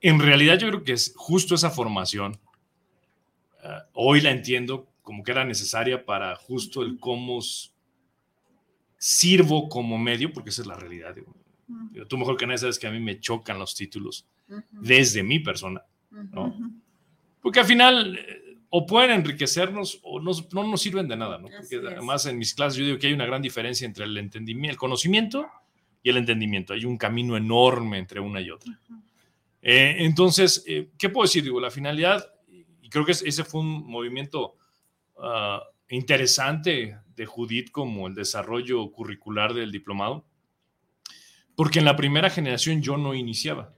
en 0.00 0.20
realidad 0.20 0.58
yo 0.58 0.68
creo 0.68 0.84
que 0.84 0.92
es 0.92 1.12
justo 1.16 1.54
esa 1.54 1.70
formación. 1.70 2.38
Eh, 3.64 3.78
hoy 3.94 4.20
la 4.20 4.30
entiendo 4.30 4.88
como 5.02 5.24
que 5.24 5.32
era 5.32 5.44
necesaria 5.44 6.04
para 6.04 6.36
justo 6.36 6.82
el 6.82 6.98
cómo 6.98 7.40
sirvo 8.98 9.68
como 9.68 9.98
medio, 9.98 10.32
porque 10.32 10.50
esa 10.50 10.62
es 10.62 10.68
la 10.68 10.76
realidad. 10.76 11.16
tú 12.08 12.18
mejor 12.18 12.36
que 12.36 12.46
nadie 12.46 12.58
sabes 12.58 12.78
que 12.78 12.86
a 12.86 12.92
mí 12.92 13.00
me 13.00 13.18
chocan 13.18 13.58
los 13.58 13.74
títulos 13.74 14.26
desde 14.70 15.22
mi 15.24 15.40
persona, 15.40 15.82
¿no? 16.10 16.54
Porque 17.42 17.60
al 17.60 17.66
final 17.66 18.16
eh, 18.16 18.42
o 18.70 18.86
pueden 18.86 19.10
enriquecernos 19.10 20.00
o 20.02 20.18
no, 20.18 20.32
no 20.52 20.64
nos 20.64 20.80
sirven 20.80 21.06
de 21.06 21.16
nada, 21.16 21.36
¿no? 21.36 21.48
Porque 21.48 21.76
además 21.76 22.24
en 22.24 22.38
mis 22.38 22.54
clases 22.54 22.78
yo 22.78 22.86
digo 22.86 22.98
que 22.98 23.08
hay 23.08 23.12
una 23.12 23.26
gran 23.26 23.42
diferencia 23.42 23.84
entre 23.84 24.06
el 24.06 24.16
entendimiento, 24.16 24.72
el 24.72 24.78
conocimiento 24.78 25.46
y 26.02 26.08
el 26.08 26.16
entendimiento. 26.16 26.72
Hay 26.72 26.86
un 26.86 26.96
camino 26.96 27.36
enorme 27.36 27.98
entre 27.98 28.18
una 28.20 28.40
y 28.40 28.50
otra. 28.50 28.72
Eh, 29.60 29.96
entonces, 29.98 30.64
eh, 30.66 30.88
¿qué 30.96 31.10
puedo 31.10 31.24
decir? 31.24 31.44
Digo, 31.44 31.60
la 31.60 31.70
finalidad, 31.70 32.24
y 32.48 32.88
creo 32.88 33.04
que 33.04 33.12
ese 33.12 33.44
fue 33.44 33.60
un 33.60 33.86
movimiento 33.86 34.56
ah, 35.18 35.62
interesante 35.90 36.96
de 37.14 37.26
Judith 37.26 37.70
como 37.70 38.08
el 38.08 38.14
desarrollo 38.14 38.90
curricular 38.90 39.52
del 39.52 39.70
diplomado, 39.70 40.24
porque 41.54 41.80
en 41.80 41.84
la 41.84 41.96
primera 41.96 42.30
generación 42.30 42.80
yo 42.80 42.96
no 42.96 43.14
iniciaba. 43.14 43.74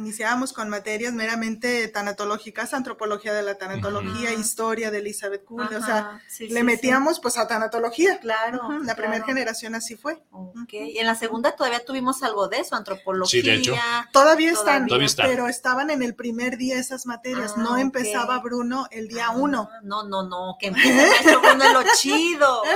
Iniciábamos 0.00 0.52
con 0.52 0.68
materias 0.68 1.12
meramente 1.12 1.86
tanatológicas, 1.88 2.74
antropología 2.74 3.34
de 3.34 3.42
la 3.42 3.56
tanatología, 3.56 4.32
historia 4.32 4.90
de 4.90 4.98
Elizabeth 4.98 5.44
Gould, 5.46 5.72
o 5.74 5.82
sea, 5.82 6.20
le 6.38 6.62
metíamos 6.64 7.20
pues 7.20 7.38
a 7.38 7.46
tanatología. 7.46 8.18
Claro. 8.18 8.60
La 8.82 8.96
primera 8.96 9.24
generación 9.24 9.74
así 9.74 9.96
fue. 9.96 10.22
Y 10.70 10.98
en 10.98 11.06
la 11.06 11.14
segunda 11.14 11.54
todavía 11.54 11.84
tuvimos 11.84 12.22
algo 12.22 12.48
de 12.48 12.58
eso, 12.58 12.74
antropología. 12.74 13.40
Sí, 13.40 13.46
de 13.46 13.54
hecho. 13.54 13.74
Todavía 14.12 14.52
están, 14.52 14.88
pero 15.16 15.48
estaban 15.48 15.90
en 15.90 16.02
el 16.02 16.14
primer 16.14 16.56
día 16.56 16.78
esas 16.78 17.06
materias, 17.06 17.56
no 17.56 17.74
ah, 17.74 17.80
empezaba 17.80 18.38
Bruno 18.40 18.86
el 18.90 19.08
día 19.08 19.26
ah, 19.28 19.36
uno. 19.36 19.68
No, 19.82 20.04
no, 20.08 20.22
no, 20.22 20.56
que 20.58 20.68
empiece 20.68 21.36
Bruno 21.36 21.72
lo 21.72 21.82
chido. 21.96 22.62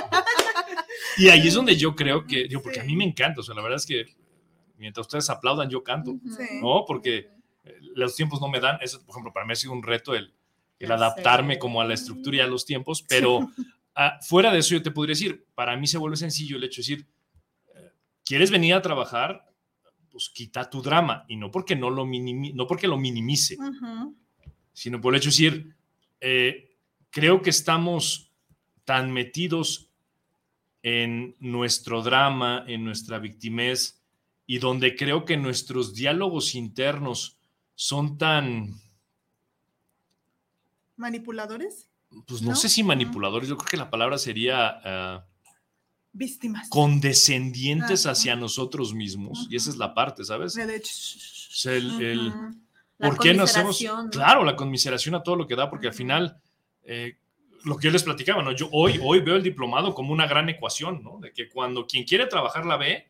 Y 1.16 1.29
ahí 1.29 1.49
es 1.49 1.55
donde 1.55 1.77
yo 1.77 1.95
creo 1.95 2.27
que, 2.27 2.45
digo, 2.45 2.62
porque 2.62 2.81
a 2.81 2.85
mí 2.85 2.97
me 2.97 3.05
encanta, 3.05 3.41
o 3.41 3.43
sea, 3.43 3.55
la 3.55 3.62
verdad 3.62 3.79
es 3.79 3.87
que 3.87 4.07
mientras 4.85 5.07
ustedes 5.07 5.30
aplaudan, 5.30 5.70
yo 5.70 5.82
canto, 5.82 6.18
¿no? 6.61 6.85
Porque 6.87 7.30
eh, 7.64 7.78
los 7.95 8.14
tiempos 8.14 8.39
no 8.39 8.49
me 8.49 8.61
dan, 8.61 8.76
eso, 8.82 9.01
por 9.01 9.14
ejemplo, 9.14 9.32
para 9.32 9.47
mí 9.47 9.53
ha 9.53 9.57
sido 9.57 9.72
un 9.72 9.82
reto 9.82 10.14
el, 10.14 10.35
el 10.78 10.93
adaptarme 10.93 11.59
como 11.59 11.80
a 11.80 11.87
la 11.87 11.95
estructura 11.95 12.37
y 12.37 12.41
a 12.41 12.47
los 12.47 12.66
tiempos, 12.66 13.03
pero 13.09 13.49
ah, 13.95 14.18
fuera 14.20 14.53
de 14.53 14.59
eso 14.59 14.74
yo 14.74 14.82
te 14.82 14.91
podría 14.91 15.12
decir, 15.12 15.47
para 15.55 15.74
mí 15.78 15.87
se 15.87 15.97
vuelve 15.97 16.18
sencillo 16.18 16.59
el 16.59 16.64
hecho 16.64 16.82
de 16.82 16.82
decir, 16.82 17.07
eh, 17.74 17.93
¿quieres 18.26 18.51
venir 18.51 18.74
a 18.74 18.82
trabajar? 18.82 19.51
Pues 20.11 20.28
quita 20.28 20.68
tu 20.68 20.82
drama, 20.82 21.24
y 21.26 21.37
no 21.37 21.51
porque, 21.51 21.74
no 21.74 21.89
lo, 21.89 22.05
no 22.05 22.66
porque 22.66 22.87
lo 22.87 22.99
minimice, 22.99 23.57
sino 24.74 25.01
por 25.01 25.14
el 25.14 25.18
hecho 25.18 25.30
de 25.30 25.32
decir, 25.32 25.76
eh, 26.20 26.76
creo 27.09 27.41
que 27.41 27.49
estamos 27.49 28.30
tan 28.85 29.11
metidos 29.12 29.89
en 30.82 31.35
nuestro 31.41 32.03
drama, 32.03 32.64
en 32.68 32.85
nuestra 32.85 33.18
victimez, 33.18 34.04
y 34.47 34.59
donde 34.59 34.97
creo 34.97 35.24
que 35.24 35.36
nuestros 35.36 35.95
diálogos 35.95 36.55
internos 36.55 37.38
son 37.74 38.18
tan... 38.18 38.74
¿Manipuladores? 40.97 41.88
Pues 42.26 42.42
no, 42.42 42.55
sé 42.55 42.68
si 42.68 42.82
manipuladores, 42.82 43.49
yo 43.49 43.57
creo 43.57 43.68
que 43.68 43.76
la 43.76 43.90
palabra 43.90 44.18
sería... 44.18 44.80
Ah, 44.84 45.26
Víctimas. 46.12 46.68
Condescendientes 46.68 48.07
hacia 48.07 48.36
nosotros 48.36 48.95
mismos. 48.95 49.49
Y 49.51 49.57
esa 49.57 49.70
es 49.70 49.76
la 49.76 49.95
parte, 49.95 50.24
¿sabes? 50.24 50.57
el, 50.57 52.32
¿Por 52.97 53.18
qué 53.18 53.34
no 53.34 53.42
hacemos? 53.42 53.84
Claro, 54.12 54.45
la 54.45 54.55
conmiseración 54.55 55.16
a 55.16 55.24
todo 55.24 55.34
lo 55.34 55.49
que 55.49 55.57
da, 55.57 55.68
porque 55.68 55.88
al 55.88 55.92
final, 55.92 56.40
eh, 56.84 57.18
lo 57.64 57.76
que 57.76 57.86
yo 57.86 57.90
les 57.90 58.05
platicaba, 58.05 58.45
¿no? 58.45 58.53
Yo 58.53 58.68
hoy, 58.70 59.01
hoy 59.03 59.20
veo 59.20 59.34
el 59.34 59.42
diplomado 59.42 59.92
como 59.92 60.12
una 60.12 60.28
gran 60.28 60.49
ecuación, 60.49 61.03
¿no? 61.03 61.18
De 61.18 61.32
que 61.32 61.49
cuando 61.49 61.84
quien 61.84 62.05
quiere 62.05 62.26
trabajar 62.26 62.64
la 62.64 62.76
ve, 62.76 63.09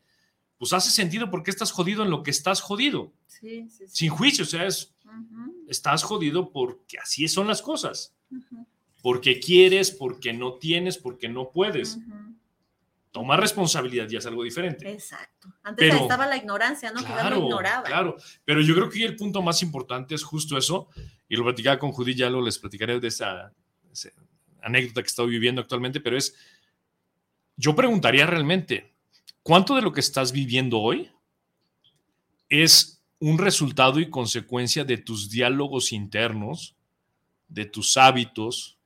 pues 0.64 0.72
hace 0.72 0.90
sentido 0.90 1.30
porque 1.30 1.50
estás 1.50 1.72
jodido 1.72 2.04
en 2.04 2.10
lo 2.10 2.22
que 2.22 2.30
estás 2.30 2.62
jodido. 2.62 3.12
Sí, 3.26 3.68
sí, 3.68 3.84
Sin 3.86 4.08
juicio, 4.08 4.44
o 4.44 4.46
sea, 4.46 4.66
es, 4.66 4.94
estás 5.68 6.02
jodido 6.02 6.50
porque 6.50 6.98
así 6.98 7.28
son 7.28 7.48
las 7.48 7.60
cosas. 7.60 8.14
Porque 9.02 9.40
quieres, 9.40 9.90
porque 9.90 10.32
no 10.32 10.54
tienes, 10.54 10.96
porque 10.96 11.28
no 11.28 11.50
puedes. 11.50 11.98
Tomar 13.10 13.40
responsabilidad 13.40 14.08
ya 14.08 14.20
es 14.20 14.26
algo 14.26 14.42
diferente. 14.42 14.90
Exacto. 14.90 15.52
Antes 15.62 15.94
estaba 15.94 16.26
la 16.26 16.38
ignorancia, 16.38 16.90
¿no? 16.92 17.04
Claro, 17.04 17.36
que 17.36 17.42
ignoraba. 17.42 17.82
Claro, 17.82 18.16
pero 18.46 18.62
yo 18.62 18.74
creo 18.74 18.88
que 18.88 19.04
el 19.04 19.16
punto 19.16 19.42
más 19.42 19.62
importante 19.62 20.14
es 20.14 20.22
justo 20.22 20.56
eso, 20.56 20.88
y 21.28 21.36
lo 21.36 21.44
platicaba 21.44 21.78
con 21.78 21.92
Judy, 21.92 22.14
ya 22.14 22.30
lo 22.30 22.40
les 22.40 22.58
platicaré 22.58 22.98
de 23.00 23.08
esa, 23.08 23.52
esa 23.92 24.08
anécdota 24.62 25.02
que 25.02 25.08
estoy 25.08 25.28
viviendo 25.28 25.60
actualmente, 25.60 26.00
pero 26.00 26.16
es, 26.16 26.34
yo 27.54 27.76
preguntaría 27.76 28.24
realmente, 28.24 28.93
¿Cuánto 29.44 29.74
de 29.74 29.82
lo 29.82 29.92
que 29.92 30.00
estás 30.00 30.32
viviendo 30.32 30.80
hoy 30.80 31.10
es 32.48 33.04
un 33.18 33.36
resultado 33.36 34.00
y 34.00 34.08
consecuencia 34.08 34.86
de 34.86 34.96
tus 34.96 35.28
diálogos 35.28 35.92
internos, 35.92 36.74
de 37.46 37.66
tus 37.66 37.98
hábitos, 37.98 38.78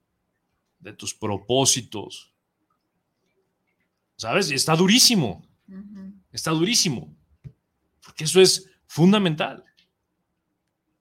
de 0.81 0.93
tus 0.95 1.15
propósitos? 1.15 2.33
¿Sabes? 4.17 4.51
Está 4.51 4.75
durísimo. 4.75 5.47
Está 6.33 6.51
durísimo. 6.51 7.17
Porque 8.03 8.25
eso 8.25 8.41
es 8.41 8.69
fundamental. 8.89 9.65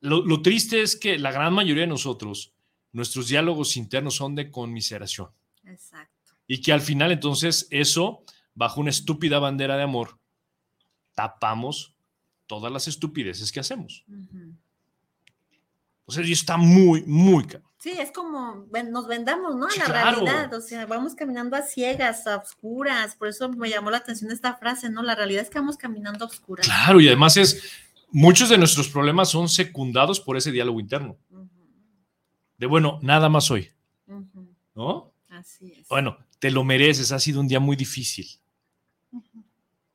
Lo, 0.01 0.24
lo, 0.24 0.43
triste 0.43 0.84
es 0.84 0.95
que 0.95 1.18
la 1.18 1.32
gran 1.32 1.51
mayoría 1.51 1.82
de 1.82 1.88
nosotros, 1.88 2.53
nuestros 2.91 3.28
diálogos 3.28 3.76
internos 3.76 4.18
son 4.18 4.36
de 4.36 4.51
conmiseración. 4.51 5.30
Exacto. 5.64 6.36
Y 6.45 6.62
que 6.62 6.72
al 6.72 6.82
final 6.82 7.12
entonces 7.12 7.68
eso 7.72 8.24
bajo 8.58 8.82
una 8.82 8.89
estúpida 8.89 9.38
bandera 9.38 9.78
de 9.78 9.84
amor, 9.84 10.18
tapamos 11.14 11.93
todas 12.47 12.72
las 12.72 12.88
estupideces 12.88 13.51
que 13.51 13.60
hacemos. 13.60 14.03
O 16.05 16.12
sea, 16.12 16.26
y 16.26 16.32
está 16.32 16.58
muy, 16.58 17.03
muy 17.03 17.45
caro. 17.45 17.64
Sí, 17.78 17.91
es 17.91 18.12
como 18.12 18.66
nos 18.89 19.08
vendamos, 19.08 19.55
¿no? 19.55 19.68
En 19.72 19.80
la 19.80 19.86
realidad, 19.86 20.51
o 20.55 20.62
sea, 20.62 20.88
vamos 20.88 21.14
caminando 21.14 21.55
a 21.55 21.62
ciegas, 21.62 22.26
a 22.26 22.38
oscuras, 22.38 23.16
por 23.16 23.28
eso 23.28 23.47
me 23.49 23.70
llamó 23.70 23.91
la 23.91 23.97
atención 23.97 24.32
esta 24.32 24.55
frase, 24.55 24.89
¿no? 24.89 25.03
La 25.03 25.14
realidad 25.14 25.43
es 25.43 25.51
que 25.51 25.60
vamos 25.60 25.78
caminando 25.78 26.26
a 26.26 26.28
oscuras. 26.28 26.66
Claro, 26.66 26.99
y 26.99 27.08
además 27.08 27.38
es, 27.38 27.62
muchos 28.10 28.49
de 28.49 28.58
nuestros 28.58 28.89
problemas 28.89 29.30
son 29.30 29.49
secundados 29.49 30.20
por 30.20 30.36
ese 30.36 30.51
diálogo 30.51 30.80
interno. 30.80 31.16
De 32.58 32.66
bueno, 32.66 32.97
nada 33.03 33.30
más 33.30 33.51
hoy, 33.51 33.70
¿no? 34.74 35.14
Así 35.30 35.74
es. 35.74 35.88
Bueno, 35.89 36.18
te 36.39 36.49
lo 36.49 36.64
mereces, 36.64 37.12
ha 37.12 37.20
sido 37.20 37.39
un 37.39 37.47
día 37.47 37.60
muy 37.60 37.76
difícil. 37.76 38.28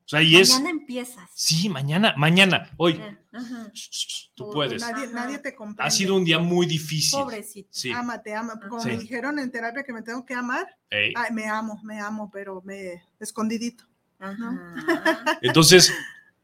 O 0.04 0.08
sea, 0.08 0.22
y 0.22 0.34
mañana 0.34 0.70
empiezas. 0.70 1.30
Sí, 1.34 1.68
mañana, 1.68 2.14
mañana, 2.16 2.70
hoy. 2.76 2.94
Eh, 2.94 3.16
tú 4.34 4.50
puedes. 4.50 4.82
Nadie, 5.12 5.38
te 5.38 5.54
comprende. 5.54 5.86
Ha 5.86 5.90
sido 5.90 6.16
un 6.16 6.24
día 6.24 6.38
muy 6.38 6.66
difícil. 6.66 7.20
Pobrecito. 7.20 7.68
Sí. 7.70 7.90
Ámate, 7.90 8.34
ama. 8.34 8.60
Como 8.68 8.82
me 8.84 8.98
dijeron 8.98 9.38
en 9.38 9.50
terapia 9.50 9.84
que 9.84 9.92
me 9.92 10.02
tengo 10.02 10.24
que 10.26 10.34
amar, 10.34 10.66
me 11.30 11.46
amo, 11.46 11.80
me 11.84 12.00
amo, 12.00 12.30
pero 12.32 12.62
me 12.62 13.02
escondidito. 13.20 13.84
Entonces, 15.40 15.92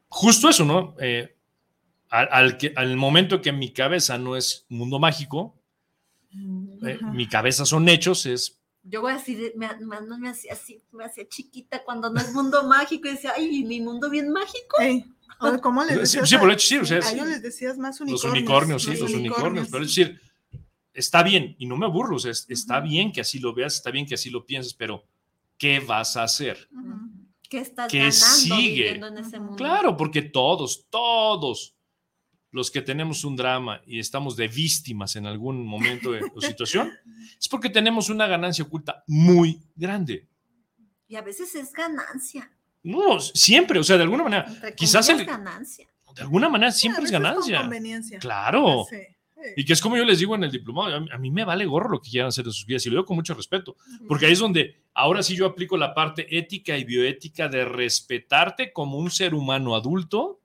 justo 0.07 0.49
eso, 0.49 0.65
¿no? 0.65 0.95
Eh, 0.99 1.35
al, 2.09 2.57
que, 2.57 2.73
al 2.75 2.97
momento 2.97 3.41
que 3.41 3.51
mi 3.51 3.71
cabeza 3.71 4.17
no 4.17 4.35
es 4.35 4.65
mundo 4.69 4.99
mágico, 4.99 5.55
eh, 6.31 6.99
mi 7.13 7.27
cabeza 7.27 7.65
son 7.65 7.87
hechos, 7.87 8.25
es 8.25 8.58
yo 8.89 9.01
voy 9.01 9.11
a 9.11 9.17
decir, 9.17 9.53
me, 9.55 9.69
me, 9.77 10.29
hacía 10.29 10.53
así, 10.53 10.81
me 10.91 11.05
hacía 11.05 11.27
chiquita 11.27 11.83
cuando 11.83 12.09
no 12.09 12.19
es 12.19 12.33
mundo 12.33 12.63
mágico 12.63 13.07
y 13.07 13.11
decía, 13.11 13.33
ay, 13.35 13.63
mi 13.63 13.79
mundo 13.81 14.09
bien 14.09 14.31
mágico. 14.31 14.77
¿Cómo 15.61 15.83
les 15.85 15.97
decías? 15.97 16.27
Sí, 16.27 16.37
por 16.37 16.51
hecho, 16.51 16.67
sí, 16.67 16.77
o 16.77 16.85
sea, 16.85 16.97
a 16.97 17.11
ellos 17.11 17.27
les 17.27 17.41
decías 17.41 17.77
más 17.77 18.01
unicornios. 18.01 18.23
Los 18.23 18.33
unicornios, 18.33 18.83
sí, 18.83 18.95
los, 18.97 19.13
unicornios. 19.13 19.67
Pero 19.69 19.83
es 19.83 19.89
decir, 19.89 20.19
está 20.93 21.23
bien, 21.23 21.55
y 21.59 21.67
no 21.67 21.77
me 21.77 21.87
burlo, 21.87 22.15
o 22.15 22.19
sea, 22.19 22.31
está 22.31 22.79
bien 22.79 23.11
que 23.11 23.21
así 23.21 23.39
lo 23.39 23.53
veas, 23.53 23.75
está 23.75 23.91
bien 23.91 24.05
que 24.05 24.15
así 24.15 24.29
lo 24.29 24.45
pienses, 24.45 24.73
pero 24.73 25.05
¿qué 25.57 25.79
vas 25.79 26.17
a 26.17 26.23
hacer? 26.23 26.67
¿Qué 27.47 27.59
estás 27.59 27.91
¿Qué 27.91 28.11
sigue? 28.11 28.95
En 28.95 29.17
ese 29.17 29.39
mundo? 29.39 29.55
Claro, 29.55 29.95
porque 29.95 30.23
todos, 30.23 30.87
todos 30.89 31.75
los 32.51 32.71
que 32.71 32.81
tenemos 32.81 33.23
un 33.23 33.35
drama 33.35 33.81
y 33.85 33.99
estamos 33.99 34.35
de 34.35 34.47
víctimas 34.47 35.15
en 35.15 35.25
algún 35.25 35.65
momento 35.65 36.11
de 36.11 36.23
o 36.33 36.41
situación, 36.41 36.91
es 37.39 37.47
porque 37.47 37.69
tenemos 37.69 38.09
una 38.09 38.27
ganancia 38.27 38.65
oculta 38.65 39.03
muy 39.07 39.61
grande. 39.75 40.27
Y 41.07 41.15
a 41.15 41.21
veces 41.21 41.55
es 41.55 41.73
ganancia. 41.73 42.51
No, 42.83 43.19
siempre, 43.19 43.79
o 43.79 43.83
sea, 43.83 43.97
de 43.97 44.03
alguna 44.03 44.23
manera, 44.23 44.45
quizás 44.75 45.09
es 45.09 45.25
ganancia. 45.25 45.87
De 46.15 46.21
alguna 46.21 46.49
manera 46.49 46.71
siempre 46.71 47.03
es 47.03 47.11
ganancia. 47.11 47.61
conveniencia. 47.61 48.19
Claro. 48.19 48.85
Y 49.55 49.63
que 49.63 49.73
es 49.73 49.81
como 49.81 49.95
yo 49.95 50.03
les 50.03 50.19
digo 50.19 50.35
en 50.35 50.43
el 50.43 50.51
diplomado, 50.51 51.07
a 51.11 51.17
mí 51.17 51.31
me 51.31 51.45
vale 51.45 51.65
gorro 51.65 51.89
lo 51.89 52.01
que 52.01 52.09
quieran 52.09 52.27
hacer 52.27 52.45
de 52.45 52.51
sus 52.51 52.65
vidas 52.65 52.85
y 52.85 52.89
lo 52.89 52.95
digo 52.95 53.05
con 53.05 53.15
mucho 53.15 53.33
respeto, 53.33 53.77
porque 54.07 54.25
ahí 54.25 54.33
es 54.33 54.39
donde 54.39 54.83
ahora 54.93 55.23
sí 55.23 55.35
yo 55.35 55.45
aplico 55.45 55.77
la 55.77 55.93
parte 55.93 56.37
ética 56.37 56.77
y 56.77 56.83
bioética 56.83 57.47
de 57.47 57.63
respetarte 57.63 58.73
como 58.73 58.97
un 58.97 59.11
ser 59.11 59.33
humano 59.33 59.75
adulto 59.75 60.38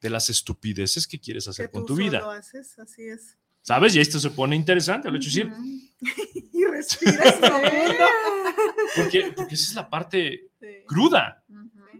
de 0.00 0.10
las 0.10 0.30
estupideces 0.30 1.06
que 1.06 1.20
quieres 1.20 1.46
hacer 1.48 1.70
con 1.70 1.84
tu 1.84 1.94
vida. 1.94 2.20
haces, 2.32 2.78
así 2.78 3.02
es. 3.02 3.36
¿Sabes? 3.62 3.94
Y 3.94 4.00
esto 4.00 4.18
se 4.18 4.30
pone 4.30 4.56
interesante, 4.56 5.10
lo 5.10 5.16
hecho 5.16 5.26
decir. 5.26 5.52
y 6.52 6.64
respiras 6.64 7.34
porque, 8.96 9.32
porque 9.36 9.54
esa 9.54 9.64
es 9.70 9.74
la 9.74 9.90
parte 9.90 10.50
cruda, 10.86 11.44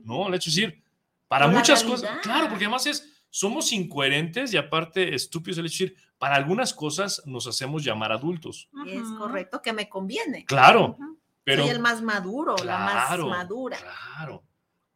¿no? 0.04 0.28
El 0.28 0.34
hecho 0.34 0.50
decir, 0.50 0.82
para 1.28 1.46
muchas 1.48 1.84
cosas, 1.84 2.18
claro, 2.22 2.48
porque 2.48 2.64
además 2.64 2.86
es, 2.86 3.24
somos 3.28 3.72
incoherentes 3.72 4.52
y 4.54 4.56
aparte 4.56 5.14
estúpidos, 5.14 5.58
el 5.58 5.66
hecho 5.66 5.84
decir, 5.84 5.96
para 6.18 6.34
algunas 6.34 6.74
cosas 6.74 7.22
nos 7.26 7.46
hacemos 7.46 7.84
llamar 7.84 8.12
adultos. 8.12 8.68
Es 8.86 9.08
correcto, 9.18 9.62
que 9.62 9.72
me 9.72 9.88
conviene. 9.88 10.44
Claro. 10.44 10.96
Pero, 11.44 11.62
Soy 11.62 11.72
el 11.72 11.80
más 11.80 12.02
maduro, 12.02 12.56
la 12.64 12.78
más 12.78 13.18
madura. 13.18 13.78
Claro. 13.78 14.44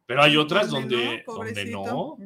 Pero 0.07 0.23
hay 0.23 0.37
otras 0.37 0.69
donde 0.69 1.25
no, 1.27 1.35
donde 1.35 1.65
no. 1.67 2.17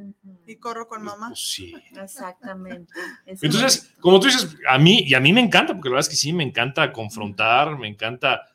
Y 0.49 0.57
corro 0.57 0.89
con 0.89 1.03
mamá. 1.03 1.29
Pues 1.29 1.41
sí. 1.41 1.75
Exactamente. 1.95 2.91
Entonces, 3.27 3.93
como 4.01 4.19
tú 4.19 4.29
dices, 4.29 4.57
a 4.67 4.79
mí, 4.79 5.05
y 5.07 5.13
a 5.13 5.21
mí 5.21 5.33
me 5.33 5.43
encanta, 5.43 5.75
porque 5.75 5.91
la 5.91 5.97
verdad 5.97 6.07
es 6.07 6.09
que 6.09 6.17
sí, 6.17 6.33
me 6.33 6.43
encanta 6.43 6.91
confrontar, 6.91 7.79
me 7.79 7.87
encanta, 7.87 8.49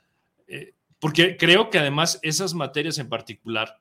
eh, 0.47 0.73
porque 0.99 1.37
creo 1.37 1.69
que 1.69 1.77
además 1.77 2.19
esas 2.23 2.55
materias 2.55 2.97
en 2.97 3.09
particular 3.09 3.79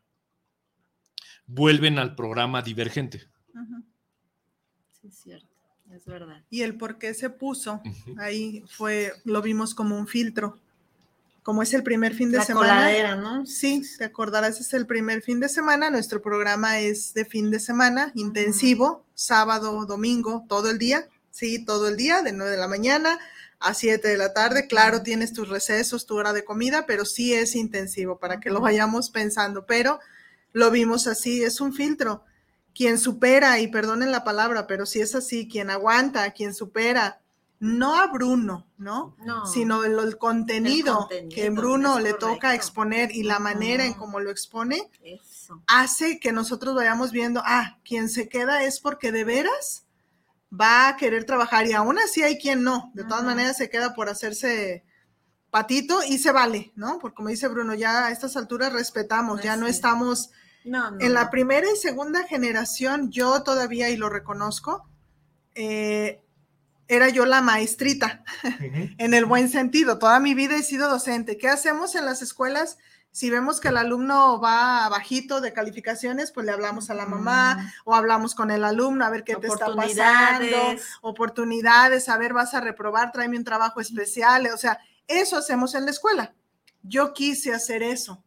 vuelven 1.46 1.98
al 1.98 2.14
programa 2.14 2.60
divergente. 2.60 3.30
Sí, 5.00 5.08
es 5.08 5.18
cierto, 5.18 5.56
es 5.90 6.04
verdad. 6.04 6.44
Y 6.50 6.60
el 6.60 6.76
por 6.76 6.98
qué 6.98 7.14
se 7.14 7.30
puso 7.30 7.80
ahí 8.18 8.62
fue, 8.68 9.12
lo 9.24 9.40
vimos 9.40 9.74
como 9.74 9.98
un 9.98 10.06
filtro. 10.06 10.58
Como 11.42 11.62
es 11.62 11.74
el 11.74 11.82
primer 11.82 12.14
fin 12.14 12.30
de 12.30 12.38
La 12.38 12.44
semana. 12.44 12.68
coladera, 12.68 13.16
¿no? 13.16 13.44
Sí, 13.46 13.82
te 13.98 14.04
acordarás, 14.04 14.60
es 14.60 14.72
el 14.74 14.86
primer 14.86 15.22
fin 15.22 15.40
de 15.40 15.48
semana. 15.48 15.90
Nuestro 15.90 16.22
programa 16.22 16.78
es 16.78 17.14
de 17.14 17.24
fin 17.24 17.50
de 17.50 17.58
semana, 17.58 18.12
intensivo, 18.14 19.04
sábado, 19.14 19.84
domingo, 19.86 20.44
todo 20.48 20.70
el 20.70 20.78
día. 20.78 21.08
Sí, 21.30 21.64
todo 21.64 21.88
el 21.88 21.96
día, 21.96 22.22
de 22.22 22.32
9 22.32 22.52
de 22.52 22.58
la 22.58 22.68
mañana 22.68 23.18
a 23.58 23.74
7 23.74 24.06
de 24.06 24.18
la 24.18 24.34
tarde. 24.34 24.66
Claro, 24.66 25.02
tienes 25.02 25.32
tus 25.32 25.48
recesos, 25.48 26.06
tu 26.06 26.16
hora 26.16 26.32
de 26.32 26.44
comida, 26.44 26.84
pero 26.86 27.04
sí 27.04 27.32
es 27.32 27.54
intensivo 27.54 28.18
para 28.18 28.38
que 28.38 28.50
lo 28.50 28.60
vayamos 28.60 29.10
pensando. 29.10 29.64
Pero 29.66 29.98
lo 30.52 30.70
vimos 30.70 31.06
así, 31.06 31.42
es 31.42 31.60
un 31.60 31.72
filtro. 31.72 32.24
Quien 32.74 32.98
supera, 32.98 33.60
y 33.60 33.68
perdonen 33.68 34.12
la 34.12 34.24
palabra, 34.24 34.66
pero 34.66 34.86
si 34.86 35.00
es 35.00 35.14
así, 35.14 35.48
quien 35.48 35.70
aguanta, 35.70 36.30
quien 36.32 36.54
supera, 36.54 37.21
no 37.64 37.94
a 37.96 38.08
Bruno, 38.08 38.66
¿no? 38.76 39.14
No. 39.24 39.46
Sino 39.46 39.84
el, 39.84 39.96
el 39.96 40.18
contenido, 40.18 40.92
El 40.92 40.98
contenido, 40.98 41.34
que 41.36 41.50
Bruno 41.50 42.00
le 42.00 42.12
toca 42.14 42.56
exponer 42.56 43.12
y 43.14 43.22
la 43.22 43.38
manera 43.38 43.86
en 43.86 43.94
cómo 43.94 44.18
lo 44.18 44.32
expone, 44.32 44.90
Eso. 45.04 45.62
hace 45.68 46.18
que 46.18 46.32
nosotros 46.32 46.74
vayamos 46.74 47.12
viendo, 47.12 47.40
ah, 47.44 47.78
quien 47.84 48.08
se 48.08 48.28
queda 48.28 48.64
es 48.64 48.80
porque 48.80 49.12
de 49.12 49.22
veras 49.22 49.86
va 50.52 50.88
a 50.88 50.96
querer 50.96 51.22
trabajar 51.24 51.68
y 51.68 51.72
aún 51.72 52.00
así 52.00 52.20
hay 52.24 52.36
quien 52.36 52.64
no, 52.64 52.90
de 52.94 53.04
todas 53.04 53.20
Ujú. 53.20 53.30
maneras 53.30 53.56
se 53.56 53.70
queda 53.70 53.94
por 53.94 54.08
hacerse 54.08 54.84
patito 55.52 56.00
y 56.02 56.18
se 56.18 56.32
vale, 56.32 56.72
¿no? 56.74 56.98
Porque 56.98 57.14
como 57.14 57.28
dice 57.28 57.46
Bruno, 57.46 57.74
ya 57.74 58.06
a 58.06 58.10
estas 58.10 58.36
alturas 58.36 58.72
respetamos, 58.72 59.40
ya 59.40 59.54
no 59.54 59.66
Así 59.66 59.70
es. 59.70 59.76
estamos 59.76 60.30
No, 60.64 60.90
no. 60.90 61.00
en 61.00 61.14
la 61.14 61.24
no. 61.24 61.30
primera 61.30 61.68
y 61.72 61.76
segunda 61.76 62.24
generación, 62.24 63.12
yo 63.12 63.44
todavía, 63.44 63.88
y 63.88 63.96
lo 63.96 64.08
reconozco, 64.08 64.88
eh, 65.54 66.21
era 66.92 67.08
yo 67.08 67.24
la 67.24 67.40
maestrita, 67.40 68.22
en 68.98 69.14
el 69.14 69.24
buen 69.24 69.48
sentido. 69.48 69.98
Toda 69.98 70.20
mi 70.20 70.34
vida 70.34 70.56
he 70.56 70.62
sido 70.62 70.90
docente. 70.90 71.38
¿Qué 71.38 71.48
hacemos 71.48 71.94
en 71.94 72.04
las 72.04 72.20
escuelas? 72.20 72.76
Si 73.10 73.30
vemos 73.30 73.60
que 73.60 73.68
el 73.68 73.76
alumno 73.76 74.40
va 74.40 74.88
bajito 74.88 75.40
de 75.40 75.52
calificaciones, 75.52 76.32
pues 76.32 76.46
le 76.46 76.52
hablamos 76.52 76.90
a 76.90 76.94
la 76.94 77.06
mamá 77.06 77.72
o 77.84 77.94
hablamos 77.94 78.34
con 78.34 78.50
el 78.50 78.64
alumno 78.64 79.04
a 79.04 79.10
ver 79.10 79.24
qué 79.24 79.36
te 79.36 79.46
está 79.46 79.66
pasando, 79.66 79.76
Oportunidades. 79.76 80.82
oportunidades, 81.02 82.08
a 82.08 82.16
ver, 82.18 82.32
vas 82.32 82.54
a 82.54 82.60
reprobar, 82.60 83.12
tráeme 83.12 83.36
un 83.36 83.44
trabajo 83.44 83.80
especial. 83.80 84.48
O 84.52 84.56
sea, 84.56 84.78
eso 85.06 85.36
hacemos 85.36 85.74
en 85.74 85.84
la 85.84 85.90
escuela. 85.90 86.34
Yo 86.82 87.12
quise 87.12 87.52
hacer 87.52 87.82
eso. 87.82 88.22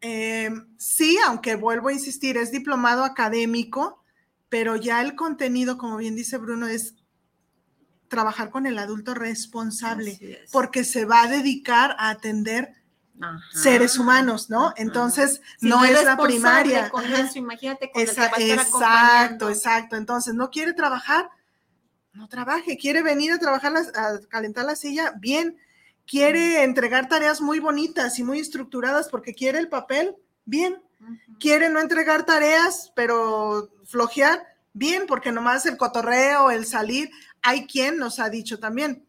Eh, 0.00 0.50
sí, 0.78 1.18
aunque 1.26 1.54
vuelvo 1.56 1.88
a 1.88 1.94
insistir, 1.94 2.36
es 2.36 2.50
diplomado 2.50 3.04
académico, 3.04 4.02
pero 4.50 4.76
ya 4.76 5.00
el 5.00 5.14
contenido, 5.16 5.78
como 5.78 5.96
bien 5.96 6.14
dice 6.14 6.36
Bruno, 6.36 6.66
es 6.66 6.94
trabajar 8.14 8.50
con 8.50 8.66
el 8.66 8.78
adulto 8.78 9.12
responsable, 9.14 10.40
porque 10.52 10.84
se 10.84 11.04
va 11.04 11.22
a 11.22 11.28
dedicar 11.28 11.96
a 11.98 12.10
atender 12.10 12.72
Ajá. 13.20 13.40
seres 13.52 13.98
humanos, 13.98 14.50
¿no? 14.50 14.66
Ajá. 14.66 14.74
Entonces, 14.78 15.40
Si 15.58 15.68
no 15.68 15.84
es 15.84 16.04
la 16.04 16.16
primaria. 16.16 16.90
Con 16.90 17.04
Ajá. 17.04 17.20
eso, 17.22 17.38
imagínate 17.38 17.90
con 17.90 18.00
el 18.02 18.08
que 18.08 18.14
va 18.16 18.22
a 18.22 18.26
estar 18.28 18.40
exacto, 18.40 19.50
exacto. 19.50 19.96
Entonces, 19.96 20.34
no 20.34 20.50
quiere 20.50 20.72
trabajar, 20.74 21.28
no 22.12 22.28
trabaje. 22.28 22.76
Quiere 22.78 23.02
venir 23.02 23.32
a 23.32 23.38
trabajar, 23.38 23.72
las- 23.72 23.88
a 23.96 24.20
calentar 24.28 24.64
la 24.64 24.76
silla, 24.76 25.12
bien. 25.18 25.56
Quiere 26.06 26.62
entregar 26.62 27.08
tareas 27.08 27.40
muy 27.40 27.58
bonitas 27.58 28.18
y 28.20 28.22
muy 28.24 28.38
estructuradas 28.38 29.08
porque 29.08 29.34
quiere 29.34 29.58
el 29.58 29.68
papel, 29.68 30.14
bien. 30.44 30.80
Quiere 31.40 31.68
no 31.70 31.80
entregar 31.80 32.24
tareas, 32.24 32.92
pero 32.94 33.70
flojear, 33.84 34.42
bien, 34.72 35.04
porque 35.06 35.32
nomás 35.32 35.66
el 35.66 35.76
cotorreo, 35.76 36.50
el 36.50 36.64
salir. 36.66 37.10
Hay 37.44 37.66
quien 37.66 37.98
nos 37.98 38.18
ha 38.18 38.28
dicho 38.30 38.58
también, 38.58 39.06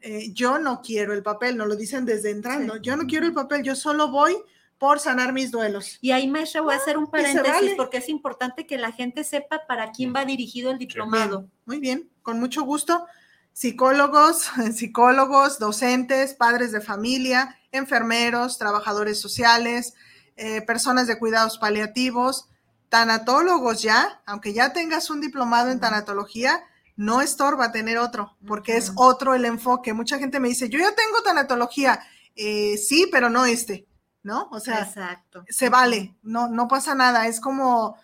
eh, 0.00 0.32
yo 0.32 0.58
no 0.58 0.80
quiero 0.82 1.12
el 1.12 1.22
papel, 1.22 1.56
nos 1.56 1.66
lo 1.66 1.76
dicen 1.76 2.04
desde 2.04 2.30
entrando, 2.30 2.74
Sí. 2.74 2.80
yo 2.82 2.96
no 2.96 3.06
quiero 3.06 3.26
el 3.26 3.32
papel, 3.34 3.62
yo 3.62 3.74
solo 3.74 4.08
voy 4.08 4.36
por 4.78 4.98
sanar 5.00 5.32
mis 5.34 5.50
duelos. 5.50 5.98
Y 6.00 6.12
ahí, 6.12 6.26
maestra, 6.28 6.62
voy 6.62 6.72
a 6.74 6.78
hacer 6.78 6.96
un 6.96 7.06
se 7.06 7.10
paréntesis 7.10 7.44
vale. 7.52 7.74
porque 7.76 7.98
es 7.98 8.08
importante 8.08 8.66
que 8.66 8.78
la 8.78 8.92
gente 8.92 9.24
sepa 9.24 9.66
para 9.66 9.92
quién 9.92 10.14
va 10.14 10.24
dirigido 10.24 10.70
el 10.70 10.78
diplomado. 10.78 11.40
Bien, 11.40 11.52
muy 11.66 11.78
bien, 11.80 12.10
con 12.22 12.38
mucho 12.40 12.62
gusto. 12.62 13.04
Psicólogos, 13.52 14.48
psicólogos, 14.74 15.58
docentes, 15.58 16.34
padres 16.34 16.72
de 16.72 16.80
familia, 16.80 17.58
enfermeros, 17.72 18.56
trabajadores 18.56 19.20
sociales, 19.20 19.94
eh, 20.36 20.62
personas 20.62 21.06
de 21.06 21.18
cuidados 21.18 21.58
paliativos, 21.58 22.48
tanatólogos 22.88 23.82
ya, 23.82 24.22
aunque 24.24 24.52
ya 24.54 24.72
tengas 24.72 25.10
un 25.10 25.20
diplomado 25.20 25.70
en 25.70 25.80
tanatología, 25.80 26.62
no 27.00 27.22
estorba 27.22 27.72
tener 27.72 27.96
otro, 27.96 28.36
porque 28.46 28.76
es 28.76 28.92
otro 28.94 29.34
el 29.34 29.46
enfoque. 29.46 29.94
Mucha 29.94 30.18
gente 30.18 30.38
me 30.38 30.48
dice, 30.48 30.68
yo 30.68 30.78
ya 30.78 30.94
tengo 30.94 31.22
tanatología, 31.24 31.98
Eh, 32.36 32.76
sí, 32.76 33.08
pero 33.10 33.28
no 33.30 33.44
este, 33.46 33.86
¿no? 34.22 34.48
O 34.52 34.60
sea, 34.60 34.82
Exacto. 34.82 35.44
se 35.48 35.68
vale, 35.70 36.14
no, 36.22 36.48
no 36.48 36.68
pasa 36.68 36.94
nada. 36.94 37.26
Es 37.26 37.40
como 37.40 37.96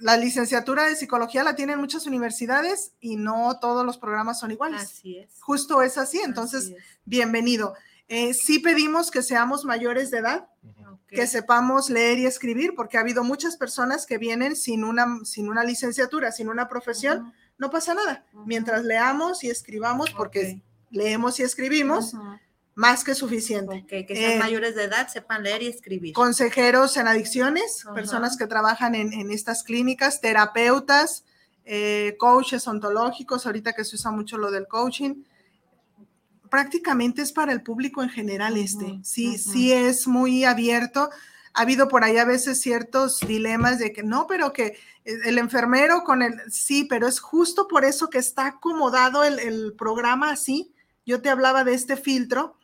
la 0.00 0.16
licenciatura 0.16 0.84
de 0.84 0.94
psicología 0.94 1.42
la 1.42 1.54
tienen 1.56 1.80
muchas 1.80 2.06
universidades 2.06 2.92
y 3.00 3.16
no 3.16 3.58
todos 3.60 3.84
los 3.84 3.98
programas 3.98 4.38
son 4.38 4.52
iguales. 4.52 4.82
Así 4.82 5.18
es. 5.18 5.30
Justo 5.40 5.82
es 5.82 5.98
así, 5.98 6.20
entonces, 6.24 6.64
Así 6.66 6.74
es. 6.74 6.84
bienvenido. 7.04 7.74
Eh, 8.08 8.34
sí 8.34 8.60
pedimos 8.60 9.10
que 9.10 9.22
seamos 9.22 9.64
mayores 9.64 10.10
de 10.12 10.18
edad, 10.18 10.48
que 11.08 11.26
sepamos 11.26 11.90
leer 11.90 12.18
y 12.18 12.26
escribir, 12.26 12.74
porque 12.76 12.98
ha 12.98 13.00
habido 13.00 13.24
muchas 13.24 13.56
personas 13.56 14.06
que 14.06 14.18
vienen 14.18 14.54
sin 14.56 14.84
una, 14.84 15.06
sin 15.24 15.48
una 15.48 15.64
licenciatura, 15.64 16.30
sin 16.32 16.48
una 16.48 16.68
profesión. 16.68 17.32
No 17.58 17.70
pasa 17.70 17.94
nada. 17.94 18.24
Mientras 18.46 18.84
leamos 18.84 19.44
y 19.44 19.50
escribamos, 19.50 20.10
porque 20.10 20.62
leemos 20.90 21.38
y 21.40 21.42
escribimos, 21.42 22.14
más 22.74 23.04
que 23.04 23.14
suficiente. 23.14 23.84
Que 23.86 24.04
sean 24.08 24.32
Eh, 24.32 24.38
mayores 24.38 24.74
de 24.74 24.84
edad, 24.84 25.08
sepan 25.08 25.42
leer 25.42 25.62
y 25.62 25.68
escribir. 25.68 26.12
consejeros 26.14 26.96
en 26.96 27.06
adicciones, 27.06 27.84
personas 27.94 28.36
que 28.36 28.46
trabajan 28.46 28.94
en, 28.94 29.12
en 29.12 29.30
estas 29.30 29.62
clínicas, 29.62 30.20
terapeutas, 30.20 31.24
eh, 31.64 32.16
coaches 32.18 32.66
ontológicos, 32.66 33.46
ahorita 33.46 33.72
que 33.72 33.84
se 33.84 33.96
usa 33.96 34.10
mucho 34.10 34.36
lo 34.38 34.50
del 34.50 34.66
coaching. 34.66 35.22
Prácticamente 36.50 37.22
es 37.22 37.32
para 37.32 37.52
el 37.52 37.62
público 37.62 38.02
en 38.02 38.10
general 38.10 38.56
este. 38.56 39.00
Sí, 39.02 39.38
sí 39.38 39.72
es 39.72 40.06
muy 40.06 40.44
abierto. 40.44 41.10
Ha 41.54 41.62
habido 41.62 41.88
por 41.88 42.04
ahí 42.04 42.18
a 42.18 42.24
veces 42.24 42.60
ciertos 42.60 43.20
dilemas 43.20 43.78
de 43.78 43.92
que 43.92 44.02
no, 44.02 44.26
pero 44.26 44.52
que 44.52 44.76
el 45.04 45.38
enfermero 45.38 46.04
con 46.04 46.22
el, 46.22 46.34
sí, 46.50 46.84
pero 46.84 47.06
es 47.06 47.20
justo 47.20 47.68
por 47.68 47.84
eso 47.84 48.10
que 48.10 48.18
está 48.18 48.46
acomodado 48.46 49.24
el, 49.24 49.38
el 49.38 49.74
programa 49.78 50.30
así. 50.30 50.74
Yo 51.06 51.22
te 51.22 51.30
hablaba 51.30 51.64
de 51.64 51.74
este 51.74 51.96
filtro, 51.96 52.56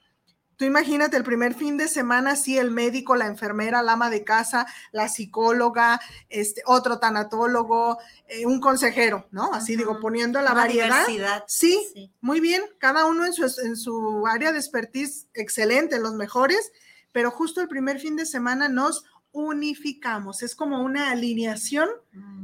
Tú 0.61 0.67
imagínate 0.67 1.17
el 1.17 1.25
primer 1.25 1.55
fin 1.55 1.79
de 1.79 1.89
semana, 1.89 2.37
sí, 2.37 2.59
el 2.59 2.71
médico, 2.71 3.17
la 3.17 3.27
enfermera, 3.27 3.83
la 3.83 3.93
ama 3.93 4.11
de 4.11 4.25
casa, 4.25 4.67
la 4.93 5.09
psicóloga, 5.09 5.99
este, 6.29 6.61
otro 6.67 6.99
tanatólogo, 6.99 7.97
eh, 8.29 8.45
un 8.45 8.61
consejero, 8.61 9.27
¿no? 9.31 9.55
Así 9.55 9.75
digo, 9.75 9.99
poniendo 10.01 10.39
la 10.43 10.53
Una 10.53 10.61
variedad. 10.61 11.45
Sí. 11.47 12.13
muy 12.21 12.41
bien, 12.41 12.63
cada 12.77 13.07
uno 13.07 13.25
en 13.25 13.33
su, 13.33 13.45
en 13.65 13.75
su 13.75 14.27
área 14.27 14.53
de 14.53 14.59
expertise 14.59 15.29
excelente, 15.33 15.99
los 15.99 16.13
mejores, 16.13 16.73
pero 17.13 17.31
justo 17.31 17.61
el 17.61 17.69
primer 17.69 17.99
fin 17.99 18.17
de 18.17 18.27
semana 18.27 18.69
nos 18.69 19.05
unificamos, 19.33 20.43
es 20.43 20.55
como 20.55 20.83
una 20.83 21.11
alineación 21.11 21.89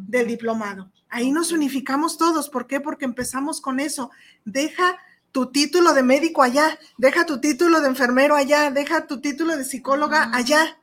del 0.08 0.28
diplomado. 0.28 0.90
Ahí 1.08 1.30
nos 1.32 1.52
unificamos 1.52 2.18
todos, 2.18 2.48
¿por 2.48 2.66
qué? 2.66 2.80
Porque 2.80 3.04
empezamos 3.04 3.60
con 3.60 3.80
eso. 3.80 4.10
Deja 4.44 4.98
tu 5.32 5.50
título 5.50 5.92
de 5.92 6.02
médico 6.02 6.42
allá, 6.42 6.78
deja 6.96 7.26
tu 7.26 7.40
título 7.40 7.80
de 7.80 7.88
enfermero 7.88 8.34
allá, 8.34 8.70
deja 8.70 9.06
tu 9.06 9.20
título 9.20 9.56
de 9.56 9.64
psicóloga 9.64 10.30
allá. 10.32 10.78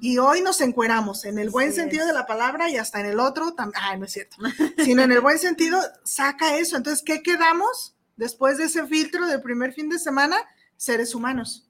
Y 0.00 0.18
hoy 0.18 0.42
nos 0.42 0.60
encueramos 0.60 1.24
en 1.24 1.38
el 1.38 1.50
buen 1.50 1.72
sentido 1.72 2.02
es. 2.02 2.08
de 2.08 2.14
la 2.14 2.24
palabra 2.24 2.70
y 2.70 2.76
hasta 2.76 3.00
en 3.00 3.06
el 3.06 3.18
otro, 3.18 3.54
ah, 3.58 3.96
no 3.96 4.04
es 4.04 4.12
cierto, 4.12 4.36
sino 4.84 5.02
en 5.02 5.10
el 5.10 5.20
buen 5.20 5.38
sentido, 5.38 5.80
saca 6.04 6.56
eso. 6.56 6.76
Entonces, 6.76 7.02
¿qué 7.04 7.22
quedamos 7.22 7.96
después 8.16 8.58
de 8.58 8.64
ese 8.64 8.86
filtro 8.86 9.26
del 9.26 9.42
primer 9.42 9.72
fin 9.72 9.88
de 9.88 9.98
semana? 9.98 10.36
Seres 10.76 11.14
humanos. 11.14 11.68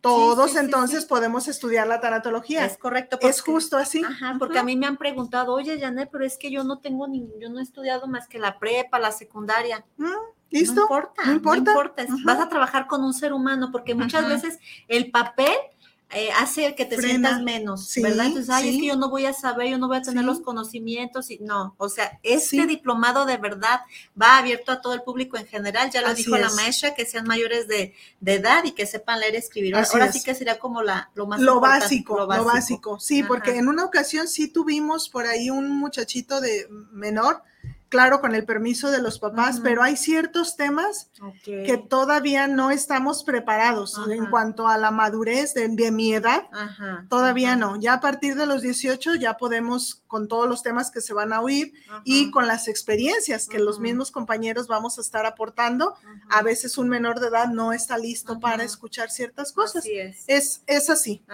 Todos 0.00 0.50
Sí, 0.50 0.56
sí, 0.56 0.58
sí, 0.60 0.64
entonces 0.64 1.02
sí. 1.02 1.08
podemos 1.08 1.46
estudiar 1.48 1.86
la 1.86 2.00
tanatología. 2.00 2.64
Es 2.64 2.72
Es, 2.72 2.78
correcto. 2.78 3.18
porque- 3.20 3.38
justo 3.40 3.76
así. 3.76 4.02
Ajá, 4.04 4.36
porque 4.38 4.58
a 4.58 4.62
mí 4.62 4.76
me 4.76 4.86
han 4.86 4.96
preguntado, 4.96 5.52
oye, 5.54 5.78
Janet, 5.78 6.08
pero 6.10 6.24
es 6.24 6.38
que 6.38 6.50
yo 6.50 6.64
no 6.64 6.78
tengo 6.78 7.06
ni, 7.06 7.28
yo 7.38 7.50
no 7.50 7.58
he 7.58 7.62
estudiado 7.62 8.06
más 8.06 8.26
que 8.28 8.38
la 8.38 8.58
prepa, 8.58 8.98
la 8.98 9.12
secundaria. 9.12 9.84
¿Listo? 10.48 10.74
No 10.74 10.82
importa, 10.82 11.22
No 11.26 11.54
importa. 11.54 12.02
es- 12.02 12.10
Ujú. 12.10 12.18
Vas 12.24 12.40
a 12.40 12.48
trabajar 12.48 12.86
con 12.86 13.04
un 13.04 13.14
ser 13.14 13.32
humano, 13.32 13.68
porque 13.70 13.94
muchas 13.94 14.24
Ajá. 14.24 14.34
veces 14.34 14.58
el 14.88 15.10
papel 15.10 15.52
eh, 16.12 16.30
hace 16.36 16.74
que 16.74 16.84
te 16.84 16.96
Frena. 16.96 17.10
sientas 17.30 17.42
menos, 17.42 17.86
Sí, 17.88 18.02
¿verdad? 18.02 18.26
Entonces, 18.26 18.50
ay, 18.50 18.70
es 18.70 18.80
que 18.80 18.86
yo 18.88 18.96
no 18.96 19.10
voy 19.10 19.26
a 19.26 19.32
saber, 19.32 19.68
yo 19.68 19.78
no 19.78 19.86
voy 19.88 19.98
a 19.98 20.02
tener 20.02 20.22
Sí. 20.22 20.26
los 20.26 20.40
conocimientos 20.40 21.30
y 21.30 21.38
no, 21.38 21.74
o 21.78 21.88
sea, 21.88 22.18
este 22.22 22.66
diplomado 22.66 23.26
de 23.26 23.36
verdad 23.36 23.80
va 24.20 24.38
abierto 24.38 24.72
a 24.72 24.80
todo 24.80 24.94
el 24.94 25.02
público 25.02 25.36
en 25.36 25.46
general, 25.46 25.90
ya 25.90 26.00
lo 26.02 26.08
Así 26.08 26.24
dijo 26.24 26.36
la 26.36 26.48
es. 26.48 26.54
maestra, 26.54 26.94
que 26.94 27.06
sean 27.06 27.26
mayores 27.26 27.68
de, 27.68 27.94
de 28.20 28.34
edad 28.34 28.64
y 28.64 28.72
que 28.72 28.86
sepan 28.86 29.20
leer 29.20 29.34
y 29.34 29.38
escribir. 29.38 29.76
Así 29.76 29.92
Ahora 29.94 30.06
es. 30.06 30.12
sí 30.14 30.22
que 30.22 30.34
sería 30.34 30.58
como 30.58 30.82
la, 30.82 31.10
lo 31.14 31.26
más 31.26 31.40
lo 31.40 31.54
importante, 31.54 31.84
básico, 31.84 32.18
lo 32.18 32.26
básico, 32.44 32.98
sí, 33.00 33.22
porque 33.22 33.56
en 33.56 33.68
una 33.68 33.84
ocasión 33.84 34.26
sí 34.28 34.48
tuvimos 34.48 35.08
por 35.08 35.26
ahí 35.26 35.48
un 35.50 35.70
muchachito 35.70 36.40
de 36.40 36.66
menor, 36.92 37.42
claro, 37.90 38.20
con 38.20 38.34
el 38.36 38.44
permiso 38.44 38.90
de 38.90 39.02
los 39.02 39.18
papás, 39.18 39.60
pero 39.62 39.82
hay 39.82 39.96
ciertos 39.96 40.56
temas 40.56 41.10
que 41.44 41.76
todavía 41.76 42.46
no 42.46 42.70
estamos 42.70 43.24
preparados 43.24 44.00
en 44.08 44.26
cuanto 44.26 44.68
a 44.68 44.78
la 44.78 44.92
madurez 44.92 45.52
de, 45.54 45.90
mi 45.90 46.14
edad. 46.14 46.44
todavía 47.08 47.56
no. 47.56 47.78
Ya 47.78 47.94
a 47.94 48.00
partir 48.00 48.36
de 48.36 48.46
los 48.46 48.62
18 48.62 49.16
ya 49.16 49.36
podemos 49.36 50.02
con 50.06 50.28
todos 50.28 50.48
los 50.48 50.62
temas 50.62 50.90
que 50.90 51.00
se 51.00 51.12
van 51.12 51.32
a 51.32 51.40
oír 51.40 51.72
y 52.04 52.30
con 52.30 52.46
las 52.46 52.68
experiencias 52.68 53.48
que 53.48 53.58
los 53.58 53.80
mismos 53.80 54.10
compañeros 54.12 54.68
vamos 54.68 54.96
a 54.98 55.00
estar 55.00 55.26
aportando. 55.26 55.94
A 56.30 56.42
veces 56.42 56.78
un 56.78 56.88
menor 56.88 57.18
de 57.18 57.26
edad 57.26 57.48
no 57.48 57.72
está 57.72 57.98
listo 57.98 58.38
para 58.38 58.62
escuchar 58.62 59.10
ciertas 59.10 59.52
cosas. 59.52 59.84
es. 59.84 60.62
es. 60.66 60.90
así. 60.90 61.24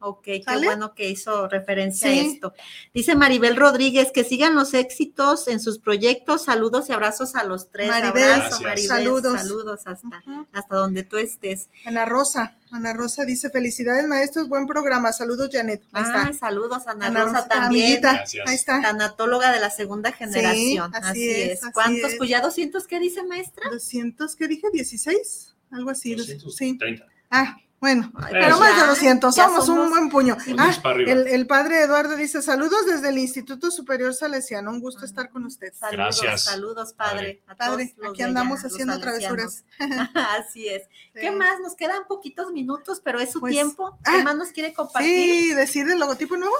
Ok, 0.00 0.24
qué 0.24 0.60
bueno 0.64 0.92
que 0.92 1.08
hizo 1.08 1.46
referencia 1.46 2.10
a 2.10 2.14
esto. 2.14 2.52
Dice 2.92 3.14
Maribel 3.14 3.56
Rodríguez 3.56 4.10
que 4.12 4.24
sigan 4.24 4.56
los 4.56 4.74
éxitos 4.74 5.46
en 5.46 5.60
sus 5.60 5.78
proyectos 5.78 5.99
proyectos. 6.00 6.44
Saludos 6.44 6.88
y 6.88 6.92
abrazos 6.92 7.34
a 7.36 7.44
los 7.44 7.70
tres. 7.70 7.88
Maribel, 7.88 8.42
saludos. 8.86 9.40
Saludos 9.40 9.80
hasta, 9.86 10.22
hasta 10.52 10.76
donde 10.76 11.02
tú 11.02 11.18
estés. 11.18 11.68
Ana 11.84 12.06
Rosa, 12.06 12.56
Ana 12.70 12.94
Rosa 12.94 13.24
dice, 13.24 13.50
felicidades 13.50 14.06
maestros, 14.06 14.48
buen 14.48 14.66
programa. 14.66 15.12
Saludos, 15.12 15.50
Janet. 15.52 15.82
Ahí 15.92 16.04
ah, 16.06 16.30
saludos, 16.38 16.86
Ana, 16.86 17.06
Ana 17.06 17.24
Rosa, 17.24 17.48
también. 17.48 18.04
Ahí 18.06 18.54
está. 18.54 18.80
Tanatóloga 18.80 19.52
de 19.52 19.60
la 19.60 19.70
segunda 19.70 20.12
generación. 20.12 20.90
así, 20.94 21.30
es. 21.30 21.60
¿Cuántos? 21.72 22.14
Pues 22.16 22.30
ya 22.30 22.40
200, 22.40 22.86
¿qué 22.86 22.98
dice 22.98 23.22
maestra? 23.24 23.68
200, 23.70 24.36
¿qué 24.36 24.48
dije? 24.48 24.68
¿16? 24.72 25.54
Algo 25.70 25.90
así. 25.90 26.14
230. 26.14 27.04
Ah, 27.30 27.58
bueno, 27.80 28.12
pero 28.30 28.58
más 28.58 28.78
de 28.78 28.86
200, 28.88 29.34
somos, 29.34 29.68
un 29.70 29.88
buen 29.88 30.10
puño. 30.10 30.36
Ah, 30.58 30.70
el, 31.06 31.46
padre 31.46 31.84
Eduardo 31.84 32.14
dice, 32.14 32.42
saludos 32.42 32.84
desde 32.84 33.08
el 33.08 33.16
Instituto 33.16 33.70
Superior 33.70 34.12
Salesiano, 34.12 34.70
un 34.70 34.80
gusto 34.80 35.06
estar 35.06 35.30
con 35.30 35.46
usted. 35.46 35.72
Saludos, 35.72 36.20
Gracias. 36.20 36.44
Saludos, 36.44 36.92
padre. 36.92 37.42
padre, 37.56 37.94
aquí 38.06 38.22
andamos 38.22 38.62
haciendo 38.66 39.00
travesuras. 39.00 39.64
Así 40.38 40.68
es. 40.68 40.82
¿Qué 41.14 41.30
más? 41.30 41.58
Nos 41.60 41.74
quedan 41.74 42.06
poquitos 42.06 42.52
minutos, 42.52 43.00
pero 43.02 43.18
es 43.18 43.32
su 43.32 43.40
pues, 43.40 43.52
tiempo. 43.52 43.98
¿Qué 44.04 44.10
ah, 44.10 44.24
más 44.24 44.36
nos 44.36 44.50
quiere 44.50 44.74
compartir? 44.74 45.10
Sí, 45.10 45.54
decir 45.54 45.88
el 45.88 45.98
logotipo 45.98 46.36
nuevo. 46.36 46.54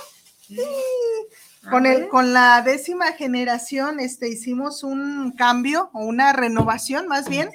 Sí. 0.48 0.58
Con, 1.68 1.84
el, 1.84 2.08
con 2.08 2.32
la 2.32 2.62
décima 2.62 3.12
generación 3.12 4.00
este, 4.00 4.30
hicimos 4.30 4.82
un 4.82 5.32
cambio 5.32 5.90
o 5.92 6.06
una 6.06 6.32
renovación 6.32 7.08
más 7.08 7.28
bien 7.28 7.50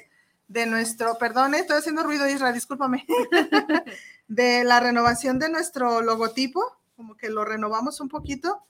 de 0.48 0.66
nuestro, 0.66 1.18
perdón, 1.18 1.54
eh, 1.54 1.60
estoy 1.60 1.78
haciendo 1.78 2.02
ruido, 2.02 2.28
Isra, 2.28 2.52
discúlpame, 2.52 3.06
de 4.28 4.64
la 4.64 4.80
renovación 4.80 5.38
de 5.38 5.48
nuestro 5.48 6.02
logotipo, 6.02 6.62
como 6.94 7.16
que 7.16 7.30
lo 7.30 7.44
renovamos 7.44 8.00
un 8.00 8.08
poquito 8.08 8.62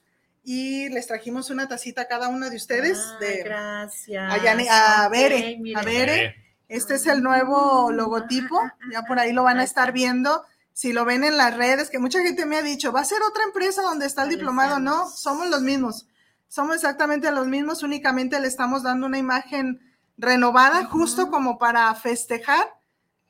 y 0.43 0.89
les 0.89 1.07
trajimos 1.07 1.49
una 1.49 1.67
tacita 1.67 2.03
a 2.03 2.07
cada 2.07 2.29
uno 2.29 2.49
de 2.49 2.55
ustedes. 2.55 2.99
Ah, 2.99 3.17
de, 3.19 3.43
gracias. 3.43 4.69
A, 4.69 5.03
a 5.03 5.09
Bere, 5.09 5.59
a 5.75 5.81
Bere. 5.83 6.35
Este 6.69 6.95
es 6.95 7.05
el 7.07 7.23
nuevo 7.23 7.91
logotipo, 7.91 8.59
ya 8.91 9.03
por 9.03 9.19
ahí 9.19 9.31
lo 9.31 9.43
van 9.43 9.59
a 9.59 9.63
estar 9.63 9.93
viendo. 9.93 10.43
Si 10.73 10.93
lo 10.93 11.05
ven 11.05 11.23
en 11.23 11.37
las 11.37 11.55
redes, 11.55 11.89
que 11.89 11.97
mucha 11.97 12.21
gente 12.21 12.45
me 12.45 12.57
ha 12.57 12.61
dicho, 12.61 12.91
va 12.91 13.01
a 13.01 13.05
ser 13.05 13.21
otra 13.23 13.43
empresa 13.43 13.81
donde 13.81 14.05
está 14.05 14.23
el 14.23 14.29
diplomado. 14.29 14.79
No, 14.79 15.09
somos 15.09 15.47
los 15.47 15.61
mismos. 15.61 16.07
Somos 16.49 16.75
exactamente 16.75 17.31
los 17.31 17.47
mismos, 17.47 17.83
únicamente 17.83 18.39
le 18.39 18.47
estamos 18.47 18.83
dando 18.83 19.07
una 19.07 19.17
imagen 19.17 19.81
renovada 20.17 20.85
justo 20.85 21.29
como 21.29 21.57
para 21.57 21.93
festejar 21.95 22.77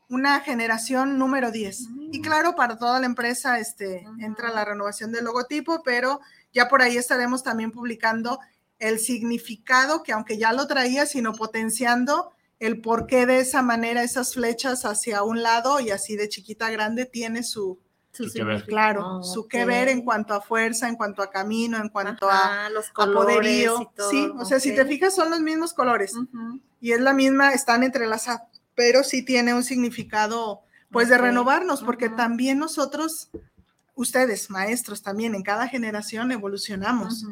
una 0.09 0.39
generación 0.39 1.17
número 1.17 1.51
10. 1.51 1.89
Y 2.11 2.21
claro, 2.21 2.55
para 2.55 2.77
toda 2.77 2.99
la 2.99 3.05
empresa 3.05 3.59
este, 3.59 4.05
entra 4.19 4.51
la 4.51 4.63
renovación 4.63 5.11
del 5.11 5.25
logotipo, 5.25 5.83
pero 5.83 6.21
ya 6.53 6.69
por 6.69 6.81
ahí 6.81 6.97
estaremos 6.97 7.43
también 7.43 7.71
publicando 7.71 8.39
el 8.79 8.99
significado 8.99 10.03
que 10.03 10.13
aunque 10.13 10.37
ya 10.37 10.53
lo 10.53 10.67
traía, 10.67 11.05
sino 11.05 11.33
potenciando 11.33 12.31
el 12.59 12.81
por 12.81 13.05
qué 13.05 13.25
de 13.25 13.39
esa 13.39 13.61
manera 13.61 14.03
esas 14.03 14.33
flechas 14.33 14.85
hacia 14.85 15.23
un 15.23 15.43
lado 15.43 15.79
y 15.79 15.91
así 15.91 16.15
de 16.15 16.29
chiquita 16.29 16.67
a 16.67 16.71
grande 16.71 17.05
tiene 17.05 17.43
su, 17.43 17.79
Claro, 18.65 19.21
su 19.21 19.47
que 19.47 19.63
ver 19.65 19.89
en 19.89 20.01
cuanto 20.03 20.33
a 20.33 20.41
fuerza, 20.41 20.87
en 20.87 20.95
cuanto 20.95 21.21
a 21.21 21.29
camino, 21.29 21.77
en 21.77 21.89
cuanto 21.89 22.27
a, 22.27 22.67
los 22.69 22.89
poderío. 22.89 23.91
Sí, 24.09 24.31
o 24.35 24.43
sea, 24.43 24.59
si 24.59 24.73
te 24.73 24.85
fijas, 24.85 25.13
son 25.13 25.29
los 25.29 25.39
mismos 25.39 25.73
colores 25.73 26.15
y 26.79 26.91
es 26.91 26.99
la 26.99 27.13
misma, 27.13 27.51
están 27.51 27.83
entrelazados, 27.83 28.41
pero 28.75 29.03
sí 29.03 29.23
tiene 29.23 29.53
un 29.53 29.63
significado, 29.63 30.61
pues, 30.91 31.09
de 31.09 31.17
renovarnos, 31.17 31.83
porque 31.83 32.09
también 32.09 32.59
nosotros, 32.59 33.29
ustedes, 33.95 34.49
maestros, 34.49 35.01
también 35.01 35.35
en 35.35 35.43
cada 35.43 35.67
generación 35.67 36.31
evolucionamos. 36.31 37.25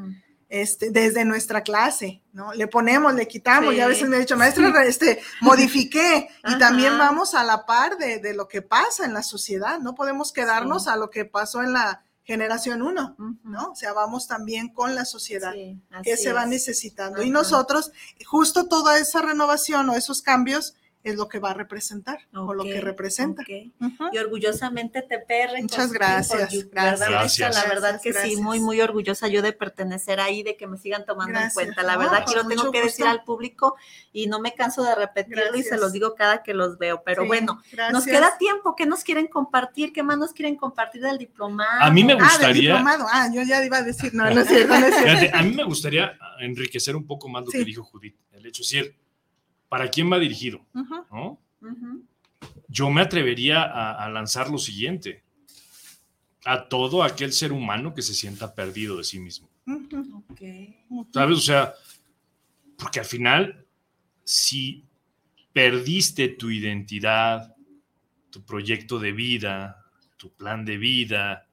Este, 0.47 0.91
desde 0.91 1.25
nuestra 1.25 1.61
clase, 1.61 2.21
¿no? 2.31 2.53
Le 2.53 2.67
ponemos, 2.67 3.15
le 3.15 3.27
quitamos, 3.27 3.73
y 3.73 3.79
a 3.79 3.87
veces 3.87 4.07
me 4.07 4.17
he 4.17 4.19
dicho, 4.19 4.37
maestra, 4.37 4.85
este, 4.85 5.19
modifiqué, 5.41 6.29
y 6.47 6.57
también 6.59 6.99
vamos 6.99 7.33
a 7.33 7.43
la 7.43 7.65
par 7.65 7.97
de, 7.97 8.19
de, 8.19 8.35
lo 8.35 8.47
que 8.47 8.61
pasa 8.61 9.05
en 9.05 9.13
la 9.15 9.23
sociedad, 9.23 9.79
no 9.79 9.95
podemos 9.95 10.31
quedarnos 10.31 10.87
a 10.87 10.97
lo 10.97 11.09
que 11.09 11.25
pasó 11.25 11.63
en 11.63 11.73
la 11.73 12.04
generación 12.25 12.81
1, 12.81 13.15
¿no? 13.43 13.71
O 13.71 13.75
sea, 13.75 13.93
vamos 13.93 14.27
también 14.27 14.69
con 14.69 14.95
la 14.95 15.05
sociedad 15.05 15.53
que 16.03 16.17
se 16.17 16.33
va 16.33 16.45
necesitando. 16.45 17.21
Y 17.21 17.29
nosotros, 17.29 17.91
justo 18.25 18.67
toda 18.67 18.97
esa 18.97 19.21
renovación 19.21 19.89
o 19.89 19.95
esos 19.95 20.21
cambios, 20.21 20.75
es 21.05 21.17
lo 21.17 21.29
que 21.29 21.37
va 21.37 21.51
a 21.51 21.53
representar 21.53 22.19
o 22.33 22.53
lo 22.53 22.63
que 22.63 22.81
representa. 22.81 23.43
Y 23.47 24.17
orgullosamente 24.17 25.03
te 25.03 25.19
perre. 25.19 25.61
Muchas 25.61 25.93
gracias. 25.93 26.49
gracias. 26.71 27.55
La 27.55 27.65
verdad 27.69 28.01
que 28.01 28.11
sí, 28.11 28.37
muy, 28.37 28.59
muy 28.59 28.81
orgullosa 28.81 29.27
yo 29.27 29.43
de 29.43 29.53
pertenecer 29.53 30.19
ahí, 30.19 30.41
de 30.41 30.57
que 30.57 30.65
me 30.65 30.77
sigan 30.77 31.05
tomando 31.05 31.39
en 31.39 31.51
cuenta. 31.51 31.83
La 31.83 31.95
verdad 31.97 32.25
que 32.25 32.35
lo 32.35 32.47
tengo 32.47 32.71
que 32.71 32.81
decir 32.81 33.05
al 33.05 33.23
público 33.23 33.75
y 34.11 34.25
no 34.25 34.39
me 34.39 34.55
canso 34.55 34.83
de 34.83 34.95
repetirlo 34.95 35.55
y 35.55 35.63
se 35.63 35.77
los 35.77 35.93
digo 35.93 36.15
cada 36.15 36.41
que 36.41 36.55
los 36.55 36.79
veo. 36.79 37.03
Pero 37.05 37.25
bueno, 37.25 37.61
nos 37.91 38.05
queda 38.05 38.37
tiempo. 38.39 38.75
¿Qué 38.75 38.87
nos 38.87 39.03
quieren 39.03 39.27
compartir? 39.27 39.93
¿Qué 39.93 40.01
más 40.01 40.17
nos 40.17 40.33
quieren 40.33 40.55
compartir 40.55 41.01
del 41.01 41.19
diplomado? 41.19 41.83
A 41.83 41.91
mí 41.91 42.03
me 42.03 42.15
gustaría. 42.15 42.77
Ah, 42.77 43.07
ah 43.11 43.29
yo 43.33 43.43
ya 43.43 43.63
iba 43.63 43.77
a 43.77 43.83
decir, 43.83 44.13
no, 44.15 44.29
no 44.29 44.41
es 44.41 44.47
cierto, 44.47 44.73
a 45.33 45.43
mí 45.43 45.53
me 45.53 45.63
gustaría 45.63 46.17
enriquecer 46.39 46.95
un 46.95 47.05
poco 47.05 47.29
más 47.29 47.45
lo 47.45 47.51
que 47.51 47.63
dijo 47.63 47.83
Judith. 47.83 48.15
El 48.31 48.45
hecho 48.47 48.63
de 48.63 48.79
decir, 48.79 49.04
¿para 49.69 49.89
quién 49.89 50.11
va 50.11 50.19
dirigido? 50.19 50.65
Yo 52.67 52.89
me 52.89 53.01
atrevería 53.01 53.63
a, 53.63 54.09
lanzar 54.09 54.49
lo 54.49 54.57
siguiente, 54.57 55.23
a 56.45 56.67
todo 56.67 57.03
aquel 57.03 57.33
ser 57.33 57.51
humano 57.51 57.93
que 57.93 58.01
se 58.01 58.13
sienta 58.13 58.53
perdido 58.53 58.97
de 58.97 59.03
sí 59.03 59.19
mismo. 59.19 59.49
¿Sabes? 61.13 61.37
O 61.37 61.41
sea, 61.41 61.73
porque 62.77 62.99
al 62.99 63.05
final, 63.05 63.65
si 64.23 64.85
perdiste 65.53 66.29
tu 66.29 66.51
identidad, 66.51 67.55
tu 68.29 68.43
proyecto 68.43 68.99
de 68.99 69.13
vida, 69.13 69.85
tu 70.17 70.31
plan 70.33 70.65
de 70.65 70.77
vida, 70.77 71.47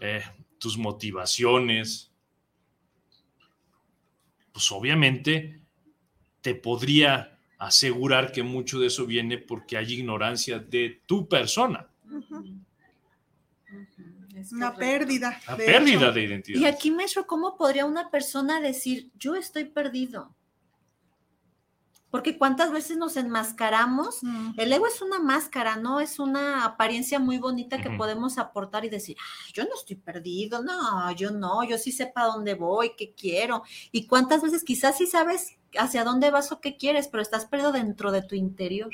eh, 0.00 0.22
tus 0.58 0.76
motivaciones, 0.76 2.12
pues 4.52 4.72
obviamente 4.72 5.62
te 6.40 6.54
podría 6.54 7.37
asegurar 7.58 8.32
que 8.32 8.42
mucho 8.42 8.78
de 8.78 8.86
eso 8.86 9.06
viene 9.06 9.38
porque 9.38 9.76
hay 9.76 9.92
ignorancia 9.94 10.58
de 10.58 11.02
tu 11.06 11.28
persona. 11.28 11.88
Una 14.52 14.74
pérdida. 14.74 15.40
Una 15.48 15.56
pérdida 15.56 16.12
de 16.12 16.22
identidad. 16.22 16.60
Y 16.60 16.64
aquí, 16.64 16.90
maestro, 16.90 17.26
¿cómo 17.26 17.56
podría 17.56 17.84
una 17.84 18.10
persona 18.10 18.60
decir, 18.60 19.10
yo 19.18 19.34
estoy 19.34 19.64
perdido? 19.64 20.34
Porque 22.10 22.38
cuántas 22.38 22.72
veces 22.72 22.96
nos 22.96 23.16
enmascaramos. 23.16 24.20
El 24.56 24.72
ego 24.72 24.86
es 24.86 25.02
una 25.02 25.18
máscara, 25.18 25.76
¿no? 25.76 26.00
Es 26.00 26.18
una 26.18 26.64
apariencia 26.64 27.18
muy 27.18 27.38
bonita 27.38 27.82
que 27.82 27.90
podemos 27.90 28.38
aportar 28.38 28.84
y 28.86 28.88
decir, 28.88 29.16
yo 29.52 29.64
no 29.64 29.74
estoy 29.74 29.96
perdido, 29.96 30.62
no, 30.62 31.12
yo 31.12 31.30
no, 31.30 31.64
yo 31.64 31.76
sí 31.76 31.92
sé 31.92 32.06
para 32.06 32.28
dónde 32.28 32.54
voy, 32.54 32.92
qué 32.96 33.12
quiero. 33.12 33.62
Y 33.92 34.06
cuántas 34.06 34.42
veces 34.42 34.64
quizás 34.64 34.96
sí 34.96 35.06
sabes 35.06 35.58
hacia 35.76 36.04
dónde 36.04 36.30
vas 36.30 36.50
o 36.52 36.60
qué 36.60 36.76
quieres, 36.76 37.08
pero 37.08 37.22
estás 37.22 37.44
perdido 37.44 37.72
dentro 37.72 38.10
de 38.10 38.22
tu 38.22 38.34
interior. 38.34 38.90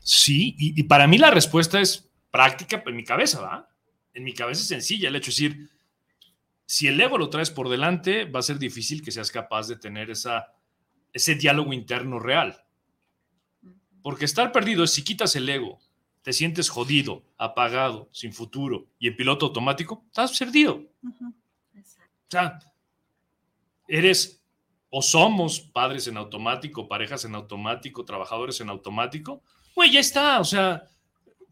Sí, 0.00 0.54
y, 0.58 0.82
para 0.84 1.06
mí 1.06 1.18
la 1.18 1.30
respuesta 1.30 1.80
es 1.80 2.08
práctica 2.30 2.82
en 2.84 2.96
mi 2.96 3.04
cabeza, 3.04 3.40
¿va? 3.40 3.68
En 4.14 4.24
mi 4.24 4.32
cabeza 4.32 4.62
es 4.62 4.68
sencilla, 4.68 5.08
el 5.08 5.16
hecho 5.16 5.26
de 5.30 5.48
decir, 5.48 5.70
si 6.64 6.88
el 6.88 7.00
ego 7.00 7.18
lo 7.18 7.30
traes 7.30 7.50
por 7.50 7.68
delante, 7.68 8.24
va 8.24 8.40
a 8.40 8.42
ser 8.42 8.58
difícil 8.58 9.02
que 9.02 9.12
seas 9.12 9.30
capaz 9.30 9.68
de 9.68 9.76
tener 9.76 10.10
esa, 10.10 10.55
ese 11.16 11.34
diálogo 11.34 11.72
interno 11.72 12.18
real. 12.18 12.62
Porque 14.02 14.26
estar 14.26 14.52
perdido 14.52 14.84
es 14.84 14.92
si 14.92 15.02
quitas 15.02 15.34
el 15.34 15.48
ego, 15.48 15.78
te 16.20 16.34
sientes 16.34 16.68
jodido, 16.68 17.24
apagado, 17.38 18.08
sin 18.12 18.34
futuro 18.34 18.86
y 18.98 19.08
en 19.08 19.16
piloto 19.16 19.46
automático, 19.46 20.04
estás 20.08 20.38
perdido. 20.38 20.82
O 21.02 22.28
sea, 22.28 22.58
eres 23.88 24.42
o 24.90 25.00
somos 25.00 25.58
padres 25.58 26.06
en 26.06 26.18
automático, 26.18 26.86
parejas 26.86 27.24
en 27.24 27.34
automático, 27.34 28.04
trabajadores 28.04 28.60
en 28.60 28.68
automático, 28.68 29.42
güey, 29.74 29.92
ya 29.92 30.00
está, 30.00 30.38
o 30.40 30.44
sea, 30.44 30.86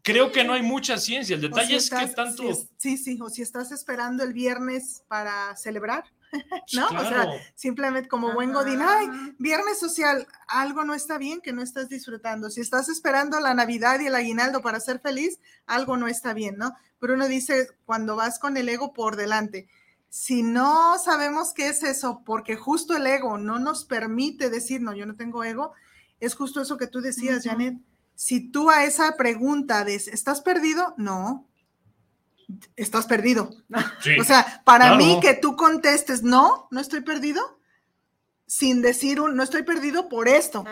creo 0.03 0.31
que 0.31 0.43
no 0.43 0.53
hay 0.53 0.61
mucha 0.61 0.99
ciencia, 0.99 1.35
el 1.35 1.41
detalle 1.41 1.75
es 1.75 1.89
que 1.89 2.07
tanto... 2.07 2.43
sí, 2.77 2.97
sí, 2.97 3.17
o 3.19 3.29
si 3.29 3.41
estás 3.41 3.71
esperando 3.71 4.23
el 4.23 4.33
viernes 4.33 5.03
para 5.07 5.55
celebrar, 5.57 6.05
¿no? 6.73 6.87
O 6.87 7.05
sea, 7.05 7.27
simplemente 7.55 8.09
como 8.09 8.33
buen 8.33 8.53
godín, 8.53 8.81
ay, 8.81 9.07
viernes 9.37 9.79
social, 9.79 10.27
algo 10.47 10.83
no 10.83 10.93
está 10.93 11.17
bien 11.17 11.41
que 11.41 11.53
no 11.53 11.61
estás 11.61 11.89
disfrutando. 11.89 12.49
Si 12.49 12.61
estás 12.61 12.89
esperando 12.89 13.39
la 13.39 13.53
Navidad 13.53 13.99
y 13.99 14.07
el 14.07 14.15
aguinaldo 14.15 14.61
para 14.61 14.79
ser 14.79 14.99
feliz, 14.99 15.39
algo 15.65 15.97
no 15.97 16.07
está 16.07 16.33
bien, 16.33 16.57
¿no? 16.57 16.73
Pero 16.99 17.13
uno 17.13 17.27
dice, 17.27 17.69
cuando 17.85 18.15
vas 18.15 18.39
con 18.39 18.57
el 18.57 18.69
ego 18.69 18.93
por 18.93 19.15
delante, 19.15 19.67
si 20.09 20.43
no 20.43 20.97
sabemos 20.97 21.53
qué 21.53 21.67
es 21.67 21.83
eso, 21.83 22.21
porque 22.25 22.55
justo 22.55 22.95
el 22.95 23.05
ego 23.05 23.37
no 23.37 23.59
nos 23.59 23.83
permite 23.83 24.49
decir, 24.49 24.81
no, 24.81 24.93
yo 24.93 25.05
no 25.05 25.15
tengo 25.15 25.43
ego, 25.43 25.73
es 26.19 26.35
justo 26.35 26.61
eso 26.61 26.77
que 26.77 26.87
tú 26.87 27.01
decías, 27.01 27.43
Janet. 27.43 27.75
Si 28.15 28.49
tú 28.49 28.69
a 28.69 28.85
esa 28.85 29.17
pregunta 29.17 29.83
de, 29.83 29.95
¿estás 29.95 30.39
perdido? 30.41 30.93
No, 30.97 31.47
estás 32.75 33.05
perdido. 33.05 33.51
o 34.19 34.23
sea, 34.23 34.61
para 34.65 34.95
mí 34.95 35.19
que 35.21 35.33
tú 35.33 35.55
contestes, 35.55 36.23
no, 36.23 36.67
no 36.71 36.79
estoy 36.79 37.01
perdido, 37.01 37.59
sin 38.47 38.81
decir 38.81 39.19
un, 39.19 39.35
no 39.35 39.43
estoy 39.43 39.63
perdido 39.63 40.07
por 40.07 40.27
esto. 40.27 40.65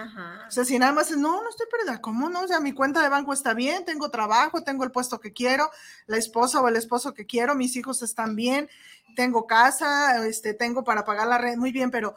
O 0.47 0.51
sea, 0.51 0.63
si 0.63 0.77
nada 0.77 0.91
más 0.91 1.11
es, 1.11 1.17
no, 1.17 1.41
no 1.41 1.49
estoy 1.49 1.67
perdida, 1.71 2.01
¿cómo 2.01 2.29
no? 2.29 2.41
O 2.41 2.47
sea, 2.47 2.59
mi 2.59 2.73
cuenta 2.73 3.01
de 3.01 3.09
banco 3.09 3.33
está 3.33 3.53
bien, 3.53 3.85
tengo 3.85 4.09
trabajo, 4.09 4.63
tengo 4.63 4.83
el 4.83 4.91
puesto 4.91 5.19
que 5.19 5.33
quiero, 5.33 5.69
la 6.05 6.17
esposa 6.17 6.61
o 6.61 6.67
el 6.67 6.75
esposo 6.75 7.13
que 7.13 7.25
quiero, 7.25 7.55
mis 7.55 7.75
hijos 7.75 8.01
están 8.03 8.35
bien, 8.35 8.69
tengo 9.15 9.47
casa, 9.47 10.25
este, 10.27 10.53
tengo 10.53 10.83
para 10.83 11.03
pagar 11.03 11.27
la 11.27 11.37
red, 11.37 11.57
muy 11.57 11.71
bien, 11.71 11.89
pero 11.89 12.15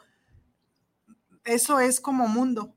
eso 1.47 1.81
es 1.81 2.01
como 2.01 2.29
mundo. 2.29 2.75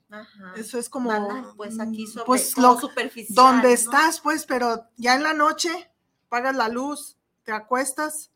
Eso 0.55 0.77
es 0.77 0.89
como. 0.89 1.55
pues 1.57 1.79
aquí 1.79 2.07
sobre, 2.07 2.25
pues 2.25 2.57
lo, 2.57 2.79
superficial. 2.79 3.35
Donde 3.35 3.73
estás, 3.73 4.21
pues, 4.21 4.45
pero 4.45 4.85
ya 4.95 5.15
en 5.15 5.23
la 5.23 5.33
noche 5.33 5.88
pagas 6.29 6.55
la 6.55 6.69
luz, 6.69 7.17
te 7.43 7.51
acuestas, 7.51 8.31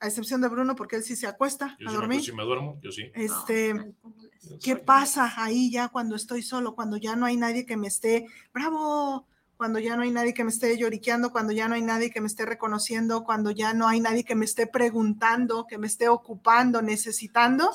a 0.00 0.06
excepción 0.06 0.40
de 0.40 0.48
Bruno, 0.48 0.74
porque 0.74 0.96
él 0.96 1.02
sí 1.02 1.14
se 1.14 1.26
acuesta 1.26 1.76
a 1.86 1.92
dormir. 1.92 2.20
Yo 2.20 2.26
sí 2.26 2.32
me 2.32 2.42
duermo, 2.42 2.78
yo 2.82 2.90
sí. 2.90 3.10
Este, 3.14 3.92
¿qué 4.62 4.76
pasa 4.76 5.32
ahí 5.36 5.70
ya 5.70 5.88
cuando 5.88 6.16
estoy 6.16 6.42
solo, 6.42 6.74
cuando 6.74 6.96
ya 6.96 7.16
no 7.16 7.26
hay 7.26 7.36
nadie 7.36 7.66
que 7.66 7.76
me 7.76 7.88
esté, 7.88 8.26
bravo, 8.52 9.26
cuando 9.58 9.78
ya 9.78 9.96
no 9.96 10.02
hay 10.02 10.10
nadie 10.10 10.32
que 10.32 10.42
me 10.42 10.48
esté 10.48 10.78
lloriqueando, 10.78 11.32
cuando 11.32 11.52
ya 11.52 11.68
no 11.68 11.74
hay 11.74 11.82
nadie 11.82 12.10
que 12.10 12.22
me 12.22 12.28
esté 12.28 12.46
reconociendo, 12.46 13.24
cuando 13.24 13.50
ya 13.50 13.74
no 13.74 13.86
hay 13.86 14.00
nadie 14.00 14.24
que 14.24 14.34
me 14.34 14.46
esté 14.46 14.66
preguntando, 14.66 15.66
que 15.68 15.76
me 15.76 15.86
esté 15.86 16.08
ocupando, 16.08 16.80
necesitando? 16.80 17.70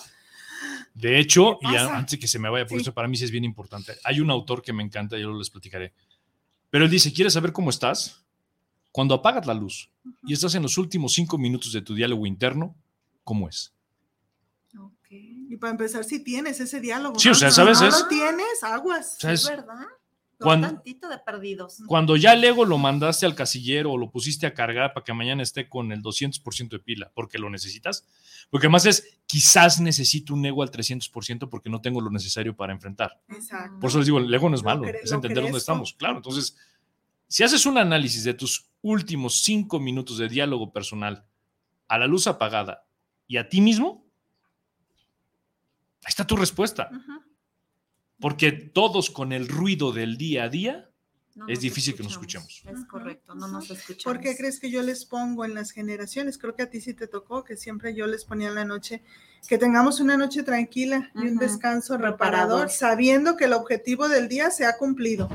De 0.96 1.20
hecho, 1.20 1.60
y 1.62 1.76
antes 1.76 2.14
de 2.14 2.20
que 2.20 2.28
se 2.28 2.40
me 2.40 2.50
vaya, 2.50 2.66
por 2.66 2.82
eso 2.82 2.92
para 2.92 3.08
mí 3.08 3.18
sí 3.18 3.26
es 3.26 3.30
bien 3.30 3.44
importante. 3.44 3.94
Hay 4.04 4.20
un 4.20 4.32
autor 4.32 4.64
que 4.64 4.74
me 4.74 4.82
encanta, 4.82 5.16
yo 5.20 5.32
les 5.34 5.52
platicaré. 5.52 5.94
Pero 6.72 6.86
él 6.86 6.92
dice, 6.92 7.14
¿quieres 7.14 7.34
saber 7.34 7.54
cómo 7.54 7.70
estás? 7.70 8.25
Cuando 8.96 9.14
apagas 9.14 9.46
la 9.46 9.54
luz 9.54 9.92
y 10.24 10.32
estás 10.32 10.56
en 10.56 10.62
los 10.62 10.78
últimos 10.78 11.12
cinco 11.12 11.38
minutos 11.38 11.74
de 11.74 11.82
tu 11.82 11.94
diálogo 11.94 12.26
interno, 12.26 12.78
¿cómo 13.26 13.50
es? 13.50 13.74
Y 15.10 15.58
para 15.58 15.72
empezar, 15.72 16.06
si 16.06 16.24
tienes 16.24 16.62
ese 16.62 16.80
diálogo. 16.80 17.20
Sí, 17.20 17.28
o 17.28 17.36
sea, 17.36 17.52
¿sabes? 17.52 17.82
No 17.82 17.90
lo 17.90 18.08
tienes, 18.08 18.64
aguas. 18.64 19.22
es 19.22 19.50
verdad. 19.50 19.84
Cuando, 20.40 20.68
tantito 20.68 21.10
de 21.10 21.18
perdidos. 21.18 21.84
Cuando 21.88 22.16
ya 22.16 22.32
el 22.32 22.44
ego 22.46 22.64
lo 22.64 22.78
mandaste 22.78 23.26
al 23.26 23.36
casillero 23.36 23.92
o 23.92 23.98
lo 23.98 24.12
pusiste 24.12 24.48
a 24.48 24.54
cargar 24.54 24.94
para 24.94 25.04
que 25.04 25.12
mañana 25.12 25.44
esté 25.44 25.68
con 25.68 25.92
el 25.92 26.02
200% 26.02 26.70
de 26.70 26.80
pila, 26.80 27.12
porque 27.14 27.38
lo 27.38 27.50
necesitas. 27.50 28.08
Porque 28.50 28.68
además 28.68 28.86
es, 28.86 29.18
quizás 29.26 29.82
necesito 29.82 30.34
un 30.34 30.46
ego 30.46 30.64
al 30.64 30.72
300% 30.72 31.50
porque 31.50 31.70
no 31.70 31.82
tengo 31.82 32.00
lo 32.00 32.12
necesario 32.12 32.56
para 32.56 32.72
enfrentar. 32.72 33.20
Exacto. 33.28 33.78
Por 33.78 33.90
eso 33.90 33.98
les 33.98 34.08
digo, 34.08 34.20
el 34.20 34.34
ego 34.34 34.50
no 34.50 34.56
es 34.56 34.64
malo, 34.64 34.86
es 34.88 35.12
entender 35.12 35.44
dónde 35.44 35.58
estamos. 35.58 35.94
Claro, 35.96 36.16
entonces, 36.16 36.56
si 37.28 37.44
haces 37.44 37.66
un 37.66 37.78
análisis 37.78 38.24
de 38.24 38.34
tus 38.34 38.70
últimos 38.86 39.42
cinco 39.42 39.80
minutos 39.80 40.20
de 40.20 40.30
diálogo 40.30 40.72
personal 40.72 41.26
a 41.88 41.98
la 41.98 42.06
luz 42.06 42.28
apagada 42.28 42.86
y 43.28 43.38
a 43.38 43.50
ti 43.50 43.60
mismo, 43.60 44.06
ahí 46.04 46.10
está 46.10 46.28
tu 46.28 46.36
respuesta. 46.38 46.92
Porque 48.20 48.52
todos 48.52 49.10
con 49.10 49.34
el 49.34 49.48
ruido 49.48 49.92
del 49.92 50.18
día 50.18 50.44
a 50.44 50.50
día 50.50 50.90
es 51.48 51.62
difícil 51.62 51.96
que 51.96 52.04
nos 52.04 52.12
escuchemos. 52.12 52.62
Es 52.64 52.86
correcto, 52.86 53.34
no 53.34 53.48
nos 53.48 53.72
escuchamos. 53.72 54.04
¿Por 54.04 54.20
qué 54.20 54.38
crees 54.38 54.60
que 54.60 54.70
yo 54.70 54.84
les 54.84 55.04
pongo 55.04 55.46
en 55.46 55.56
las 55.56 55.72
generaciones? 55.72 56.38
Creo 56.38 56.56
que 56.56 56.62
a 56.62 56.70
ti 56.70 56.80
sí 56.80 56.94
te 56.94 57.08
tocó, 57.08 57.44
que 57.44 57.58
siempre 57.58 57.96
yo 57.96 58.06
les 58.06 58.24
ponía 58.24 58.50
en 58.50 58.56
la 58.56 58.66
noche, 58.66 59.02
que 59.48 59.58
tengamos 59.58 60.00
una 60.00 60.16
noche 60.16 60.44
tranquila 60.44 61.12
y 61.16 61.28
un 61.28 61.38
descanso 61.38 61.98
reparador, 61.98 62.70
sabiendo 62.70 63.36
que 63.36 63.46
el 63.46 63.54
objetivo 63.54 64.08
del 64.08 64.28
día 64.30 64.52
se 64.52 64.68
ha 64.68 64.78
cumplido. 64.78 65.28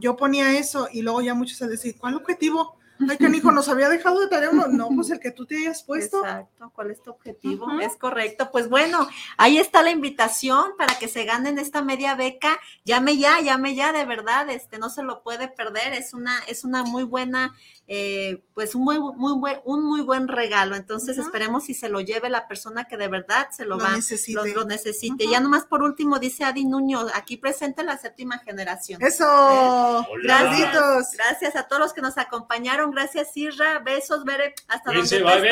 Yo 0.00 0.16
ponía 0.16 0.56
eso 0.56 0.88
y 0.92 1.02
luego 1.02 1.20
ya 1.20 1.34
muchos 1.34 1.60
a 1.62 1.66
decir, 1.66 1.96
¿cuál 1.98 2.14
objetivo? 2.14 2.78
Ay, 3.08 3.36
hijo 3.36 3.52
nos 3.52 3.68
había 3.68 3.88
dejado 3.88 4.20
de 4.20 4.28
tarea 4.28 4.50
uno. 4.50 4.66
No, 4.68 4.88
pues 4.94 5.10
el 5.10 5.20
que 5.20 5.30
tú 5.30 5.46
te 5.46 5.56
hayas 5.56 5.82
puesto. 5.82 6.20
Exacto, 6.24 6.70
¿cuál 6.74 6.90
es 6.90 7.02
tu 7.02 7.10
objetivo? 7.10 7.66
Es 7.80 7.96
correcto. 7.96 8.50
Pues 8.50 8.68
bueno, 8.68 9.08
ahí 9.36 9.58
está 9.58 9.82
la 9.82 9.90
invitación 9.90 10.72
para 10.76 10.98
que 10.98 11.08
se 11.08 11.24
ganen 11.24 11.58
esta 11.58 11.82
media 11.82 12.14
beca. 12.14 12.58
Llame 12.84 13.18
ya, 13.18 13.40
llame 13.40 13.74
ya, 13.74 13.92
de 13.92 14.04
verdad, 14.04 14.48
este 14.50 14.78
no 14.78 14.90
se 14.90 15.02
lo 15.02 15.22
puede 15.22 15.48
perder. 15.48 15.92
Es 15.92 16.14
una, 16.14 16.38
es 16.48 16.64
una 16.64 16.82
muy 16.82 17.04
buena 17.04 17.54
eh, 17.88 18.42
pues 18.54 18.74
un 18.74 18.84
muy, 18.84 18.98
muy 18.98 19.38
buen, 19.38 19.60
un 19.64 19.84
muy 19.84 20.00
buen 20.02 20.28
regalo. 20.28 20.76
Entonces 20.76 21.18
esperemos 21.18 21.64
si 21.64 21.74
se 21.74 21.88
lo 21.88 22.00
lleve 22.00 22.30
la 22.30 22.46
persona 22.48 22.84
que 22.84 22.96
de 22.96 23.08
verdad 23.08 23.48
se 23.50 23.64
lo, 23.64 23.78
va, 23.78 23.96
necesite. 23.96 24.54
Lo, 24.54 24.64
necesite. 24.64 25.26
Ya 25.28 25.40
nomás 25.40 25.64
por 25.64 25.82
último 25.82 26.18
dice 26.18 26.44
Adi 26.44 26.64
Nuño, 26.64 27.06
aquí 27.14 27.36
presente 27.36 27.82
la 27.82 27.98
séptima 27.98 28.38
generación. 28.38 29.02
Eso. 29.02 30.06
Gracias. 30.22 31.12
Gracias 31.16 31.56
a 31.56 31.64
todos 31.64 31.80
los 31.80 31.92
que 31.92 32.00
nos 32.00 32.16
acompañaron. 32.18 32.92
Gracias, 32.92 33.36
Isra. 33.36 33.80
Besos, 33.80 34.24
Bere. 34.24 34.54
Hasta 34.68 34.92
donde 34.92 35.22
bye, 35.22 35.50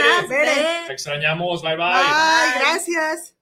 Te 0.86 0.92
extrañamos. 0.92 1.62
Bye, 1.62 1.76
bye. 1.76 1.92
Bye, 1.92 2.60
gracias. 2.60 3.39